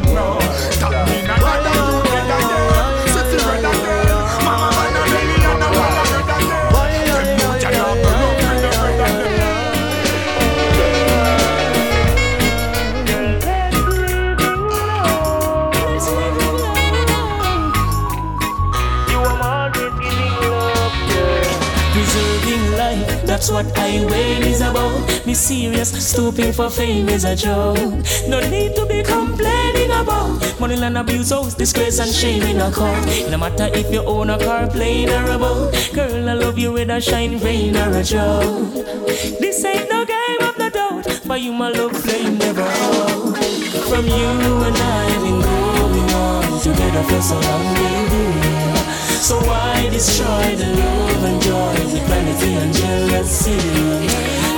them 0.00 0.12
brother 0.12 0.40
them 0.40 0.80
now. 0.80 0.90
That 0.90 1.08
mean 1.08 1.24
I 1.24 1.38
got 1.38 1.62
them 1.64 1.74
youth 1.76 2.04
brother 2.04 2.40
them. 2.50 2.64
City 3.14 3.36
brother 3.44 3.72
them. 3.72 4.20
Mama 4.44 4.68
man 4.76 4.96
and 4.96 5.08
Lily 5.12 5.38
and 5.40 5.60
the 5.62 5.68
brother 5.72 6.04
brother 6.12 6.40
them. 6.40 6.72
Them 7.06 7.26
youth 7.40 7.62
ya 7.62 7.70
now 7.70 7.94
love 8.04 8.36
with 8.36 8.60
them 8.62 8.76
brother 8.76 9.28
them. 9.36 9.56
Preserving 21.92 22.66
life, 22.76 23.24
that's 23.24 23.48
what 23.50 23.66
I 23.78 24.04
wait 24.04 24.44
is 24.46 24.60
about. 24.60 25.15
Be 25.26 25.34
serious, 25.34 25.90
stooping 26.08 26.52
for 26.52 26.70
fame 26.70 27.08
is 27.08 27.24
a 27.24 27.34
joke. 27.34 27.76
No 28.28 28.38
need 28.48 28.76
to 28.76 28.86
be 28.86 29.02
complaining 29.02 29.90
about 29.90 30.60
money 30.60 30.76
and 30.80 30.96
abuse, 30.96 31.30
house, 31.30 31.52
disgrace 31.54 31.98
and 31.98 32.12
shame 32.12 32.44
in 32.44 32.60
a 32.60 32.70
court. 32.70 33.04
No 33.28 33.36
matter 33.36 33.68
if 33.74 33.92
you 33.92 34.04
own 34.04 34.30
a 34.30 34.38
car, 34.38 34.68
plane 34.68 35.10
or 35.10 35.28
a 35.28 35.36
boat, 35.36 35.90
girl, 35.92 36.28
I 36.28 36.34
love 36.34 36.56
you 36.58 36.72
with 36.72 36.90
a 36.90 37.00
shine, 37.00 37.40
rain 37.40 37.76
or 37.76 37.90
a 37.98 38.04
joke. 38.04 38.72
This 39.40 39.64
ain't 39.64 39.90
no 39.90 40.04
game 40.04 40.42
of 40.42 40.56
no 40.58 40.70
doubt, 40.70 41.06
for 41.26 41.36
you 41.36 41.52
my 41.52 41.70
love 41.70 41.96
flame 41.96 42.38
never 42.38 42.62
out. 42.62 43.36
From 43.90 44.06
you 44.06 44.30
and 44.62 44.76
I 44.76 45.10
have 45.10 45.22
been 45.22 45.40
going 45.42 46.10
on 46.14 46.60
together 46.60 47.02
for 47.02 47.20
so 47.20 47.34
long, 47.34 47.74
baby. 47.74 48.76
So 49.18 49.40
why 49.40 49.88
destroy 49.90 50.54
the 50.54 50.72
love 50.78 51.24
and 51.24 51.42
joy 51.42 51.74
with 51.92 52.06
vanity 52.06 52.52
and 52.54 52.72
jealousy? 52.72 54.45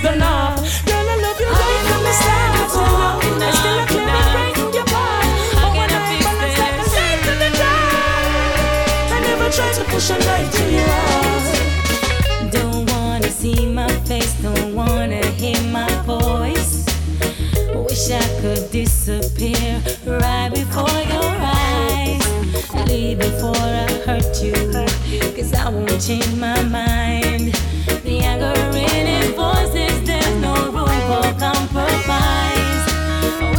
the 0.00 0.12
assets. 0.16 0.82
Girl, 0.82 0.96
I 0.96 1.16
love 1.16 1.40
you 1.40 1.46
right 1.46 1.84
from 1.88 2.00
what's 2.06 2.74
wrong. 2.76 3.18
I 3.40 3.50
still 3.50 3.78
and 3.78 4.30
breaking 4.34 4.72
your 4.74 4.84
part. 4.84 5.26
But 5.54 5.70
when 5.76 5.90
I 5.90 6.00
balance 6.08 6.58
like 6.60 6.76
a 6.78 6.86
knife 6.94 7.20
to 7.26 7.32
the 7.42 7.50
dark, 7.58 9.12
I 9.12 9.18
never 9.28 9.48
try 9.50 9.68
to 9.72 9.84
push 9.90 10.10
a 10.10 10.18
knife 10.18 10.50
to 10.56 10.62
your 10.70 10.88
heart. 10.88 12.52
Don't 12.52 12.90
wanna 12.90 13.30
see 13.30 13.66
my 13.66 13.88
face, 14.06 14.34
don't 14.42 14.74
wanna 14.74 15.24
hear 15.26 15.60
my 15.72 15.90
voice. 16.02 16.84
Wish 17.74 18.10
I 18.10 18.26
could 18.40 18.70
disappear 18.70 19.82
right 20.06 20.50
before 20.52 20.98
your 21.14 21.32
eyes. 21.40 22.24
Leave 22.86 23.18
before 23.18 23.56
I 23.56 23.88
hurt 24.06 24.42
you, 24.42 24.54
cause 25.34 25.52
I 25.54 25.68
won't 25.70 26.00
change 26.00 26.34
my 26.36 26.62
mind. 26.62 27.54
The 28.04 28.20
anger 28.20 28.54
in 28.76 29.06
his 29.06 29.27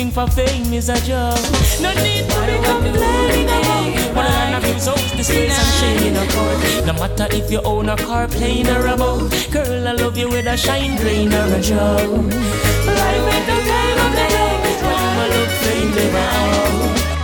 stooping 0.00 0.10
for 0.10 0.30
fame 0.32 0.72
is 0.72 0.88
a 0.88 0.98
job. 1.00 1.38
No 1.80 1.92
need 1.94 2.28
to 2.28 2.40
be 2.46 2.56
complaining 2.64 3.44
about. 3.44 4.16
When 4.16 4.26
I 4.26 4.50
have 4.50 4.62
the 4.62 5.22
streets 5.22 5.30
and 5.30 5.74
shame 5.78 6.08
in 6.08 6.16
a 6.16 6.26
court. 6.32 6.86
No 6.86 6.92
matter 6.94 7.26
if 7.30 7.50
you 7.50 7.60
own 7.62 7.88
a 7.88 7.96
car, 7.96 8.26
plane 8.28 8.68
or 8.68 8.86
a 8.86 8.96
boat. 8.96 9.30
Girl, 9.50 9.88
I 9.88 9.92
love 9.92 10.16
you 10.16 10.28
with 10.28 10.46
a 10.46 10.56
shine 10.56 10.96
grain 10.96 11.32
or 11.32 11.54
a 11.54 11.60
job. 11.60 12.08
Life 12.08 13.26
ain't 13.34 13.48
no 13.48 13.56
time 13.68 13.98
of 14.06 14.12
the 14.18 14.26
day. 14.36 14.56
When 14.86 15.04
my 15.16 15.26
look 15.34 15.50
fame 15.62 15.90
never 15.94 16.18
out. 16.18 17.19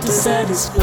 To 0.00 0.08
satisfy. 0.08 0.80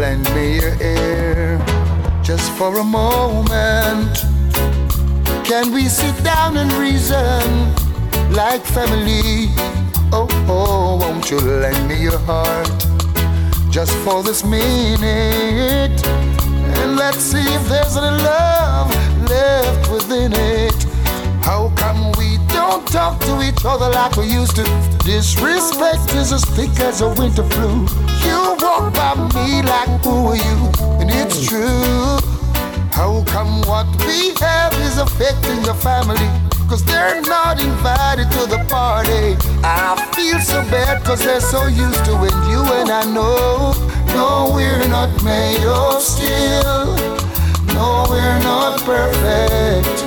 Lend 0.00 0.24
me 0.34 0.60
your 0.60 0.74
ear 0.82 1.58
just 2.22 2.50
for 2.52 2.78
a 2.78 2.84
moment. 2.84 4.16
Can 5.44 5.72
we 5.72 5.88
sit 5.88 6.16
down 6.24 6.56
and 6.56 6.72
reason 6.72 7.74
like 8.32 8.62
family? 8.62 9.48
Oh, 10.12 10.28
oh, 10.48 10.96
won't 10.96 11.30
you 11.30 11.38
lend 11.38 11.88
me 11.88 12.02
your 12.02 12.18
heart 12.20 12.86
just 13.70 13.92
for 13.98 14.22
this 14.22 14.44
minute? 14.44 16.19
Let's 17.00 17.24
see 17.24 17.38
if 17.38 17.66
there's 17.66 17.96
any 17.96 18.22
love 18.22 18.90
left 19.26 19.90
within 19.90 20.34
it. 20.34 20.76
How 21.42 21.72
come 21.74 22.12
we 22.18 22.36
don't 22.52 22.86
talk 22.86 23.18
to 23.20 23.40
each 23.40 23.64
other 23.64 23.88
like 23.88 24.16
we 24.16 24.26
used 24.26 24.56
to? 24.56 24.64
Disrespect 25.02 26.12
is 26.14 26.30
as 26.30 26.44
thick 26.44 26.68
as 26.78 27.00
a 27.00 27.08
winter 27.08 27.42
flu. 27.42 27.88
You 28.26 28.54
walk 28.60 28.92
by 28.92 29.14
me 29.34 29.62
like 29.62 29.88
who 30.04 30.28
are 30.28 30.36
you? 30.36 30.58
And 31.00 31.10
it's 31.10 31.48
true. 31.48 32.20
How 32.92 33.24
come 33.28 33.62
what 33.62 33.86
we 34.04 34.34
have 34.38 34.74
is 34.84 34.98
affecting 34.98 35.64
your 35.64 35.80
family? 35.80 36.28
Cause 36.68 36.84
they're 36.84 37.22
not 37.22 37.58
invited 37.62 38.30
to 38.32 38.44
the 38.44 38.62
party. 38.68 39.40
I 39.64 39.96
feel 40.14 40.38
so 40.38 40.60
bad 40.70 41.02
cause 41.02 41.24
they're 41.24 41.40
so 41.40 41.66
used 41.66 42.04
to 42.04 42.12
it. 42.24 42.34
You 42.52 42.60
and 42.78 42.90
I 42.90 43.04
know, 43.06 43.72
no, 44.14 44.52
we're 44.54 44.86
not 44.86 45.10
made 45.24 45.64
of 45.64 46.02
steel. 46.02 46.79
No, 47.80 48.04
we're 48.10 48.38
not 48.40 48.78
perfect. 48.84 50.04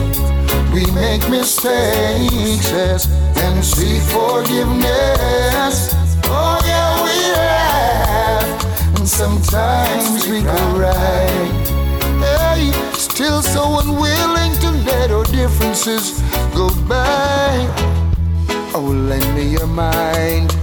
We 0.72 0.86
make 0.92 1.28
mistakes, 1.28 2.70
yes, 2.70 3.08
and 3.38 3.66
seek 3.66 4.04
forgiveness. 4.14 5.96
Oh, 6.26 6.62
yeah, 6.70 7.04
we 7.06 7.16
laugh, 7.34 8.96
and 8.96 9.08
sometimes 9.10 10.28
we 10.28 10.44
go 10.44 10.60
right. 10.78 11.66
Hey, 12.22 12.72
still 12.94 13.42
so 13.42 13.80
unwilling 13.80 14.54
to 14.62 14.70
let 14.86 15.10
our 15.10 15.26
differences 15.26 16.22
go 16.54 16.70
by. 16.88 17.54
Oh, 18.76 18.86
lend 19.10 19.36
me 19.36 19.48
your 19.48 19.66
mind. 19.66 20.56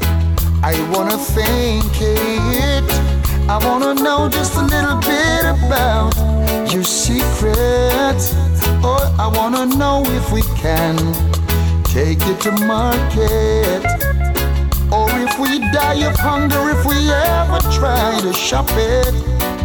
I 0.62 0.74
wanna 0.93 1.19
think 1.19 1.91
it. 2.01 2.89
I 3.49 3.59
wanna 3.66 3.95
know 3.95 4.28
just 4.28 4.55
a 4.55 4.62
little 4.62 5.01
bit 5.01 5.45
about 5.59 6.30
your 6.81 6.85
secrets. 6.86 8.32
Or 8.82 9.01
I 9.24 9.31
wanna 9.35 9.66
know 9.66 10.02
if 10.19 10.32
we 10.32 10.43
can 10.57 10.97
take 11.85 12.20
it 12.32 12.40
to 12.47 12.52
market. 12.65 13.85
Or 14.90 15.09
if 15.27 15.39
we 15.39 15.59
die 15.73 16.01
of 16.09 16.16
hunger 16.16 16.70
if 16.70 16.85
we 16.86 16.97
ever 17.12 17.61
try 17.78 18.19
to 18.23 18.32
shop 18.32 18.69
it. 18.70 19.15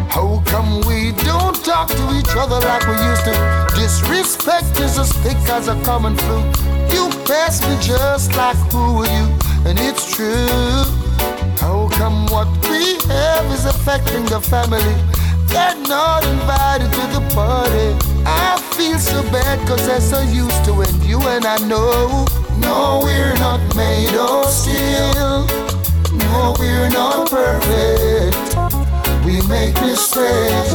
How 0.09 0.43
come 0.45 0.81
we 0.89 1.13
don't 1.23 1.55
talk 1.63 1.87
to 1.87 2.05
each 2.19 2.33
other 2.35 2.59
like 2.69 2.85
we 2.87 2.97
used 3.11 3.25
to? 3.29 3.35
Disrespect 3.75 4.79
is 4.79 4.99
as 4.99 5.11
thick 5.23 5.37
as 5.57 5.67
a 5.69 5.77
common 5.83 6.15
flu. 6.17 6.39
You 6.93 7.09
pass 7.23 7.61
me 7.67 7.75
just 7.81 8.35
like 8.35 8.57
who 8.71 9.03
are 9.03 9.11
you? 9.17 9.25
And 9.67 9.79
it's 9.79 10.03
true. 10.15 10.83
How 11.63 11.87
come 11.93 12.27
what 12.27 12.49
we 12.69 12.99
have 13.07 13.45
is 13.53 13.65
affecting 13.65 14.25
the 14.25 14.41
family? 14.41 15.14
They're 15.55 15.87
not 15.87 16.25
invited 16.25 16.91
to 16.91 17.03
the 17.15 17.23
party. 17.33 17.95
I 18.25 18.59
feel 18.75 18.99
so 18.99 19.23
bad 19.31 19.65
cause 19.65 19.87
they're 19.87 20.01
so 20.01 20.19
used 20.19 20.65
to 20.65 20.81
it. 20.81 20.93
You 21.01 21.21
and 21.21 21.45
I 21.45 21.57
know. 21.59 22.25
No, 22.59 22.99
we're 23.01 23.33
not 23.35 23.61
made 23.73 24.13
of 24.15 24.49
steel. 24.49 25.47
No, 26.11 26.53
we're 26.59 26.89
not 26.89 27.29
perfect. 27.29 28.35
We 29.23 29.39
make 29.47 29.79
mistakes 29.79 30.73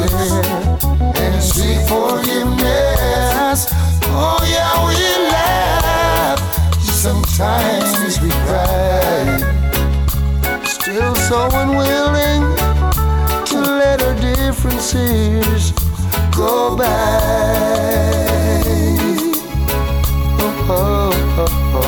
and 1.20 1.42
seek 1.42 1.80
forgiveness. 1.86 3.68
Oh 4.08 4.40
yeah, 4.48 4.72
we 4.88 4.96
laugh. 5.28 6.40
Sometimes 6.80 8.18
we 8.22 8.30
cry. 8.48 9.28
Still 10.64 11.14
so 11.16 11.50
unwilling 11.52 12.49
differences 14.62 15.72
go 16.36 16.76
by. 16.76 16.84
Oh, 20.42 20.66
oh, 20.68 21.12
oh, 21.40 21.86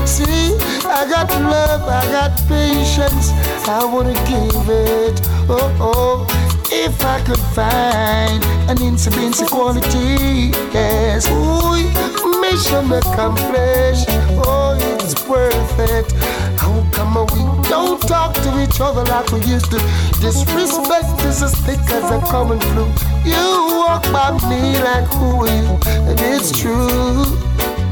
See, 0.05 0.57
I 0.85 1.07
got 1.09 1.29
love, 1.41 1.83
I 1.87 2.05
got 2.11 2.31
patience. 2.49 3.31
I 3.67 3.85
wanna 3.85 4.13
give 4.27 4.69
it. 4.69 5.21
Oh, 5.49 5.77
oh. 5.79 6.42
If 6.75 7.05
I 7.05 7.21
could 7.21 7.39
find 7.53 8.43
an 8.67 8.81
incidence 8.81 9.39
quality, 9.47 10.49
yes, 10.73 11.29
ooh, 11.29 12.41
mission 12.41 12.91
accomplished. 12.91 14.09
Oh, 14.41 14.75
it's 14.81 15.13
worth 15.27 15.79
it. 15.79 16.11
How 16.57 16.73
come 16.91 17.13
we 17.37 17.69
don't 17.69 18.01
talk 18.01 18.33
to 18.33 18.63
each 18.63 18.81
other 18.81 19.03
like 19.05 19.31
we 19.31 19.41
used 19.41 19.69
to? 19.69 19.77
Disrespect 20.19 21.21
is 21.25 21.43
as 21.43 21.53
thick 21.61 21.79
as 21.91 22.09
a 22.09 22.19
common 22.31 22.59
flu. 22.59 22.85
You 23.23 23.77
walk 23.77 24.03
by 24.11 24.31
me 24.49 24.79
like 24.81 25.07
who 25.13 25.45
you? 25.45 25.77
And 26.09 26.19
it's 26.19 26.51
true. 26.59 27.23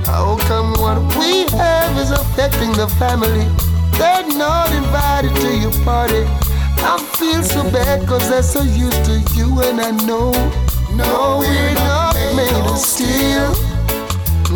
How 0.06 0.38
come 0.50 0.74
what 0.82 0.98
we 1.18 1.46
have 1.56 1.96
is 2.00 2.10
affecting 2.10 2.72
the 2.74 2.88
family? 2.98 3.46
They're 4.00 4.28
not 4.36 4.74
invited 4.74 5.36
to 5.36 5.56
your 5.56 5.86
party. 5.86 6.26
I 6.84 6.98
feel 7.18 7.44
so 7.44 7.64
bad 7.72 8.08
cause 8.08 8.28
they're 8.30 8.42
so 8.42 8.64
used 8.64 9.06
to 9.06 9.20
you 9.36 9.62
and 9.62 9.80
I 9.80 9.92
know. 10.06 10.32
No, 10.96 11.38
we're 11.40 11.74
not 11.76 12.16
made 12.36 12.66
of 12.70 12.78
steel. 12.78 13.54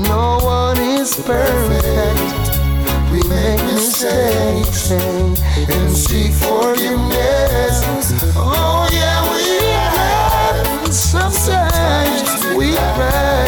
No 0.10 0.40
one 0.42 0.78
is 0.78 1.16
perfect. 1.16 2.46
We 3.12 3.22
make 3.30 3.62
mistakes 3.72 4.92
and 4.92 5.38
seek 5.96 6.32
forgiveness. 6.34 8.12
Oh 8.36 8.90
yeah, 8.92 9.22
we 9.32 9.62
have 9.96 10.94
Sometimes 10.94 12.44
we 12.58 12.74
cry 12.96 13.46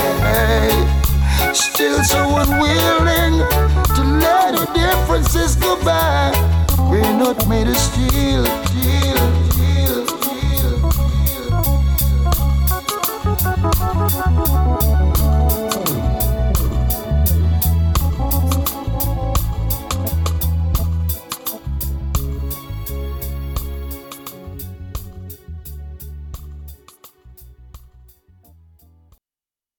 Still 1.54 2.04
so 2.04 2.20
unwilling 2.38 3.40
To 3.96 4.04
let 4.22 4.56
our 4.56 4.74
differences 4.74 5.56
go 5.56 5.84
by 5.84 6.57
we're 7.00 7.14
not 7.14 7.48
made 7.48 7.68
of 7.68 7.78
steel, 7.78 8.44
steel. 8.66 8.98